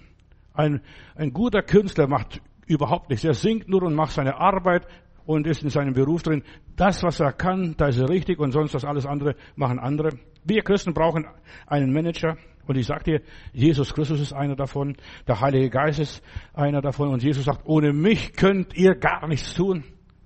Ein, 0.54 0.80
ein 1.16 1.32
guter 1.32 1.62
Künstler 1.62 2.06
macht 2.06 2.40
überhaupt 2.66 3.10
nichts. 3.10 3.24
Er 3.24 3.34
singt 3.34 3.68
nur 3.68 3.82
und 3.82 3.94
macht 3.94 4.12
seine 4.12 4.36
Arbeit 4.36 4.86
und 5.26 5.46
ist 5.46 5.62
in 5.62 5.70
seinem 5.70 5.94
Beruf 5.94 6.22
drin. 6.22 6.42
Das, 6.76 7.02
was 7.02 7.20
er 7.20 7.32
kann, 7.32 7.74
da 7.76 7.88
ist 7.88 7.98
er 7.98 8.08
richtig 8.08 8.38
und 8.38 8.52
sonst 8.52 8.74
das 8.74 8.84
alles 8.84 9.06
andere 9.06 9.34
machen 9.56 9.78
andere. 9.78 10.10
Wir 10.44 10.62
Christen 10.62 10.94
brauchen 10.94 11.26
einen 11.66 11.92
Manager. 11.92 12.36
Und 12.66 12.76
ich 12.76 12.86
sage 12.86 13.04
dir, 13.04 13.20
Jesus 13.52 13.92
Christus 13.92 14.20
ist 14.20 14.32
einer 14.32 14.54
davon, 14.54 14.96
der 15.26 15.40
Heilige 15.40 15.68
Geist 15.68 15.98
ist 15.98 16.22
einer 16.54 16.80
davon 16.80 17.08
und 17.08 17.22
Jesus 17.22 17.44
sagt, 17.44 17.62
ohne 17.64 17.92
mich 17.92 18.34
könnt 18.34 18.76
ihr 18.76 18.94
gar 18.94 19.26
nichts 19.26 19.54
tun. 19.54 19.82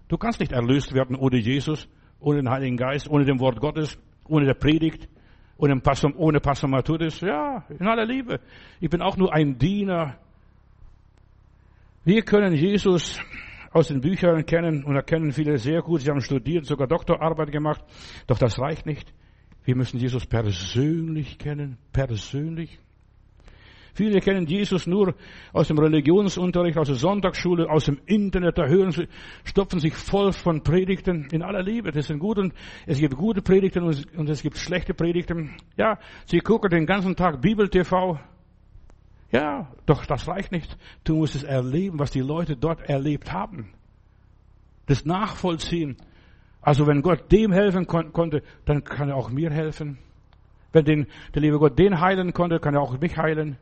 Du 0.09 0.19
kannst 0.19 0.41
nicht 0.41 0.53
erlöst 0.53 0.93
werden 0.93 1.17
ohne 1.17 1.39
Jesus 1.39 1.89
ohne 2.21 2.39
den 2.39 2.51
Heiligen 2.51 2.77
Geist, 2.77 3.09
ohne 3.09 3.25
dem 3.25 3.41
Wort 3.41 3.61
Gottes, 3.61 3.99
ohne 4.25 4.47
der 4.47 4.55
Predigt, 4.55 5.09
ohne 5.59 5.79
Pastor, 5.81 6.13
ohne 6.17 6.41
Pastor 6.41 6.69
Matthäus. 6.69 7.21
Ja, 7.21 7.65
in 7.69 7.87
aller 7.87 8.05
Liebe. 8.05 8.41
Ich 8.81 8.91
bin 8.91 9.03
auch 9.03 9.17
nur 9.17 9.33
ein 9.33 9.59
Diener. 9.59 10.17
Wir 12.05 12.23
können 12.23 12.55
Jesus 12.55 13.21
aus 13.71 13.89
den 13.89 14.01
Büchern 14.01 14.45
kennen 14.47 14.85
und 14.85 14.97
erkennen 14.97 15.33
viele 15.33 15.59
sehr 15.59 15.83
gut. 15.83 16.01
Sie 16.01 16.11
haben 16.11 16.21
studiert, 16.21 16.67
sogar 16.67 16.87
Doktorarbeit 16.87 17.53
gemacht. 17.53 17.85
Doch 18.27 18.39
das 18.39 18.59
reicht 18.59 18.87
nicht. 18.87 19.13
Wir 19.65 19.77
müssen 19.77 19.99
Jesus 19.99 20.27
persönlich 20.27 21.39
kennen. 21.39 21.79
Persönlich. 21.93 22.79
Viele 23.97 24.21
kennen 24.21 24.47
Jesus 24.47 24.87
nur 24.87 25.15
aus 25.55 25.69
dem 25.69 25.79
Religionsunterricht, 25.79 26.77
aus 26.77 26.89
der 26.89 26.97
Sonntagsschule, 26.97 27.71
aus 27.71 27.87
dem 27.87 27.99
Internet. 28.05 28.59
Da 28.59 28.67
hören 28.67 28.91
sie, 28.91 29.09
stopfen 29.43 29.81
sich 29.81 29.95
voll 29.95 30.33
von 30.33 30.63
Predigten 30.63 31.29
in 31.33 31.43
aller 31.43 31.63
Liebe. 31.63 31.93
Das 31.93 32.09
sind 32.09 32.19
gut 32.19 32.39
und 32.39 32.53
es 32.85 32.99
gibt 32.99 33.17
gute 33.17 33.41
Predigten 33.41 33.85
und 33.85 34.29
es 34.29 34.43
gibt 34.43 34.59
schlechte 34.59 34.93
Predigten. 34.93 35.57
Ja, 35.79 35.99
sie 36.27 36.41
gucken 36.41 36.69
den 36.69 36.85
ganzen 36.85 37.17
Tag 37.17 37.41
Bibel 37.41 37.71
TV. 37.71 38.21
Ja, 39.37 39.69
doch 39.87 40.07
das 40.07 40.27
reicht 40.29 40.53
nicht. 40.53 40.77
Du 41.05 41.17
musst 41.17 41.35
es 41.35 41.43
erleben, 41.43 41.99
was 41.99 42.11
die 42.11 42.21
Leute 42.21 42.57
dort 42.57 42.81
erlebt 42.89 43.33
haben. 43.33 43.73
Das 44.87 45.05
Nachvollziehen. 45.05 45.97
Also 46.61 46.87
wenn 46.87 47.03
Gott 47.03 47.31
dem 47.31 47.53
helfen 47.53 47.87
kon 47.87 48.13
konnte, 48.13 48.43
dann 48.65 48.85
kann 48.85 49.09
er 49.09 49.17
auch 49.17 49.31
mir 49.31 49.51
helfen. 49.51 49.99
Wenn 50.73 50.85
den, 50.85 51.07
der 51.35 51.43
liebe 51.43 51.59
Gott 51.59 51.79
den 51.79 52.01
heilen 52.01 52.33
konnte, 52.33 52.59
kann 52.59 52.75
er 52.75 52.83
auch 52.83 52.99
mich 52.99 53.17
heilen 53.17 53.59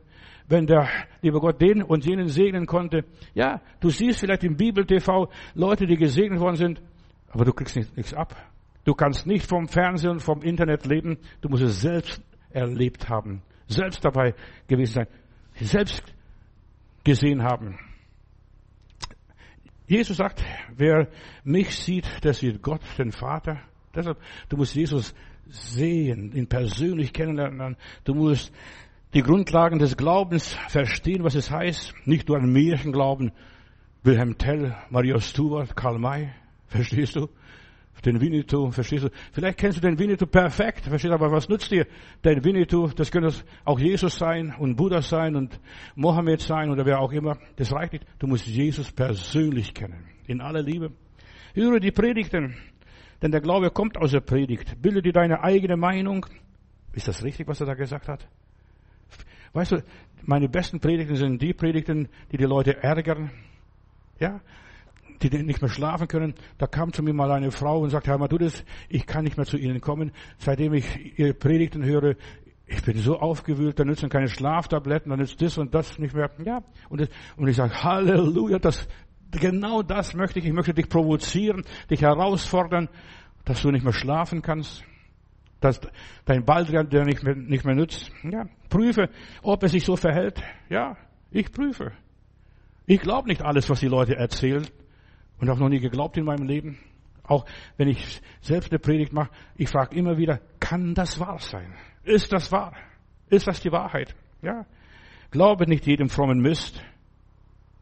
wenn 0.47 0.67
der 0.67 0.87
liebe 1.21 1.39
Gott 1.39 1.61
den 1.61 1.81
und 1.81 2.05
jenen 2.05 2.27
segnen 2.27 2.65
konnte. 2.65 3.03
Ja, 3.33 3.61
du 3.79 3.89
siehst 3.89 4.19
vielleicht 4.19 4.43
im 4.43 4.55
Bibel-TV 4.55 5.29
Leute, 5.53 5.85
die 5.85 5.97
gesegnet 5.97 6.39
worden 6.39 6.55
sind, 6.55 6.81
aber 7.29 7.45
du 7.45 7.53
kriegst 7.53 7.75
nichts 7.75 8.13
ab. 8.13 8.35
Du 8.83 8.93
kannst 8.93 9.25
nicht 9.25 9.47
vom 9.47 9.67
Fernsehen 9.67 10.11
und 10.11 10.19
vom 10.19 10.41
Internet 10.41 10.85
leben. 10.85 11.17
Du 11.41 11.49
musst 11.49 11.63
es 11.63 11.81
selbst 11.81 12.21
erlebt 12.51 13.09
haben, 13.09 13.41
selbst 13.67 14.05
dabei 14.05 14.35
gewesen 14.67 14.93
sein, 14.93 15.07
selbst 15.59 16.03
gesehen 17.03 17.43
haben. 17.43 17.79
Jesus 19.87 20.17
sagt, 20.17 20.43
wer 20.75 21.07
mich 21.43 21.75
sieht, 21.75 22.23
der 22.23 22.33
sieht 22.33 22.61
Gott, 22.61 22.81
den 22.97 23.11
Vater. 23.11 23.61
Deshalb, 23.93 24.19
du 24.49 24.57
musst 24.57 24.75
Jesus 24.75 25.13
sehen, 25.47 26.33
ihn 26.33 26.47
persönlich 26.47 27.13
kennenlernen. 27.13 27.77
Du 28.03 28.15
musst 28.15 28.51
die 29.13 29.21
Grundlagen 29.21 29.79
des 29.79 29.95
Glaubens 29.95 30.57
verstehen, 30.69 31.23
was 31.23 31.35
es 31.35 31.51
heißt. 31.51 31.93
Nicht 32.05 32.27
nur 32.27 32.37
ein 32.37 32.51
Märchen 32.51 32.91
glauben. 32.91 33.31
Wilhelm 34.03 34.37
Tell, 34.37 34.75
Maria 34.89 35.19
Stuart, 35.19 35.75
Karl 35.75 35.99
May. 35.99 36.33
Verstehst 36.67 37.15
du? 37.15 37.29
Den 38.05 38.21
Winnetou, 38.21 38.69
verstehst 38.69 39.05
du? 39.05 39.09
Vielleicht 39.31 39.57
kennst 39.57 39.77
du 39.77 39.81
den 39.81 39.97
Winnetou 39.97 40.27
perfekt, 40.27 40.81
verstehst 40.81 41.11
du? 41.11 41.15
Aber 41.15 41.31
was 41.31 41.49
nützt 41.49 41.71
dir 41.71 41.87
den 42.23 42.43
Winnetou? 42.43 42.87
Das 42.95 43.11
könnte 43.11 43.33
auch 43.63 43.79
Jesus 43.79 44.17
sein 44.17 44.53
und 44.59 44.75
Buddha 44.75 45.01
sein 45.01 45.35
und 45.35 45.59
Mohammed 45.95 46.41
sein 46.41 46.69
oder 46.69 46.85
wer 46.85 46.99
auch 46.99 47.11
immer. 47.11 47.37
Das 47.55 47.73
reicht 47.73 47.93
nicht. 47.93 48.05
Du 48.19 48.27
musst 48.27 48.45
Jesus 48.45 48.91
persönlich 48.91 49.73
kennen. 49.73 50.05
In 50.27 50.39
aller 50.39 50.61
Liebe. 50.61 50.91
Höre 51.55 51.79
die 51.79 51.91
Predigten. 51.91 52.55
Denn 53.21 53.31
der 53.31 53.41
Glaube 53.41 53.71
kommt 53.71 53.97
aus 53.97 54.11
der 54.11 54.19
Predigt. 54.19 54.81
Bilde 54.81 55.01
dir 55.01 55.13
deine 55.13 55.43
eigene 55.43 55.77
Meinung. 55.77 56.25
Ist 56.93 57.07
das 57.07 57.23
richtig, 57.23 57.47
was 57.47 57.59
er 57.59 57.65
da 57.65 57.73
gesagt 57.73 58.07
hat? 58.07 58.27
Weißt 59.53 59.71
du, 59.71 59.83
meine 60.23 60.49
besten 60.49 60.79
Predigten 60.79 61.15
sind 61.15 61.41
die 61.41 61.53
Predigten, 61.53 62.09
die 62.31 62.37
die 62.37 62.45
Leute 62.45 62.83
ärgern. 62.83 63.31
Ja, 64.19 64.41
die 65.21 65.43
nicht 65.43 65.61
mehr 65.61 65.69
schlafen 65.69 66.07
können. 66.07 66.35
Da 66.57 66.67
kam 66.67 66.93
zu 66.93 67.03
mir 67.03 67.13
mal 67.13 67.31
eine 67.31 67.51
Frau 67.51 67.79
und 67.79 67.89
sagte, 67.89 68.11
Herr 68.11 68.27
das, 68.27 68.63
ich 68.89 69.05
kann 69.05 69.23
nicht 69.23 69.37
mehr 69.37 69.45
zu 69.45 69.57
Ihnen 69.57 69.81
kommen. 69.81 70.11
Seitdem 70.37 70.73
ich 70.73 71.17
Ihre 71.17 71.33
Predigten 71.33 71.83
höre, 71.83 72.15
ich 72.67 72.81
bin 72.83 72.97
so 72.97 73.19
aufgewühlt, 73.19 73.79
da 73.79 73.85
nützen 73.85 74.09
keine 74.09 74.27
Schlaftabletten, 74.27 75.09
da 75.09 75.17
nützt 75.17 75.41
das 75.41 75.57
und 75.57 75.73
das 75.75 75.99
nicht 75.99 76.15
mehr. 76.15 76.31
Ja, 76.43 76.63
und, 76.89 77.01
das, 77.01 77.09
und 77.37 77.47
ich 77.47 77.55
sage, 77.55 77.83
Halleluja, 77.83 78.59
das, 78.59 78.87
genau 79.31 79.83
das 79.83 80.13
möchte 80.13 80.39
ich. 80.39 80.45
Ich 80.45 80.53
möchte 80.53 80.73
dich 80.73 80.89
provozieren, 80.89 81.63
dich 81.89 82.01
herausfordern, 82.01 82.89
dass 83.43 83.61
du 83.61 83.71
nicht 83.71 83.83
mehr 83.83 83.93
schlafen 83.93 84.41
kannst 84.41 84.83
dass 85.61 85.81
dein 86.25 86.45
Baldrian 86.45 86.89
dir 86.89 87.05
nicht 87.05 87.23
mehr, 87.23 87.33
nicht 87.33 87.65
mehr 87.65 87.73
nützt. 87.73 88.11
Ja, 88.23 88.45
prüfe, 88.69 89.09
ob 89.41 89.63
er 89.63 89.69
sich 89.69 89.83
so 89.83 89.95
verhält. 89.95 90.43
Ja, 90.69 90.95
ich 91.31 91.51
prüfe. 91.51 91.91
Ich 92.85 93.01
glaube 93.01 93.29
nicht 93.29 93.41
alles, 93.41 93.69
was 93.69 93.79
die 93.79 93.87
Leute 93.87 94.15
erzählen 94.15 94.67
und 95.39 95.49
auch 95.49 95.57
noch 95.57 95.69
nie 95.69 95.79
geglaubt 95.79 96.17
in 96.17 96.25
meinem 96.25 96.47
Leben. 96.47 96.79
Auch 97.23 97.45
wenn 97.77 97.87
ich 97.87 98.21
selbst 98.41 98.71
eine 98.71 98.79
Predigt 98.79 99.13
mache, 99.13 99.31
ich 99.55 99.69
frage 99.69 99.95
immer 99.95 100.17
wieder, 100.17 100.39
kann 100.59 100.93
das 100.93 101.19
wahr 101.19 101.39
sein? 101.39 101.73
Ist 102.03 102.31
das 102.31 102.51
wahr? 102.51 102.73
Ist 103.29 103.47
das 103.47 103.61
die 103.61 103.71
Wahrheit? 103.71 104.15
Ja. 104.41 104.65
Glaube 105.31 105.67
nicht 105.67 105.87
jedem 105.87 106.09
frommen 106.09 106.39
Mist. 106.39 106.83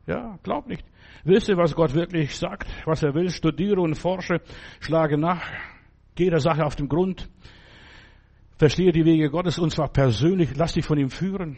Ja, 0.08 0.40
glaub 0.44 0.68
nicht. 0.68 0.86
Wisse, 1.26 1.58
was 1.58 1.76
Gott 1.76 1.94
wirklich 1.94 2.36
sagt, 2.36 2.68
was 2.86 3.04
er 3.04 3.14
will, 3.14 3.30
studiere 3.30 3.82
und 3.82 3.96
forsche, 3.96 4.42
schlage 4.80 5.18
nach, 5.18 5.42
gehe 6.16 6.30
der 6.30 6.40
Sache 6.40 6.66
auf 6.66 6.76
den 6.76 6.90
Grund, 6.90 7.30
Verstehe 8.58 8.92
die 8.92 9.04
Wege 9.04 9.30
Gottes 9.30 9.58
und 9.60 9.72
zwar 9.72 9.90
persönlich. 9.90 10.56
Lass 10.56 10.74
dich 10.74 10.86
von 10.86 10.98
ihm 10.98 11.10
führen. 11.10 11.58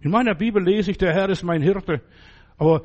In 0.00 0.10
meiner 0.10 0.34
Bibel 0.34 0.62
lese 0.62 0.90
ich, 0.90 0.98
der 0.98 1.14
Herr 1.14 1.28
ist 1.28 1.42
mein 1.42 1.62
Hirte. 1.62 2.02
Aber 2.58 2.82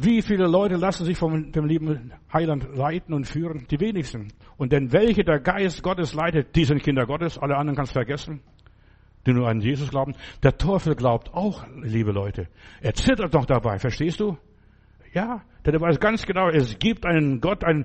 wie 0.00 0.22
viele 0.22 0.46
Leute 0.46 0.76
lassen 0.76 1.04
sich 1.04 1.18
von 1.18 1.50
dem 1.50 1.66
lieben 1.66 2.12
Heiland 2.32 2.68
leiten 2.76 3.12
und 3.12 3.26
führen? 3.26 3.66
Die 3.68 3.80
wenigsten. 3.80 4.28
Und 4.56 4.70
denn 4.70 4.92
welche 4.92 5.24
der 5.24 5.40
Geist 5.40 5.82
Gottes 5.82 6.14
leitet, 6.14 6.54
die 6.54 6.64
sind 6.64 6.84
Kinder 6.84 7.04
Gottes. 7.04 7.36
Alle 7.36 7.56
anderen 7.56 7.74
kannst 7.76 7.94
vergessen, 7.94 8.40
die 9.26 9.32
nur 9.32 9.48
an 9.48 9.60
Jesus 9.60 9.90
glauben. 9.90 10.14
Der 10.44 10.56
Teufel 10.56 10.94
glaubt 10.94 11.34
auch, 11.34 11.66
liebe 11.82 12.12
Leute. 12.12 12.46
Er 12.80 12.94
zittert 12.94 13.32
noch 13.32 13.44
dabei. 13.44 13.80
Verstehst 13.80 14.20
du? 14.20 14.38
Ja, 15.12 15.42
denn 15.66 15.74
er 15.74 15.80
weiß 15.80 15.98
ganz 15.98 16.24
genau, 16.24 16.48
es 16.48 16.78
gibt 16.78 17.04
einen 17.04 17.40
Gott, 17.40 17.64
einen, 17.64 17.84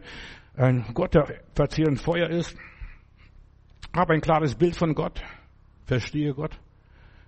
einen 0.56 0.86
Gott, 0.94 1.16
der 1.16 1.42
verzehrend 1.56 2.00
Feuer 2.00 2.30
ist. 2.30 2.56
Habe 3.96 4.14
ein 4.14 4.22
klares 4.22 4.54
Bild 4.54 4.76
von 4.76 4.94
Gott. 4.94 5.20
Verstehe 5.86 6.36
Gott. 6.36 6.60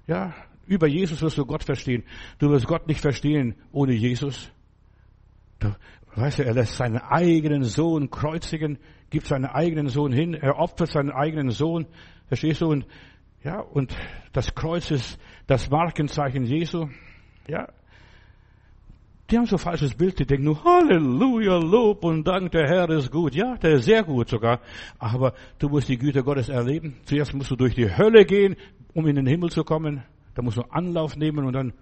Ja, 0.06 0.36
über 0.68 0.86
Jesus 0.86 1.24
wirst 1.24 1.40
du 1.40 1.46
Gott 1.46 1.64
verstehen. 1.64 2.04
Du 2.38 2.52
wirst 2.52 2.68
Gott 2.68 2.88
nicht 2.88 3.02
verstehen 3.02 3.56
ohne 3.72 3.94
Jesus. 3.94 4.52
Weißt 6.16 6.40
du, 6.40 6.46
er 6.46 6.54
lässt 6.54 6.76
seinen 6.76 6.98
eigenen 6.98 7.64
Sohn 7.64 8.10
kreuzigen, 8.10 8.78
gibt 9.10 9.28
seinen 9.28 9.46
eigenen 9.46 9.90
Sohn 9.90 10.12
hin, 10.12 10.34
er 10.34 10.58
opfert 10.60 10.90
seinen 10.90 11.12
eigenen 11.12 11.50
Sohn. 11.50 11.88
Verstehst 12.28 12.62
du? 12.62 12.68
Und, 12.68 12.86
ja, 13.44 13.60
und 13.60 13.96
das 14.34 14.56
Kreuz 14.56 14.92
ist 14.92 15.20
das 15.48 15.70
Markenzeichen 15.70 16.46
Jesu. 16.46 16.88
Ja, 17.48 17.68
die 19.30 19.38
haben 19.38 19.48
so 19.48 19.56
ein 19.56 19.60
falsches 19.60 19.96
Bild, 19.96 20.20
die 20.20 20.26
denken 20.26 20.46
nur, 20.46 20.64
Halleluja, 20.64 21.58
Lob 21.58 22.04
und 22.04 22.28
Dank, 22.28 22.52
der 22.52 22.68
Herr 22.68 22.90
ist 22.92 23.12
gut. 23.12 23.34
Ja, 23.34 23.56
der 23.56 23.74
ist 23.74 23.86
sehr 23.86 24.04
gut 24.04 24.30
sogar. 24.30 24.60
Aber 25.00 25.34
du 25.58 25.68
musst 25.68 25.90
die 25.90 25.98
Güte 25.98 26.24
Gottes 26.24 26.48
erleben. 26.48 26.98
Zuerst 27.06 27.34
musst 27.34 27.50
du 27.50 27.56
durch 27.56 27.74
die 27.74 27.90
Hölle 27.90 28.24
gehen, 28.26 28.56
um 28.94 29.08
in 29.08 29.16
den 29.16 29.26
Himmel 29.26 29.50
zu 29.50 29.64
kommen. 29.64 30.04
Da 30.36 30.44
musst 30.44 30.58
du 30.58 30.62
Anlauf 30.70 31.16
nehmen 31.16 31.44
und 31.44 31.54
dann, 31.54 31.74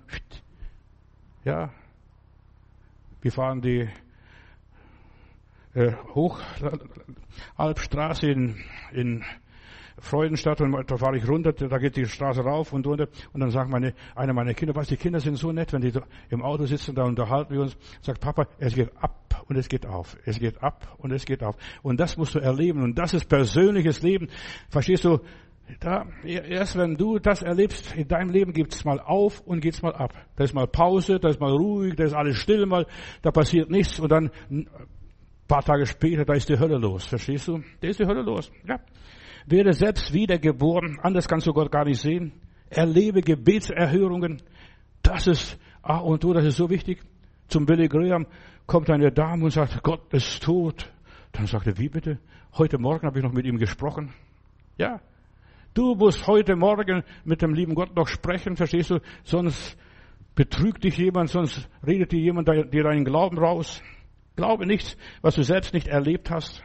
ja, 1.43 1.71
wir 3.23 3.31
fahren 3.31 3.61
die 3.61 3.87
äh, 5.73 5.93
Hochalbstraße 6.13 8.27
in, 8.27 8.57
in 8.91 9.23
Freudenstadt 9.97 10.59
und 10.59 10.91
da 10.91 10.97
fahre 10.97 11.15
ich 11.17 11.25
runter, 11.27 11.53
da 11.53 11.77
geht 11.77 11.95
die 11.95 12.05
Straße 12.05 12.41
rauf 12.41 12.73
und 12.73 12.85
runter 12.85 13.07
und 13.31 13.39
dann 13.39 13.49
sagt 13.49 13.69
meine, 13.69 13.93
einer 14.13 14.33
meiner 14.33 14.53
Kinder, 14.53 14.75
was, 14.75 14.89
die 14.89 14.97
Kinder 14.97 15.21
sind 15.21 15.37
so 15.37 15.53
nett, 15.53 15.71
wenn 15.71 15.79
die 15.81 15.93
im 16.29 16.41
Auto 16.41 16.65
sitzen, 16.65 16.95
da 16.95 17.05
unterhalten 17.05 17.53
wir 17.53 17.61
uns, 17.61 17.77
sagt 18.01 18.19
Papa, 18.19 18.47
es 18.57 18.75
geht 18.75 18.91
ab 18.97 19.45
und 19.47 19.55
es 19.55 19.69
geht 19.69 19.85
auf, 19.85 20.17
es 20.25 20.39
geht 20.39 20.61
ab 20.61 20.97
und 20.97 21.13
es 21.13 21.23
geht 21.25 21.43
auf. 21.43 21.55
Und 21.81 22.01
das 22.01 22.17
musst 22.17 22.35
du 22.35 22.39
erleben 22.39 22.83
und 22.83 22.99
das 22.99 23.13
ist 23.13 23.29
persönliches 23.29 24.01
Leben. 24.01 24.27
Verstehst 24.69 25.05
du? 25.05 25.21
Da, 25.79 26.05
erst 26.23 26.77
wenn 26.77 26.95
du 26.95 27.19
das 27.19 27.41
erlebst, 27.41 27.95
in 27.95 28.07
deinem 28.07 28.29
Leben 28.29 28.53
gibt's 28.53 28.85
mal 28.85 28.99
auf 28.99 29.41
und 29.41 29.61
geht's 29.61 29.81
mal 29.81 29.93
ab. 29.93 30.13
Da 30.35 30.43
ist 30.43 30.53
mal 30.53 30.67
Pause, 30.67 31.19
da 31.19 31.29
ist 31.29 31.39
mal 31.39 31.51
ruhig, 31.51 31.95
da 31.95 32.03
ist 32.03 32.13
alles 32.13 32.37
still 32.37 32.65
mal, 32.65 32.85
da 33.21 33.31
passiert 33.31 33.69
nichts 33.69 33.99
und 33.99 34.11
dann 34.11 34.29
ein 34.51 34.67
paar 35.47 35.63
Tage 35.63 35.85
später, 35.85 36.25
da 36.25 36.33
ist 36.33 36.49
die 36.49 36.59
Hölle 36.59 36.77
los. 36.77 37.05
Verstehst 37.05 37.47
du? 37.47 37.61
Da 37.79 37.87
ist 37.87 37.99
die 37.99 38.05
Hölle 38.05 38.21
los. 38.21 38.51
Ja 38.67 38.79
werde 39.45 39.73
selbst 39.73 40.13
wiedergeboren. 40.13 40.99
Anders 41.01 41.27
kannst 41.27 41.47
du 41.47 41.53
Gott 41.53 41.71
gar 41.71 41.85
nicht 41.85 42.01
sehen. 42.01 42.33
Erlebe 42.69 43.21
Gebetserhörungen. 43.21 44.41
Das 45.01 45.27
ist 45.27 45.59
A 45.81 45.97
und 45.97 46.23
O, 46.25 46.33
das 46.33 46.45
ist 46.45 46.57
so 46.57 46.69
wichtig. 46.69 47.01
Zum 47.47 47.65
Billy 47.65 47.87
Graham 47.87 48.25
kommt 48.65 48.89
eine 48.89 49.11
Dame 49.11 49.43
und 49.45 49.51
sagt, 49.51 49.83
Gott 49.83 50.13
ist 50.13 50.41
tot. 50.43 50.91
Dann 51.33 51.45
sagt 51.45 51.67
er, 51.67 51.77
wie 51.77 51.89
bitte? 51.89 52.19
Heute 52.57 52.77
Morgen 52.77 53.05
habe 53.05 53.19
ich 53.19 53.23
noch 53.23 53.33
mit 53.33 53.45
ihm 53.45 53.57
gesprochen. 53.57 54.13
Ja. 54.77 55.01
Du 55.73 55.95
musst 55.95 56.27
heute 56.27 56.55
Morgen 56.55 57.03
mit 57.25 57.41
dem 57.41 57.53
lieben 57.53 57.75
Gott 57.75 57.95
noch 57.95 58.07
sprechen, 58.07 58.55
verstehst 58.55 58.91
du? 58.91 58.99
Sonst 59.23 59.77
betrügt 60.35 60.83
dich 60.83 60.97
jemand, 60.97 61.29
sonst 61.29 61.69
redet 61.85 62.11
dir 62.11 62.19
jemand 62.19 62.47
dir 62.47 62.83
deinen 62.83 63.05
Glauben 63.05 63.37
raus. 63.37 63.81
Glaube 64.35 64.65
nichts, 64.65 64.97
was 65.21 65.35
du 65.35 65.43
selbst 65.43 65.73
nicht 65.73 65.87
erlebt 65.87 66.29
hast. 66.29 66.63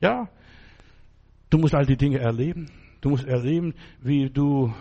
Ja, 0.00 0.28
Du 1.54 1.60
musst 1.60 1.76
all 1.76 1.86
die 1.86 1.96
Dinge 1.96 2.18
erleben. 2.18 2.68
Du 3.00 3.10
musst 3.10 3.28
erleben, 3.28 3.74
wie 4.02 4.28
du 4.28 4.74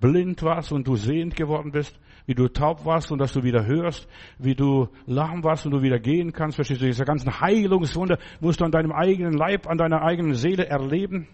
blind 0.00 0.42
warst 0.42 0.72
und 0.72 0.88
du 0.88 0.96
sehend 0.96 1.36
geworden 1.36 1.70
bist, 1.70 2.00
wie 2.24 2.34
du 2.34 2.48
taub 2.48 2.86
warst 2.86 3.12
und 3.12 3.18
dass 3.18 3.34
du 3.34 3.42
wieder 3.42 3.66
hörst, 3.66 4.08
wie 4.38 4.54
du 4.54 4.88
lahm 5.04 5.44
warst 5.44 5.66
und 5.66 5.72
du 5.72 5.82
wieder 5.82 5.98
gehen 5.98 6.32
kannst. 6.32 6.56
Verstehst 6.56 6.80
du, 6.80 6.86
diese 6.86 7.04
ganzen 7.04 7.42
Heilungswunder 7.42 8.16
musst 8.40 8.62
du 8.62 8.64
an 8.64 8.70
deinem 8.70 8.92
eigenen 8.92 9.34
Leib, 9.34 9.66
an 9.66 9.76
deiner 9.76 10.00
eigenen 10.00 10.32
Seele 10.32 10.66
erleben. 10.66 11.28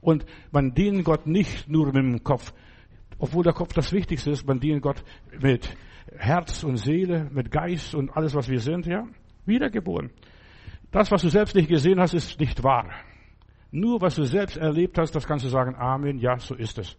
Und 0.00 0.24
man 0.50 0.74
dient 0.74 1.04
Gott 1.04 1.26
nicht 1.26 1.68
nur 1.68 1.86
mit 1.86 1.96
dem 1.96 2.24
Kopf, 2.24 2.52
obwohl 3.18 3.44
der 3.44 3.52
Kopf 3.52 3.74
das 3.74 3.92
Wichtigste 3.92 4.30
ist, 4.30 4.46
man 4.46 4.60
dient 4.60 4.82
Gott 4.82 5.04
mit 5.40 5.76
Herz 6.16 6.64
und 6.64 6.78
Seele, 6.78 7.28
mit 7.30 7.50
Geist 7.50 7.94
und 7.94 8.16
alles, 8.16 8.34
was 8.34 8.48
wir 8.48 8.60
sind, 8.60 8.86
ja. 8.86 9.06
Wiedergeboren. 9.44 10.10
Das, 10.90 11.10
was 11.10 11.22
du 11.22 11.28
selbst 11.28 11.54
nicht 11.54 11.68
gesehen 11.68 12.00
hast, 12.00 12.14
ist 12.14 12.40
nicht 12.40 12.62
wahr. 12.62 12.90
Nur 13.70 14.00
was 14.00 14.16
du 14.16 14.24
selbst 14.24 14.56
erlebt 14.56 14.98
hast, 14.98 15.14
das 15.14 15.26
kannst 15.26 15.44
du 15.44 15.48
sagen, 15.48 15.76
Amen, 15.76 16.18
ja, 16.18 16.38
so 16.38 16.54
ist 16.54 16.78
es. 16.78 16.96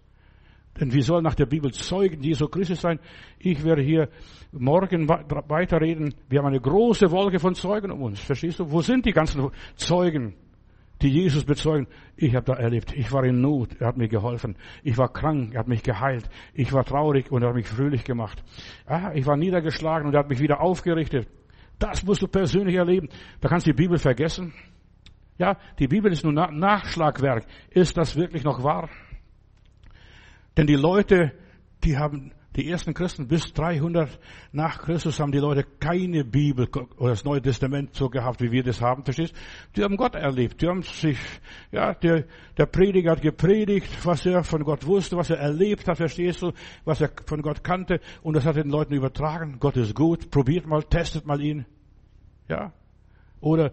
Denn 0.80 0.94
wir 0.94 1.04
sollen 1.04 1.24
nach 1.24 1.36
der 1.36 1.48
Bibel 1.48 1.72
Zeugen 1.74 2.24
Jesu 2.24 2.48
Christus 2.48 2.80
sein. 2.80 3.00
Ich 3.40 3.64
werde 3.64 3.82
hier 3.82 4.08
morgen 4.54 5.10
weiterreden. 5.10 6.14
Wir 6.30 6.40
haben 6.40 6.48
eine 6.48 6.62
große 6.62 7.12
Wolke 7.12 7.40
von 7.40 7.56
Zeugen 7.56 7.92
um 7.92 8.02
uns. 8.04 8.22
Verstehst 8.22 8.60
du? 8.60 8.72
Wo 8.72 8.82
sind 8.82 9.06
die 9.06 9.12
ganzen 9.12 9.50
Zeugen, 9.76 10.34
die 11.02 11.10
Jesus 11.10 11.44
bezeugen? 11.44 11.88
Ich 12.16 12.36
habe 12.36 12.46
da 12.46 12.54
erlebt. 12.54 12.94
Ich 12.94 13.12
war 13.12 13.24
in 13.24 13.42
Not. 13.42 13.80
Er 13.80 13.88
hat 13.88 13.98
mir 13.98 14.08
geholfen. 14.08 14.56
Ich 14.84 14.98
war 14.98 15.12
krank. 15.12 15.54
Er 15.54 15.60
hat 15.60 15.68
mich 15.68 15.84
geheilt. 15.84 16.30
Ich 16.54 16.72
war 16.74 16.84
traurig 16.84 17.32
und 17.32 17.42
er 17.42 17.50
hat 17.50 17.56
mich 17.56 17.68
fröhlich 17.68 18.04
gemacht. 18.04 18.44
Ah, 18.86 19.12
ich 19.14 19.26
war 19.26 19.38
niedergeschlagen 19.38 20.08
und 20.08 20.14
er 20.14 20.20
hat 20.20 20.30
mich 20.30 20.40
wieder 20.40 20.62
aufgerichtet. 20.62 21.28
Das 21.80 22.04
musst 22.04 22.22
du 22.22 22.28
persönlich 22.28 22.76
erleben. 22.76 23.10
Da 23.40 23.50
kannst 23.50 23.66
du 23.66 23.72
die 23.72 23.78
Bibel 23.78 23.98
vergessen. 23.98 24.54
Ja, 25.38 25.58
die 25.80 25.88
Bibel 25.88 26.12
ist 26.12 26.24
nur 26.24 26.34
Nachschlagwerk. 26.34 27.46
Ist 27.72 27.98
das 27.98 28.16
wirklich 28.16 28.44
noch 28.44 28.64
wahr? 28.64 28.90
Denn 30.56 30.68
die 30.68 30.76
Leute, 30.76 31.32
die 31.84 31.98
haben, 31.98 32.34
die 32.56 32.70
ersten 32.70 32.94
Christen 32.94 33.28
bis 33.28 33.54
300 33.54 34.20
nach 34.52 34.80
Christus 34.80 35.20
haben 35.20 35.32
die 35.32 35.38
Leute 35.38 35.64
keine 35.80 36.26
Bibel 36.26 36.68
oder 36.98 37.12
das 37.12 37.24
Neue 37.24 37.42
Testament 37.42 37.96
so 37.96 38.10
gehabt, 38.10 38.42
wie 38.42 38.52
wir 38.52 38.64
das 38.64 38.82
haben, 38.82 39.04
verstehst? 39.04 39.34
Die 39.76 39.84
haben 39.84 39.96
Gott 39.96 40.16
erlebt. 40.16 40.62
Die 40.62 40.68
haben 40.68 40.82
sich, 40.84 41.18
ja, 41.72 41.94
der, 41.94 42.26
der 42.58 42.66
Prediger 42.66 43.12
hat 43.12 43.22
gepredigt, 43.22 44.06
was 44.06 44.26
er 44.26 44.44
von 44.44 44.64
Gott 44.64 44.86
wusste, 44.86 45.16
was 45.16 45.30
er 45.30 45.38
erlebt 45.38 45.88
hat, 45.88 45.98
verstehst 45.98 46.42
du, 46.42 46.52
was 46.84 47.00
er 47.00 47.12
von 47.26 47.42
Gott 47.42 47.64
kannte 47.64 48.02
und 48.22 48.36
das 48.36 48.46
hat 48.46 48.58
den 48.58 48.70
Leuten 48.70 48.94
übertragen. 48.94 49.58
Gott 49.60 49.78
ist 49.78 49.96
gut, 49.96 50.30
probiert 50.30 50.68
mal, 50.68 50.84
testet 50.84 51.26
mal 51.26 51.40
ihn. 51.42 51.66
Ja. 52.50 52.74
Oder 53.40 53.72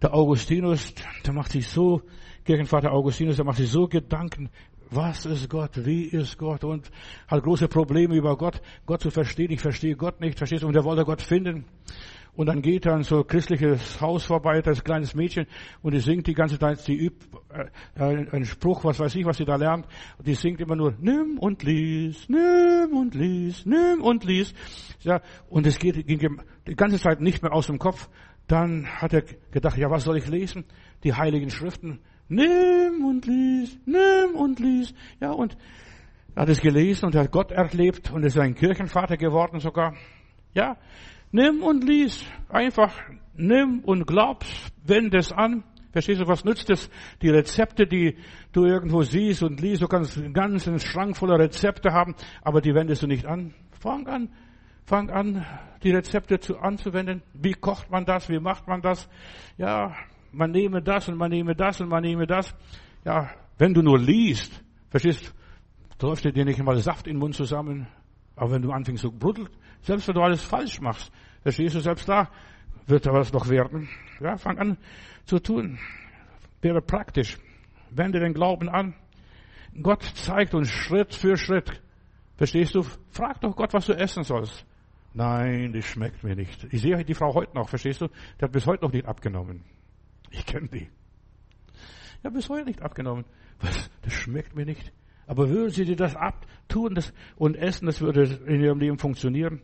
der 0.00 0.14
Augustinus, 0.14 0.94
der 1.26 1.34
macht 1.34 1.52
sich 1.52 1.68
so, 1.68 2.02
Kirchenvater 2.44 2.92
Augustinus, 2.92 3.36
der 3.36 3.44
macht 3.44 3.58
sich 3.58 3.70
so 3.70 3.86
Gedanken, 3.86 4.50
was 4.90 5.26
ist 5.26 5.48
Gott? 5.48 5.84
Wie 5.84 6.04
ist 6.04 6.38
Gott? 6.38 6.64
Und 6.64 6.90
hat 7.28 7.42
große 7.42 7.68
Probleme 7.68 8.16
über 8.16 8.36
Gott, 8.36 8.60
Gott 8.86 9.00
zu 9.00 9.10
verstehen. 9.10 9.50
Ich 9.50 9.60
verstehe 9.60 9.96
Gott 9.96 10.20
nicht, 10.20 10.38
verstehst 10.38 10.62
du? 10.62 10.68
Und 10.68 10.76
er 10.76 10.84
wollte 10.84 11.04
Gott 11.04 11.22
finden. 11.22 11.64
Und 12.36 12.46
dann 12.46 12.62
geht 12.62 12.86
dann 12.86 13.04
so 13.04 13.22
christliches 13.22 14.00
Haus 14.00 14.24
vorbei, 14.24 14.60
das 14.60 14.82
kleines 14.82 15.14
Mädchen, 15.14 15.46
und 15.82 15.94
die 15.94 16.00
singt 16.00 16.26
die 16.26 16.34
ganze 16.34 16.58
Zeit, 16.58 16.86
die 16.88 16.96
übt 16.96 17.26
äh, 17.50 18.00
einen 18.00 18.44
Spruch, 18.44 18.84
was 18.84 18.98
weiß 18.98 19.14
ich, 19.14 19.24
was 19.24 19.36
sie 19.36 19.44
da 19.44 19.54
lernt. 19.54 19.86
Und 20.18 20.26
die 20.26 20.34
singt 20.34 20.60
immer 20.60 20.74
nur, 20.74 20.94
nimm 20.98 21.38
und 21.38 21.62
lies, 21.62 22.28
nimm 22.28 22.96
und 22.96 23.14
lies, 23.14 23.64
nimm 23.66 24.02
und 24.02 24.24
lies. 24.24 24.52
Ja, 25.00 25.20
und 25.48 25.66
es 25.66 25.78
geht, 25.78 26.06
ging 26.06 26.40
die 26.66 26.74
ganze 26.74 26.98
Zeit 26.98 27.20
nicht 27.20 27.42
mehr 27.42 27.52
aus 27.52 27.68
dem 27.68 27.78
Kopf. 27.78 28.08
Dann 28.48 28.86
hat 28.86 29.12
er 29.12 29.22
gedacht, 29.52 29.78
ja, 29.78 29.88
was 29.88 30.02
soll 30.04 30.18
ich 30.18 30.26
lesen? 30.26 30.64
Die 31.04 31.14
heiligen 31.14 31.50
Schriften. 31.50 32.00
Nimm 32.28 33.04
und 33.04 33.26
lies, 33.26 33.78
nimm 33.84 34.34
und 34.34 34.58
lies. 34.60 34.94
Ja, 35.20 35.32
und 35.32 35.56
er 36.34 36.42
hat 36.42 36.48
es 36.48 36.60
gelesen 36.60 37.06
und 37.06 37.14
hat 37.14 37.30
Gott 37.30 37.52
erlebt 37.52 38.10
und 38.10 38.24
ist 38.24 38.38
ein 38.38 38.54
Kirchenvater 38.54 39.16
geworden 39.16 39.60
sogar. 39.60 39.94
Ja, 40.54 40.76
nimm 41.30 41.62
und 41.62 41.84
lies. 41.84 42.24
Einfach 42.48 42.92
nimm 43.36 43.80
und 43.84 44.06
glaubst, 44.06 44.72
wend 44.84 45.14
es 45.14 45.32
an. 45.32 45.64
Verstehst 45.92 46.20
du, 46.20 46.26
was 46.26 46.44
nützt 46.44 46.70
es? 46.70 46.90
Die 47.22 47.30
Rezepte, 47.30 47.86
die 47.86 48.16
du 48.52 48.64
irgendwo 48.64 49.02
siehst 49.02 49.44
und 49.44 49.60
liest, 49.60 49.80
du 49.80 49.86
kannst 49.86 50.18
einen 50.18 50.32
ganzen 50.32 50.80
Schrank 50.80 51.16
voller 51.16 51.38
Rezepte 51.38 51.92
haben, 51.92 52.16
aber 52.42 52.60
die 52.60 52.74
wendest 52.74 53.02
du 53.02 53.06
nicht 53.06 53.26
an. 53.26 53.54
Fang 53.78 54.08
an, 54.08 54.28
fang 54.84 55.10
an, 55.10 55.46
die 55.84 55.92
Rezepte 55.92 56.40
zu, 56.40 56.58
anzuwenden. 56.58 57.22
Wie 57.32 57.52
kocht 57.52 57.92
man 57.92 58.06
das? 58.06 58.28
Wie 58.28 58.40
macht 58.40 58.66
man 58.66 58.80
das? 58.80 59.08
Ja, 59.56 59.94
man 60.34 60.50
nehme 60.50 60.82
das 60.82 61.08
und 61.08 61.16
man 61.16 61.30
nehme 61.30 61.54
das 61.54 61.80
und 61.80 61.88
man 61.88 62.02
nehme 62.02 62.26
das. 62.26 62.54
Ja, 63.04 63.30
wenn 63.58 63.74
du 63.74 63.82
nur 63.82 63.98
liest, 63.98 64.62
verstehst, 64.90 65.34
läuft 66.00 66.24
dir 66.24 66.44
nicht 66.44 66.58
einmal 66.58 66.76
Saft 66.78 67.06
in 67.06 67.14
den 67.14 67.20
Mund 67.20 67.34
zusammen. 67.34 67.86
Aber 68.36 68.50
wenn 68.52 68.62
du 68.62 68.72
anfängst 68.72 69.02
zu 69.02 69.12
bruddeln, 69.12 69.48
selbst 69.82 70.08
wenn 70.08 70.14
du 70.14 70.22
alles 70.22 70.42
falsch 70.42 70.80
machst, 70.80 71.12
verstehst 71.42 71.76
du, 71.76 71.80
selbst 71.80 72.08
da 72.08 72.28
wird 72.86 73.06
da 73.06 73.12
was 73.12 73.32
noch 73.32 73.48
werden. 73.48 73.88
Ja, 74.20 74.36
fang 74.36 74.58
an 74.58 74.76
zu 75.24 75.38
tun. 75.38 75.78
Wäre 76.60 76.82
praktisch. 76.82 77.38
Wende 77.90 78.20
den 78.20 78.34
Glauben 78.34 78.68
an. 78.68 78.94
Gott 79.82 80.02
zeigt 80.02 80.54
uns 80.54 80.68
Schritt 80.68 81.14
für 81.14 81.36
Schritt. 81.36 81.82
Verstehst 82.36 82.74
du? 82.74 82.82
Frag 83.10 83.40
doch 83.40 83.54
Gott, 83.54 83.72
was 83.72 83.86
du 83.86 83.92
essen 83.92 84.24
sollst. 84.24 84.66
Nein, 85.14 85.72
das 85.72 85.84
schmeckt 85.84 86.24
mir 86.24 86.34
nicht. 86.34 86.66
Ich 86.72 86.82
sehe 86.82 87.04
die 87.04 87.14
Frau 87.14 87.32
heute 87.34 87.54
noch, 87.54 87.68
verstehst 87.68 88.00
du? 88.00 88.08
Die 88.38 88.44
hat 88.44 88.52
bis 88.52 88.66
heute 88.66 88.84
noch 88.84 88.92
nicht 88.92 89.06
abgenommen. 89.06 89.62
Ich 90.34 90.46
kenne 90.46 90.68
die. 90.68 90.88
Ja, 92.22 92.30
bis 92.30 92.48
heute 92.48 92.66
nicht 92.66 92.82
abgenommen. 92.82 93.24
Was? 93.60 93.90
Das 94.02 94.12
schmeckt 94.12 94.56
mir 94.56 94.66
nicht. 94.66 94.92
Aber 95.26 95.48
würden 95.48 95.70
sie 95.70 95.84
dir 95.84 95.96
das 95.96 96.16
abtun 96.16 96.94
das, 96.94 97.12
und 97.36 97.56
essen, 97.56 97.86
das 97.86 98.00
würde 98.00 98.24
in 98.46 98.60
ihrem 98.60 98.80
Leben 98.80 98.98
funktionieren. 98.98 99.62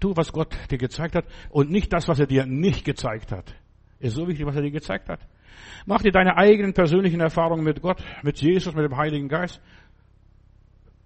Tu, 0.00 0.16
was 0.16 0.32
Gott 0.32 0.56
dir 0.70 0.78
gezeigt 0.78 1.14
hat 1.14 1.26
und 1.50 1.70
nicht 1.70 1.92
das, 1.92 2.08
was 2.08 2.18
er 2.18 2.26
dir 2.26 2.46
nicht 2.46 2.84
gezeigt 2.84 3.30
hat. 3.30 3.54
Ist 3.98 4.14
so 4.14 4.26
wichtig, 4.28 4.46
was 4.46 4.56
er 4.56 4.62
dir 4.62 4.70
gezeigt 4.70 5.08
hat. 5.08 5.20
Mach 5.86 6.02
dir 6.02 6.12
deine 6.12 6.36
eigenen 6.36 6.72
persönlichen 6.72 7.20
Erfahrungen 7.20 7.64
mit 7.64 7.82
Gott, 7.82 8.02
mit 8.22 8.40
Jesus, 8.40 8.74
mit 8.74 8.84
dem 8.84 8.96
Heiligen 8.96 9.28
Geist 9.28 9.60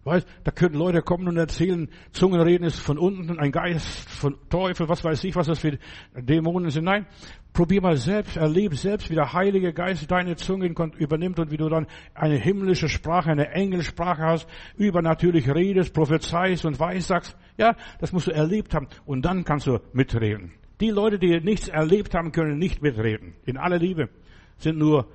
Weißt, 0.05 0.26
da 0.42 0.50
können 0.50 0.74
Leute 0.74 1.00
kommen 1.00 1.28
und 1.28 1.36
erzählen, 1.36 1.88
Zungenreden 2.11 2.66
ist 2.66 2.80
von 2.80 2.98
unten, 2.98 3.38
ein 3.38 3.53
Geist 3.53 4.09
von 4.11 4.36
Teufel, 4.50 4.88
was 4.88 5.05
weiß 5.05 5.22
ich, 5.22 5.36
was 5.36 5.46
das 5.46 5.61
für 5.61 5.78
Dämonen 6.16 6.70
sind. 6.70 6.84
Nein, 6.84 7.07
probier 7.53 7.80
mal 7.80 7.96
selbst, 7.96 8.36
erlebe 8.36 8.74
selbst, 8.74 9.11
wie 9.11 9.14
der 9.14 9.32
Heilige 9.32 9.72
Geist 9.72 10.11
deine 10.11 10.34
Zungen 10.34 10.74
übernimmt 10.98 11.38
und 11.38 11.53
wie 11.53 11.57
du 11.57 11.68
dann 11.68 11.86
eine 12.14 12.36
himmlische 12.36 12.88
Sprache, 12.88 13.30
eine 13.30 13.53
Engelsprache 13.53 14.22
hast, 14.22 14.48
übernatürlich 14.76 15.48
redest, 15.48 15.94
prophezeist 15.94 16.64
und 16.64 16.80
weissagst. 16.80 17.36
Ja, 17.57 17.76
das 18.00 18.12
musst 18.12 18.26
du 18.26 18.32
erlebt 18.32 18.74
haben 18.74 18.88
und 19.07 19.24
dann 19.24 19.44
kannst 19.44 19.68
du 19.68 19.78
mitreden. 19.92 20.53
Die 20.80 20.90
Leute, 20.90 21.20
die 21.20 21.38
nichts 21.38 21.68
erlebt 21.68 22.12
haben, 22.14 22.32
können 22.32 22.59
nicht 22.59 22.82
mitreden. 22.82 23.34
In 23.44 23.57
aller 23.57 23.78
Liebe 23.78 24.09
sind 24.57 24.78
nur, 24.78 25.07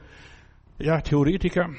ja, 0.79 1.01
Theoretiker. 1.01 1.71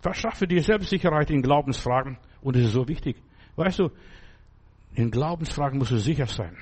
Verschaffe 0.00 0.46
dir 0.46 0.62
Selbstsicherheit 0.62 1.30
in 1.30 1.42
Glaubensfragen 1.42 2.16
und 2.48 2.56
es 2.56 2.64
ist 2.64 2.72
so 2.72 2.88
wichtig. 2.88 3.16
Weißt 3.56 3.78
du, 3.78 3.90
in 4.94 5.10
Glaubensfragen 5.10 5.78
musst 5.78 5.90
du 5.90 5.98
sicher 5.98 6.26
sein. 6.26 6.56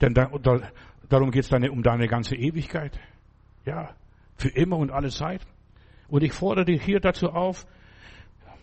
Denn 0.00 0.14
da, 0.14 0.30
da, 0.40 0.60
darum 1.08 1.32
geht 1.32 1.42
es 1.42 1.48
deine, 1.48 1.72
um 1.72 1.82
deine 1.82 2.06
ganze 2.06 2.36
Ewigkeit. 2.36 2.96
Ja, 3.66 3.96
für 4.36 4.50
immer 4.50 4.76
und 4.76 4.92
alle 4.92 5.08
Zeit. 5.08 5.40
Und 6.08 6.22
ich 6.22 6.32
fordere 6.32 6.64
dich 6.66 6.84
hier 6.84 7.00
dazu 7.00 7.30
auf, 7.30 7.66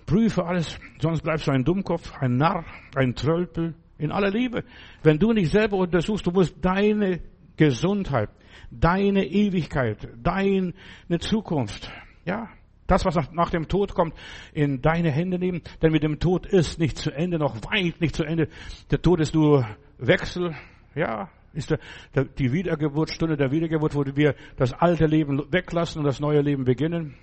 prüfe 0.05 0.45
alles, 0.45 0.79
sonst 1.01 1.21
bleibst 1.21 1.47
du 1.47 1.51
ein 1.51 1.65
Dummkopf, 1.65 2.13
ein 2.17 2.37
Narr, 2.37 2.63
ein 2.95 3.13
Trölpel, 3.13 3.75
in 3.97 4.13
aller 4.13 4.31
Liebe. 4.31 4.63
Wenn 5.03 5.19
du 5.19 5.33
nicht 5.33 5.51
selber 5.51 5.75
untersuchst, 5.75 6.25
du 6.25 6.31
musst 6.31 6.55
deine 6.61 7.19
Gesundheit, 7.57 8.29
deine 8.71 9.25
Ewigkeit, 9.25 10.07
deine 10.23 10.73
Zukunft, 11.19 11.91
ja, 12.23 12.47
das, 12.87 13.05
was 13.05 13.15
nach 13.31 13.49
dem 13.49 13.67
Tod 13.67 13.93
kommt, 13.93 14.15
in 14.53 14.81
deine 14.81 15.11
Hände 15.11 15.37
nehmen. 15.37 15.61
Denn 15.81 15.91
mit 15.91 16.03
dem 16.03 16.19
Tod 16.19 16.45
ist 16.45 16.79
nicht 16.79 16.97
zu 16.97 17.11
Ende, 17.11 17.37
noch 17.37 17.55
weit 17.63 18.01
nicht 18.01 18.15
zu 18.15 18.23
Ende. 18.23 18.47
Der 18.89 19.01
Tod 19.01 19.19
ist 19.19 19.35
nur 19.35 19.67
Wechsel. 19.97 20.55
Ja, 20.95 21.29
ist 21.53 21.69
der, 21.69 21.79
der, 22.15 22.25
die 22.25 22.51
Wiedergeburt, 22.51 23.09
Stunde 23.09 23.37
der 23.37 23.51
Wiedergeburt, 23.51 23.93
wo 23.93 24.03
wir 24.05 24.35
das 24.55 24.73
alte 24.73 25.05
Leben 25.05 25.51
weglassen 25.51 25.99
und 25.99 26.05
das 26.05 26.19
neue 26.19 26.41
Leben 26.41 26.63
beginnen. 26.63 27.15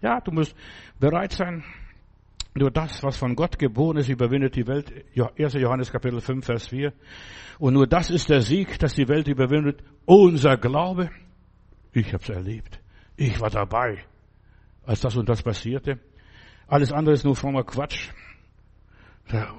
Ja, 0.00 0.20
du 0.20 0.30
musst 0.30 0.54
bereit 0.98 1.32
sein. 1.32 1.64
Nur 2.54 2.70
das, 2.70 3.02
was 3.02 3.16
von 3.16 3.36
Gott 3.36 3.58
geboren 3.58 3.98
ist, 3.98 4.08
überwindet 4.08 4.56
die 4.56 4.66
Welt. 4.66 4.92
1. 5.38 5.54
Johannes 5.54 5.92
Kapitel 5.92 6.20
5, 6.20 6.44
Vers 6.44 6.68
4. 6.68 6.92
Und 7.58 7.74
nur 7.74 7.86
das 7.86 8.10
ist 8.10 8.30
der 8.30 8.40
Sieg, 8.40 8.78
dass 8.78 8.94
die 8.94 9.08
Welt 9.08 9.28
überwindet. 9.28 9.82
Unser 10.06 10.56
Glaube. 10.56 11.10
Ich 11.92 12.12
habe 12.12 12.22
es 12.22 12.28
erlebt. 12.28 12.80
Ich 13.16 13.40
war 13.40 13.50
dabei 13.50 14.04
als 14.88 15.00
das 15.00 15.16
und 15.16 15.28
das 15.28 15.42
passierte. 15.42 15.98
Alles 16.66 16.92
andere 16.92 17.14
ist 17.14 17.24
nur 17.24 17.36
frommer 17.36 17.62
Quatsch. 17.62 18.08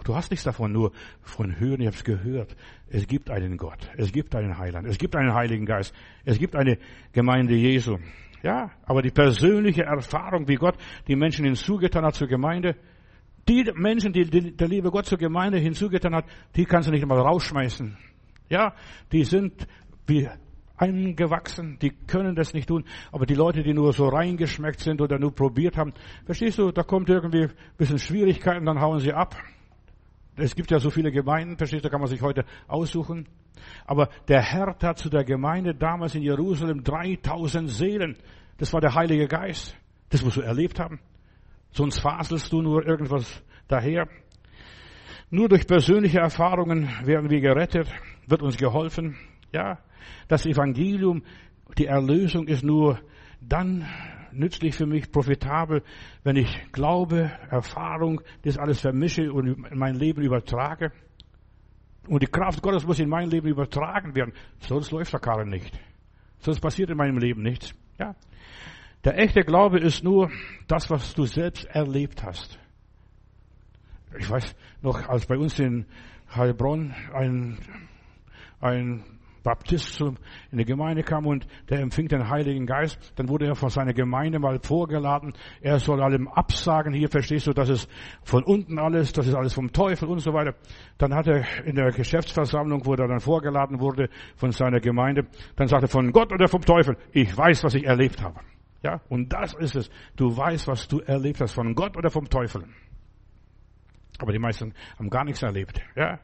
Du 0.04 0.16
hast 0.16 0.32
nichts 0.32 0.44
davon, 0.44 0.72
nur 0.72 0.92
von 1.22 1.60
Hören, 1.60 1.82
ich 1.82 1.86
habe 1.86 1.96
es 1.96 2.04
gehört. 2.04 2.56
Es 2.90 3.06
gibt 3.06 3.30
einen 3.30 3.56
Gott, 3.56 3.92
es 3.96 4.12
gibt 4.12 4.36
einen 4.36 4.58
Heiland, 4.58 4.88
es 4.88 4.98
gibt 4.98 5.16
einen 5.16 5.32
Heiligen 5.36 5.68
Geist, 5.68 5.94
es 6.26 6.40
gibt 6.40 6.56
eine 6.56 6.80
Gemeinde 7.14 7.54
Jesu. 7.54 7.98
Ja, 8.42 8.72
aber 8.84 9.04
die 9.04 9.12
persönliche 9.12 9.84
Erfahrung, 9.84 10.48
wie 10.48 10.56
Gott 10.56 10.76
die 11.08 11.16
Menschen 11.16 11.46
hinzugetan 11.46 12.04
hat 12.04 12.16
zur 12.16 12.28
Gemeinde, 12.28 12.76
die 13.48 13.72
Menschen, 13.76 14.12
die, 14.12 14.56
der 14.56 14.68
liebe 14.68 14.90
Gott 14.90 15.06
zur 15.06 15.20
Gemeinde 15.20 15.60
hinzugetan 15.60 16.16
hat, 16.16 16.26
die 16.56 16.66
kannst 16.66 16.88
du 16.88 16.92
nicht 16.92 17.06
mal 17.06 17.20
rausschmeißen. 17.20 17.96
Ja, 18.50 18.74
die 19.12 19.26
sind 19.26 19.68
wie 20.08 20.28
eingewachsen, 20.80 21.78
die 21.82 21.92
können 21.92 22.36
das 22.36 22.54
nicht 22.54 22.70
tun. 22.70 22.86
Aber 23.12 23.26
die 23.26 23.36
Leute, 23.36 23.62
die 23.64 23.74
nur 23.74 23.94
so 23.94 24.08
reingeschmeckt 24.08 24.80
sind 24.80 25.02
oder 25.02 25.20
nur 25.20 25.36
probiert 25.36 25.78
haben, 25.78 25.94
verstehst 26.26 26.58
du, 26.58 26.72
da 26.72 26.84
kommt 26.84 27.10
irgendwie 27.10 27.44
ein 27.44 27.54
bisschen 27.78 28.00
Schwierigkeiten, 28.00 28.66
dann 28.66 28.80
hauen 28.80 29.00
sie 29.00 29.14
ab. 29.14 29.36
Es 30.36 30.56
gibt 30.56 30.72
ja 30.72 30.80
so 30.80 30.90
viele 30.90 31.12
Gemeinden, 31.12 31.58
verstehst 31.58 31.84
du, 31.84 31.90
kann 31.90 32.00
man 32.00 32.10
sich 32.10 32.22
heute 32.22 32.46
aussuchen. 32.68 33.28
Aber 33.86 34.10
der 34.30 34.42
Herr 34.42 34.78
hat 34.82 34.98
zu 34.98 35.10
der 35.10 35.26
Gemeinde 35.26 35.76
damals 35.76 36.16
in 36.16 36.24
Jerusalem 36.24 36.84
3000 36.84 37.70
Seelen. 37.70 38.18
Das 38.58 38.72
war 38.72 38.80
der 38.80 38.96
Heilige 38.96 39.28
Geist. 39.28 39.76
Das 40.10 40.24
musst 40.24 40.38
du 40.38 40.42
erlebt 40.42 40.80
haben. 40.80 41.00
Sonst 41.72 42.00
faselst 42.00 42.52
du 42.54 42.62
nur 42.62 42.88
irgendwas 42.88 43.44
daher. 43.68 44.08
Nur 45.30 45.50
durch 45.50 45.68
persönliche 45.68 46.20
Erfahrungen 46.20 46.90
werden 47.04 47.30
wir 47.30 47.42
gerettet, 47.42 47.88
wird 48.26 48.42
uns 48.42 48.58
geholfen. 48.58 49.16
Ja, 49.52 49.80
das 50.28 50.46
Evangelium, 50.46 51.24
die 51.78 51.86
Erlösung 51.86 52.48
ist 52.48 52.64
nur 52.64 53.00
dann 53.42 53.86
nützlich 54.32 54.76
für 54.76 54.86
mich, 54.86 55.12
profitabel, 55.12 55.84
wenn 56.24 56.36
ich 56.36 56.72
Glaube, 56.72 57.32
Erfahrung, 57.50 58.22
das 58.44 58.58
alles 58.58 58.82
vermische 58.82 59.32
und 59.32 59.66
in 59.66 59.78
mein 59.78 59.96
Leben 59.96 60.22
übertrage. 60.22 60.92
Und 62.08 62.24
die 62.24 62.28
Kraft 62.28 62.62
Gottes 62.62 62.86
muss 62.86 63.00
in 63.00 63.10
mein 63.10 63.30
Leben 63.30 63.48
übertragen 63.48 64.16
werden. 64.16 64.34
Sonst 64.60 64.92
läuft 64.92 65.14
der 65.14 65.20
Karre 65.20 65.46
nicht. 65.46 65.80
Sonst 66.40 66.60
passiert 66.60 66.90
in 66.90 66.98
meinem 66.98 67.18
Leben 67.18 67.44
nichts. 67.44 67.74
Ja. 68.00 68.16
Der 69.04 69.18
echte 69.18 69.42
Glaube 69.42 69.80
ist 69.80 70.04
nur 70.04 70.32
das, 70.68 70.90
was 70.90 71.14
du 71.14 71.26
selbst 71.26 71.66
erlebt 71.66 72.24
hast. 72.24 72.60
Ich 74.18 74.30
weiß 74.30 74.56
noch, 74.82 75.08
als 75.08 75.26
bei 75.26 75.38
uns 75.38 75.60
in 75.60 75.86
Heilbronn 76.36 76.94
ein, 77.14 77.60
ein 78.60 79.04
Baptist 79.50 80.00
in 80.00 80.60
die 80.60 80.64
Gemeinde 80.64 81.02
kam 81.02 81.26
und 81.26 81.48
der 81.70 81.80
empfing 81.80 82.08
den 82.08 82.30
Heiligen 82.30 82.68
Geist, 82.68 83.14
dann 83.16 83.30
wurde 83.30 83.48
er 83.48 83.56
von 83.56 83.70
seiner 83.70 83.94
Gemeinde 83.94 84.38
mal 84.38 84.60
vorgeladen, 84.62 85.34
er 85.60 85.80
soll 85.80 86.04
allem 86.04 86.28
absagen, 86.28 86.94
hier 86.94 87.10
verstehst 87.10 87.48
du, 87.48 87.54
das 87.54 87.70
ist 87.70 87.90
von 88.22 88.44
unten 88.44 88.78
alles, 88.78 89.12
das 89.12 89.26
ist 89.26 89.34
alles 89.34 89.56
vom 89.56 89.72
Teufel 89.72 90.08
und 90.08 90.20
so 90.20 90.34
weiter. 90.34 90.54
Dann 91.00 91.16
hat 91.16 91.26
er 91.26 91.44
in 91.66 91.74
der 91.74 91.90
Geschäftsversammlung, 91.90 92.86
wo 92.86 92.92
er 92.92 93.08
dann 93.08 93.20
vorgeladen 93.20 93.80
wurde 93.80 94.10
von 94.36 94.52
seiner 94.52 94.80
Gemeinde, 94.80 95.26
dann 95.56 95.68
sagte 95.68 95.88
er 95.88 95.90
von 95.90 96.12
Gott 96.12 96.32
oder 96.32 96.48
vom 96.48 96.62
Teufel, 96.62 96.96
ich 97.12 97.36
weiß, 97.36 97.64
was 97.64 97.74
ich 97.74 97.86
erlebt 97.86 98.22
habe. 98.22 98.40
Ja, 98.84 99.02
und 99.10 99.34
das 99.34 99.56
ist 99.56 99.76
es. 99.76 99.90
Du 100.16 100.38
weißt, 100.38 100.68
was 100.68 100.88
du 100.88 101.00
erlebt 101.00 101.42
hast, 101.42 101.54
von 101.54 101.74
Gott 101.74 101.98
oder 101.98 102.12
vom 102.12 102.30
Teufel. 102.30 102.66
Aber 104.20 104.32
die 104.32 104.40
meisten 104.40 104.76
haben 105.00 105.10
gar 105.10 105.24
nichts 105.24 105.42
erlebt. 105.42 105.82
Ja, 105.96 106.20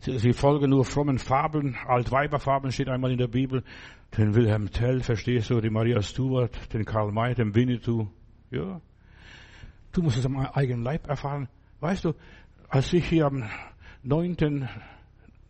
Sie, 0.00 0.18
sie 0.18 0.32
folgen 0.32 0.70
nur 0.70 0.84
frommen 0.84 1.18
Fabeln, 1.18 1.76
Altweiberfabeln 1.86 2.72
steht 2.72 2.88
einmal 2.88 3.12
in 3.12 3.18
der 3.18 3.28
Bibel. 3.28 3.62
Den 4.16 4.34
Wilhelm 4.34 4.70
Tell, 4.70 5.00
verstehst 5.00 5.50
du, 5.50 5.60
die 5.60 5.70
Maria 5.70 6.00
Stuart, 6.02 6.72
den 6.72 6.84
Karl 6.84 7.10
May, 7.10 7.34
den 7.34 7.54
Winnetou. 7.54 8.08
Ja. 8.50 8.80
Du 9.92 10.02
musst 10.02 10.18
es 10.18 10.26
am 10.26 10.36
eigenen 10.36 10.82
Leib 10.82 11.08
erfahren. 11.08 11.48
Weißt 11.80 12.04
du, 12.04 12.14
als 12.68 12.92
ich 12.92 13.08
hier 13.08 13.26
am 13.26 13.44
9. 14.02 14.68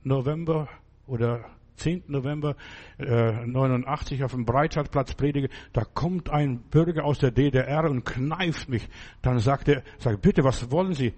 November 0.03 0.69
oder 1.07 1.45
10. 1.77 2.05
November 2.09 2.57
äh, 2.99 3.47
89 3.47 4.25
auf 4.25 4.33
dem 4.33 4.45
Breitscheidplatz 4.45 5.15
predige, 5.15 5.49
da 5.73 5.85
kommt 5.85 6.31
ein 6.31 6.61
Bürger 6.71 7.05
aus 7.05 7.19
der 7.19 7.31
DDR 7.31 7.91
und 7.91 8.05
kneift 8.05 8.69
mich. 8.69 8.89
Dann 9.23 9.39
sagt 9.39 9.69
er, 9.69 9.83
sag 9.99 10.21
bitte, 10.23 10.45
was 10.45 10.71
wollen 10.71 10.95
Sie? 10.95 11.15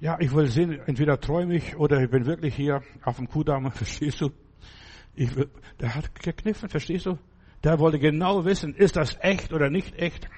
Ja, 0.00 0.16
ich 0.20 0.34
will 0.34 0.46
sehen, 0.46 0.78
entweder 0.86 1.20
träume 1.20 1.56
ich 1.56 1.76
oder 1.76 2.00
ich 2.00 2.10
bin 2.10 2.26
wirklich 2.26 2.54
hier 2.54 2.82
auf 3.02 3.16
dem 3.16 3.28
Kudamm, 3.28 3.70
verstehst 3.72 4.20
du? 4.20 4.30
Ich, 5.14 5.30
der 5.80 5.94
hat 5.94 6.14
gekniffen, 6.14 6.68
verstehst 6.68 7.06
du? 7.06 7.18
Der 7.64 7.78
wollte 7.80 7.98
genau 7.98 8.44
wissen, 8.44 8.74
ist 8.74 8.96
das 8.96 9.18
echt 9.20 9.52
oder 9.52 9.68
nicht 9.68 9.98
echt? 9.98 10.28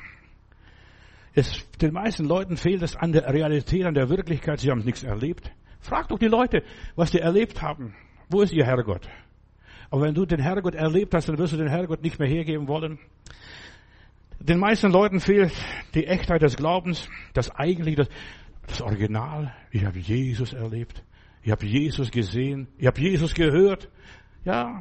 Es, 1.35 1.65
den 1.79 1.93
meisten 1.93 2.25
Leuten 2.25 2.57
fehlt 2.57 2.83
es 2.83 2.97
an 2.97 3.13
der 3.13 3.33
Realität, 3.33 3.85
an 3.85 3.95
der 3.95 4.09
Wirklichkeit. 4.09 4.59
Sie 4.61 4.71
haben 4.71 4.81
nichts 4.81 5.05
erlebt. 5.05 5.53
Frag 5.79 6.09
doch 6.09 6.19
die 6.19 6.27
Leute, 6.27 6.63
was 6.97 7.11
die 7.13 7.21
erlebt 7.21 7.63
haben. 7.63 7.95
Wo 8.29 8.43
ist 8.43 8.53
ihr 8.53 8.65
Herrgott? 8.65 9.09
Aber 9.91 10.03
wenn 10.03 10.15
du 10.15 10.25
den 10.25 10.41
Herrgott 10.41 10.75
erlebt 10.75 11.15
hast, 11.15 11.29
dann 11.29 11.39
wirst 11.39 11.53
du 11.53 11.57
den 11.57 11.69
Herrgott 11.69 12.03
nicht 12.03 12.19
mehr 12.19 12.29
hergeben 12.29 12.69
wollen. 12.69 12.99
Den 14.39 14.59
meisten 14.59 14.91
Leuten 14.91 15.21
fehlt 15.21 15.53
die 15.95 16.07
Echtheit 16.07 16.43
des 16.43 16.57
Glaubens, 16.57 17.09
das 17.35 17.51
eigentlich, 17.51 17.97
das, 17.97 18.09
das 18.67 18.81
Original. 18.81 19.53
Ich 19.71 19.85
habe 19.85 19.99
Jesus 19.99 20.53
erlebt. 20.53 21.05
Ich 21.43 21.51
habe 21.51 21.67
Jesus 21.67 22.11
gesehen. 22.11 22.69
Ich 22.79 22.87
habe 22.87 23.01
Jesus 23.01 23.35
gehört. 23.35 23.91
Ja. 24.45 24.81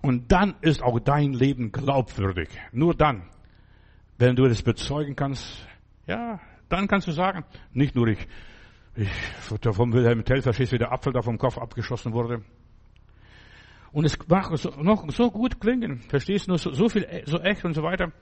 Und 0.00 0.32
dann 0.32 0.54
ist 0.60 0.82
auch 0.82 0.98
dein 1.00 1.32
Leben 1.32 1.72
glaubwürdig. 1.72 2.48
Nur 2.72 2.94
dann. 2.94 3.22
Wenn 4.16 4.36
du 4.36 4.46
das 4.46 4.62
bezeugen 4.62 5.16
kannst, 5.16 5.66
ja, 6.06 6.40
dann 6.68 6.86
kannst 6.86 7.08
du 7.08 7.12
sagen, 7.12 7.44
nicht 7.72 7.94
nur 7.94 8.08
ich, 8.08 8.26
ich 8.94 9.08
vom 9.72 9.92
Wilhelm 9.92 10.24
Tell 10.24 10.42
verstehst, 10.42 10.72
wie 10.72 10.78
der 10.78 10.92
Apfel 10.92 11.12
da 11.12 11.22
vom 11.22 11.38
Kopf 11.38 11.58
abgeschossen 11.58 12.12
wurde. 12.12 12.42
Und 13.92 14.06
es 14.06 14.16
mag 14.26 14.56
so, 14.56 14.70
noch 14.82 15.08
so 15.10 15.30
gut 15.30 15.60
klingen, 15.60 16.00
verstehst 16.08 16.48
du, 16.48 16.56
so, 16.56 16.72
so 16.72 16.88
viel, 16.88 17.06
so 17.26 17.38
echt 17.38 17.64
und 17.64 17.74
so 17.74 17.82
weiter. 17.82 18.12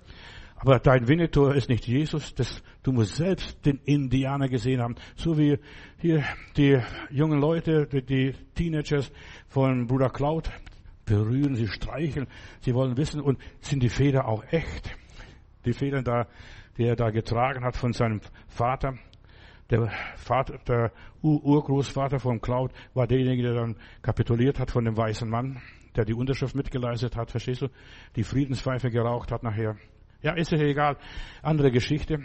Aber 0.56 0.78
dein 0.78 1.08
Winnetou 1.08 1.48
ist 1.48 1.70
nicht 1.70 1.86
Jesus, 1.86 2.34
das, 2.34 2.62
du 2.82 2.92
musst 2.92 3.16
selbst 3.16 3.64
den 3.64 3.80
Indianer 3.84 4.48
gesehen 4.48 4.82
haben. 4.82 4.96
So 5.16 5.38
wie 5.38 5.58
hier 5.98 6.22
die 6.56 6.78
jungen 7.08 7.40
Leute, 7.40 7.86
die, 7.86 8.02
die 8.02 8.34
Teenagers 8.54 9.10
von 9.48 9.86
Bruder 9.86 10.10
Cloud 10.10 10.50
berühren, 11.06 11.54
sie 11.54 11.66
streicheln, 11.66 12.26
sie 12.60 12.74
wollen 12.74 12.96
wissen, 12.98 13.22
und 13.22 13.38
sind 13.60 13.82
die 13.82 13.88
Feder 13.88 14.28
auch 14.28 14.44
echt? 14.50 14.94
Die 15.64 15.72
Federn 15.72 16.04
da, 16.04 16.26
die 16.76 16.84
er 16.84 16.96
da 16.96 17.10
getragen 17.10 17.64
hat 17.64 17.76
von 17.76 17.94
seinem 17.94 18.20
Vater. 18.48 18.98
Der 19.70 19.88
Vater, 20.16 20.58
der 20.66 20.92
Urgroßvater 21.22 22.18
von 22.18 22.40
Cloud 22.40 22.72
war 22.92 23.06
derjenige, 23.06 23.42
der 23.44 23.54
dann 23.54 23.76
kapituliert 24.02 24.58
hat 24.58 24.70
von 24.70 24.84
dem 24.84 24.96
weißen 24.96 25.28
Mann, 25.28 25.62
der 25.94 26.04
die 26.04 26.14
Unterschrift 26.14 26.56
mitgeleistet 26.56 27.16
hat, 27.16 27.30
verstehst 27.30 27.62
du? 27.62 27.68
Die 28.16 28.24
Friedenspfeife 28.24 28.90
geraucht 28.90 29.30
hat 29.30 29.44
nachher. 29.44 29.76
Ja, 30.22 30.32
ist 30.32 30.50
ja 30.50 30.58
egal. 30.58 30.96
Andere 31.42 31.70
Geschichte. 31.70 32.18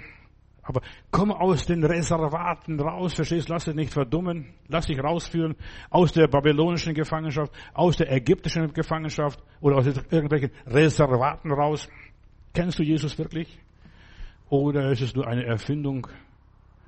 Aber 0.63 0.81
komm 1.11 1.31
aus 1.31 1.67
den 1.67 1.83
Reservaten 1.83 2.79
raus, 2.79 3.13
verstehst? 3.13 3.49
Lass 3.49 3.65
dich 3.65 3.75
nicht 3.75 3.93
verdummen. 3.93 4.55
Lass 4.67 4.87
dich 4.87 4.99
rausführen 4.99 5.55
aus 5.91 6.11
der 6.11 6.27
babylonischen 6.27 6.95
Gefangenschaft, 6.95 7.53
aus 7.75 7.97
der 7.97 8.11
ägyptischen 8.11 8.73
Gefangenschaft 8.73 9.43
oder 9.61 9.77
aus 9.77 9.85
irgendwelchen 9.85 10.49
Reservaten 10.65 11.51
raus. 11.51 11.87
Kennst 12.55 12.79
du 12.79 12.83
Jesus 12.83 13.15
wirklich? 13.19 13.59
Oder 14.49 14.91
ist 14.91 15.01
es 15.01 15.15
nur 15.15 15.27
eine 15.27 15.45
Erfindung 15.45 16.07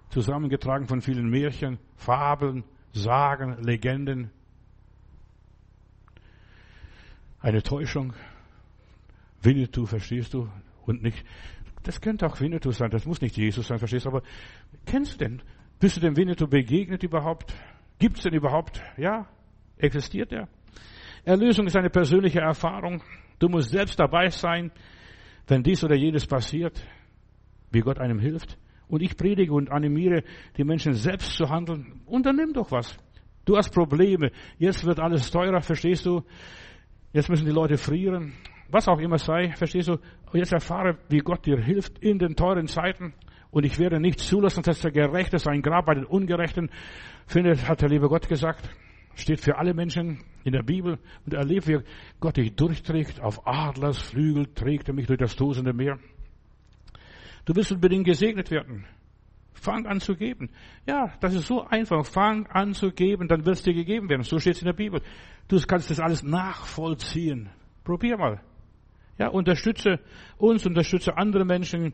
zusammengetragen 0.09 0.87
von 0.87 1.01
vielen 1.01 1.29
Märchen, 1.29 1.79
Fabeln, 1.95 2.63
Sagen, 2.93 3.61
Legenden. 3.61 4.31
Eine 7.39 7.61
Täuschung. 7.61 8.13
Winnetou, 9.41 9.85
verstehst 9.85 10.33
du? 10.33 10.49
Und 10.85 11.03
nicht, 11.03 11.23
das 11.83 12.01
könnte 12.01 12.25
auch 12.25 12.39
Winnetou 12.41 12.71
sein, 12.71 12.89
das 12.89 13.05
muss 13.05 13.21
nicht 13.21 13.37
Jesus 13.37 13.67
sein, 13.67 13.77
verstehst 13.77 14.05
du? 14.05 14.09
Aber 14.09 14.23
kennst 14.85 15.15
du 15.15 15.25
denn? 15.25 15.41
Bist 15.79 15.97
du 15.97 16.01
dem 16.01 16.17
Winnetou 16.17 16.47
begegnet 16.47 17.03
überhaupt? 17.03 17.53
Gibt 17.99 18.17
es 18.17 18.23
denn 18.23 18.33
überhaupt? 18.33 18.81
Ja, 18.97 19.27
existiert 19.77 20.31
er? 20.31 20.47
Erlösung 21.23 21.67
ist 21.67 21.75
eine 21.75 21.89
persönliche 21.89 22.39
Erfahrung. 22.39 23.03
Du 23.37 23.49
musst 23.49 23.69
selbst 23.69 23.99
dabei 23.99 24.29
sein, 24.29 24.71
wenn 25.47 25.61
dies 25.61 25.83
oder 25.83 25.95
jenes 25.95 26.25
passiert, 26.25 26.85
wie 27.71 27.81
Gott 27.81 27.99
einem 27.99 28.19
hilft. 28.19 28.57
Und 28.87 29.01
ich 29.01 29.17
predige 29.17 29.53
und 29.53 29.71
animiere 29.71 30.23
die 30.55 30.63
Menschen 30.63 30.93
selbst 30.93 31.35
zu 31.35 31.49
handeln. 31.49 32.01
Unternimm 32.05 32.53
doch 32.53 32.71
was. 32.71 32.97
Du 33.45 33.55
hast 33.57 33.69
Probleme. 33.73 34.31
Jetzt 34.57 34.85
wird 34.85 34.99
alles 34.99 35.31
teurer, 35.31 35.61
verstehst 35.61 36.05
du? 36.05 36.23
Jetzt 37.13 37.29
müssen 37.29 37.45
die 37.45 37.51
Leute 37.51 37.77
frieren. 37.77 38.33
Was 38.69 38.87
auch 38.87 38.99
immer 38.99 39.17
sei, 39.17 39.51
verstehst 39.51 39.87
du? 39.87 39.97
Jetzt 40.33 40.51
erfahre, 40.51 40.97
wie 41.09 41.19
Gott 41.19 41.45
dir 41.45 41.57
hilft 41.57 41.99
in 41.99 42.19
den 42.19 42.35
teuren 42.35 42.67
Zeiten. 42.67 43.13
Und 43.49 43.65
ich 43.65 43.79
werde 43.79 43.99
nicht 43.99 44.19
zulassen, 44.19 44.63
dass 44.63 44.81
der 44.81 44.91
Gerechte 44.91 45.39
sein 45.39 45.61
Grab 45.61 45.85
bei 45.85 45.95
den 45.95 46.05
Ungerechten 46.05 46.69
findet, 47.25 47.67
hat 47.67 47.81
der 47.81 47.89
liebe 47.89 48.09
Gott 48.09 48.27
gesagt. 48.27 48.69
Steht 49.15 49.39
für 49.39 49.57
alle 49.57 49.73
Menschen 49.73 50.19
in 50.43 50.51
der 50.51 50.63
Bibel. 50.63 50.99
Und 51.25 51.33
erlebt, 51.33 51.67
wie 51.67 51.79
Gott 52.19 52.37
dich 52.37 52.55
durchträgt. 52.55 53.21
Auf 53.21 53.47
Adlers 53.47 53.97
Flügel 53.97 54.47
trägt 54.53 54.89
er 54.89 54.93
mich 54.93 55.07
durch 55.07 55.19
das 55.19 55.35
tosende 55.35 55.73
Meer. 55.73 55.97
Du 57.47 57.55
wirst 57.55 57.71
unbedingt 57.71 58.05
gesegnet 58.05 58.51
werden. 58.51 58.85
Fang 59.53 59.85
an 59.85 60.01
zu 60.01 60.15
geben. 60.15 60.49
Ja, 60.85 61.13
das 61.21 61.33
ist 61.33 61.47
so 61.47 61.65
einfach. 61.65 62.05
Fang 62.05 62.45
an 62.47 62.73
zu 62.73 62.91
geben, 62.91 63.29
dann 63.29 63.45
wird 63.45 63.55
es 63.55 63.63
dir 63.63 63.73
gegeben 63.73 64.09
werden. 64.09 64.23
So 64.23 64.37
steht 64.37 64.55
es 64.55 64.61
in 64.61 64.65
der 64.65 64.73
Bibel. 64.73 65.01
Du 65.47 65.57
kannst 65.61 65.89
das 65.89 66.01
alles 66.01 66.23
nachvollziehen. 66.23 67.49
Probier 67.85 68.17
mal. 68.17 68.41
Ja, 69.17 69.29
unterstütze 69.29 70.01
uns, 70.37 70.65
unterstütze 70.65 71.15
andere 71.15 71.45
Menschen. 71.45 71.93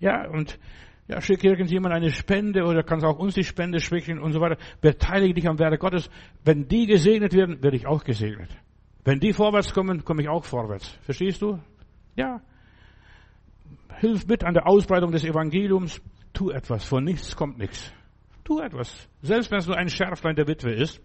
Ja, 0.00 0.26
und 0.26 0.58
ja, 1.06 1.20
schick 1.20 1.44
irgendjemand 1.44 1.94
eine 1.94 2.10
Spende 2.10 2.64
oder 2.64 2.82
kannst 2.82 3.04
auch 3.04 3.18
uns 3.18 3.34
die 3.34 3.44
Spende 3.44 3.80
schicken 3.80 4.18
und 4.18 4.32
so 4.32 4.40
weiter. 4.40 4.56
Beteilige 4.80 5.34
dich 5.34 5.46
am 5.46 5.58
Werk 5.58 5.78
Gottes. 5.80 6.08
Wenn 6.46 6.66
die 6.66 6.86
gesegnet 6.86 7.34
werden, 7.34 7.62
werde 7.62 7.76
ich 7.76 7.86
auch 7.86 8.04
gesegnet. 8.04 8.48
Wenn 9.04 9.20
die 9.20 9.34
vorwärts 9.34 9.74
kommen, 9.74 10.02
komme 10.02 10.22
ich 10.22 10.30
auch 10.30 10.46
vorwärts. 10.46 10.88
Verstehst 11.02 11.42
du? 11.42 11.60
Ja, 12.16 12.40
Hilf 13.98 14.26
mit 14.26 14.44
an 14.44 14.54
der 14.54 14.66
Ausbreitung 14.66 15.12
des 15.12 15.24
Evangeliums. 15.24 16.00
Tu 16.32 16.50
etwas. 16.50 16.84
Von 16.84 17.04
nichts 17.04 17.36
kommt 17.36 17.58
nichts. 17.58 17.92
Tu 18.44 18.60
etwas. 18.60 19.08
Selbst 19.22 19.50
wenn 19.50 19.58
es 19.58 19.66
nur 19.66 19.76
ein 19.76 19.88
Schärflein 19.88 20.36
der 20.36 20.46
Witwe 20.46 20.72
ist. 20.72 21.00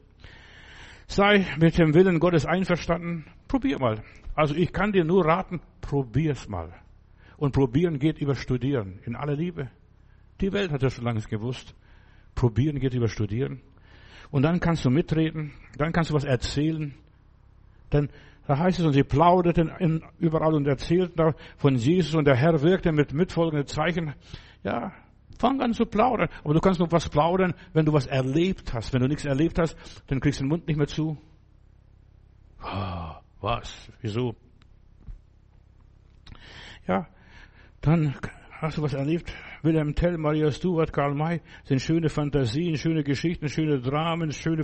Sei 1.07 1.45
mit 1.59 1.77
dem 1.77 1.93
Willen 1.93 2.19
Gottes 2.19 2.45
einverstanden. 2.45 3.25
Probier 3.47 3.79
mal. 3.79 4.03
Also 4.35 4.55
ich 4.55 4.71
kann 4.71 4.91
dir 4.91 5.03
nur 5.03 5.25
raten, 5.25 5.61
probier's 5.81 6.47
mal. 6.47 6.73
Und 7.37 7.53
probieren 7.53 7.99
geht 7.99 8.19
über 8.19 8.35
studieren. 8.35 8.99
In 9.05 9.15
aller 9.15 9.35
Liebe. 9.35 9.69
Die 10.41 10.53
Welt 10.53 10.71
hat 10.71 10.83
das 10.83 10.93
schon 10.93 11.05
lange 11.05 11.21
gewusst. 11.21 11.75
Probieren 12.35 12.79
geht 12.79 12.93
über 12.93 13.07
studieren. 13.07 13.61
Und 14.31 14.43
dann 14.43 14.59
kannst 14.59 14.85
du 14.85 14.89
mitreden. 14.89 15.53
Dann 15.77 15.91
kannst 15.91 16.11
du 16.11 16.13
was 16.13 16.23
erzählen. 16.25 16.93
Dann 17.89 18.09
da 18.49 18.57
heißt 18.57 18.79
es, 18.79 18.85
und 18.85 18.93
sie 18.93 19.03
plauderten 19.03 20.01
überall 20.17 20.55
und 20.55 20.65
erzählten 20.65 21.35
von 21.57 21.75
Jesus 21.75 22.15
und 22.15 22.25
der 22.25 22.35
Herr 22.35 22.59
wirkte 22.63 22.91
mit 22.91 23.13
mitfolgenden 23.13 23.67
Zeichen. 23.67 24.15
Ja, 24.63 24.91
fang 25.37 25.61
an 25.61 25.75
zu 25.75 25.85
plaudern. 25.85 26.29
Aber 26.43 26.55
du 26.55 26.59
kannst 26.59 26.79
nur 26.79 26.91
was 26.91 27.09
plaudern, 27.09 27.53
wenn 27.73 27.85
du 27.85 27.93
was 27.93 28.07
erlebt 28.07 28.73
hast. 28.73 28.91
Wenn 28.91 29.01
du 29.01 29.07
nichts 29.07 29.23
erlebt 29.25 29.59
hast, 29.59 29.77
dann 30.07 30.19
kriegst 30.19 30.39
du 30.39 30.45
den 30.45 30.49
Mund 30.49 30.67
nicht 30.67 30.77
mehr 30.77 30.87
zu. 30.87 31.15
Oh, 32.63 33.11
was? 33.39 33.91
Wieso? 34.01 34.35
Ja, 36.87 37.05
dann 37.81 38.15
hast 38.61 38.79
du 38.79 38.81
was 38.81 38.95
erlebt. 38.95 39.31
Wilhelm 39.61 39.93
Tell, 39.95 40.17
Maria 40.17 40.51
Stuart, 40.51 40.93
Karl 40.93 41.13
May 41.13 41.41
sind 41.65 41.81
schöne 41.81 42.09
Fantasien, 42.09 42.77
schöne 42.77 43.03
Geschichten, 43.03 43.49
schöne 43.49 43.79
Dramen, 43.79 44.31
schöne 44.31 44.63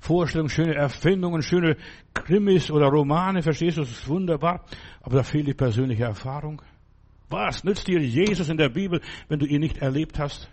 Vorstellungen, 0.00 0.50
schöne 0.50 0.74
Erfindungen, 0.74 1.42
schöne 1.42 1.76
Krimis 2.14 2.70
oder 2.70 2.88
Romane, 2.88 3.42
verstehst 3.42 3.78
du, 3.78 3.82
das 3.82 3.90
ist 3.90 4.08
wunderbar. 4.08 4.64
Aber 5.00 5.16
da 5.16 5.22
fehlt 5.22 5.46
die 5.46 5.54
persönliche 5.54 6.04
Erfahrung. 6.04 6.62
Was 7.30 7.64
nützt 7.64 7.88
dir 7.88 8.00
Jesus 8.00 8.48
in 8.48 8.56
der 8.56 8.68
Bibel, 8.68 9.00
wenn 9.28 9.38
du 9.38 9.46
ihn 9.46 9.60
nicht 9.60 9.78
erlebt 9.78 10.18
hast? 10.18 10.50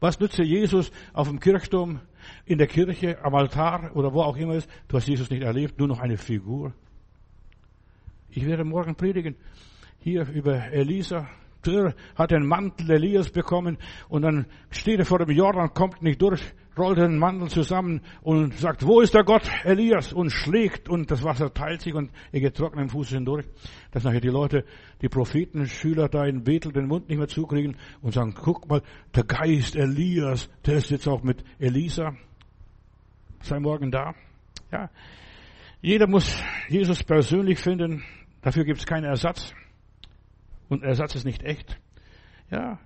Was 0.00 0.20
nützt 0.20 0.38
dir 0.38 0.44
Jesus 0.44 0.90
auf 1.12 1.28
dem 1.28 1.40
Kirchturm, 1.40 2.00
in 2.44 2.58
der 2.58 2.66
Kirche, 2.66 3.24
am 3.24 3.34
Altar 3.34 3.94
oder 3.94 4.12
wo 4.12 4.22
auch 4.22 4.36
immer 4.36 4.54
ist? 4.54 4.68
Du 4.88 4.96
hast 4.96 5.08
Jesus 5.08 5.30
nicht 5.30 5.42
erlebt, 5.42 5.78
nur 5.78 5.88
noch 5.88 6.00
eine 6.00 6.16
Figur. 6.16 6.74
Ich 8.28 8.44
werde 8.44 8.64
morgen 8.64 8.94
predigen 8.94 9.36
hier 9.98 10.28
über 10.28 10.70
Elisa, 10.72 11.28
Der 11.66 11.94
hat 12.14 12.30
den 12.30 12.46
Mantel 12.46 12.90
Elias 12.90 13.30
bekommen 13.30 13.78
und 14.08 14.22
dann 14.22 14.46
steht 14.70 14.98
er 14.98 15.04
vor 15.04 15.18
dem 15.18 15.30
Jordan, 15.30 15.72
kommt 15.74 16.02
nicht 16.02 16.22
durch, 16.22 16.40
rollt 16.76 16.98
den 16.98 17.18
Mantel 17.18 17.48
zusammen 17.48 18.02
und 18.22 18.54
sagt, 18.54 18.86
wo 18.86 19.00
ist 19.00 19.14
der 19.14 19.24
Gott 19.24 19.48
Elias? 19.64 20.12
Und 20.12 20.30
schlägt 20.30 20.88
und 20.88 21.10
das 21.10 21.24
Wasser 21.24 21.52
teilt 21.52 21.80
sich 21.80 21.94
und 21.94 22.10
er 22.32 22.40
geht 22.40 22.56
trocken 22.56 22.78
im 22.78 22.88
Fuß 22.88 23.08
hindurch. 23.10 23.46
Dass 23.90 24.04
nachher 24.04 24.20
die 24.20 24.28
Leute, 24.28 24.64
die 25.02 25.08
Propheten, 25.08 25.66
Schüler 25.66 26.08
da 26.08 26.24
in 26.26 26.44
Bethel 26.44 26.72
den 26.72 26.86
Mund 26.86 27.08
nicht 27.08 27.18
mehr 27.18 27.28
zukriegen 27.28 27.76
und 28.02 28.12
sagen, 28.12 28.34
guck 28.34 28.68
mal, 28.68 28.82
der 29.14 29.24
Geist 29.24 29.76
Elias, 29.76 30.48
der 30.64 30.76
ist 30.76 30.90
jetzt 30.90 31.08
auch 31.08 31.22
mit 31.22 31.42
Elisa. 31.58 32.14
Sei 33.40 33.58
morgen 33.60 33.90
da. 33.90 34.14
Ja. 34.72 34.90
Jeder 35.80 36.06
muss 36.06 36.42
Jesus 36.68 37.02
persönlich 37.04 37.58
finden. 37.58 38.02
Dafür 38.42 38.64
gibt 38.64 38.80
es 38.80 38.86
keinen 38.86 39.04
Ersatz. 39.04 39.54
Und 40.68 40.82
Ersatz 40.82 41.14
ist 41.14 41.24
nicht 41.24 41.42
echt. 41.42 41.78
Ja. 42.50 42.78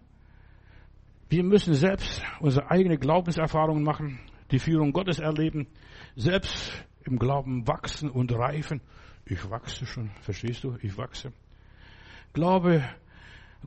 Wir 1.28 1.44
müssen 1.44 1.74
selbst 1.74 2.22
unsere 2.40 2.70
eigene 2.70 2.98
Glaubenserfahrungen 2.98 3.84
machen, 3.84 4.20
die 4.50 4.58
Führung 4.58 4.92
Gottes 4.92 5.18
erleben, 5.18 5.68
selbst 6.16 6.84
im 7.04 7.18
Glauben 7.18 7.66
wachsen 7.68 8.10
und 8.10 8.32
reifen. 8.32 8.80
Ich 9.24 9.48
wachse 9.48 9.86
schon, 9.86 10.10
verstehst 10.20 10.64
du? 10.64 10.76
Ich 10.82 10.96
wachse. 10.98 11.32
Glaube, 12.32 12.82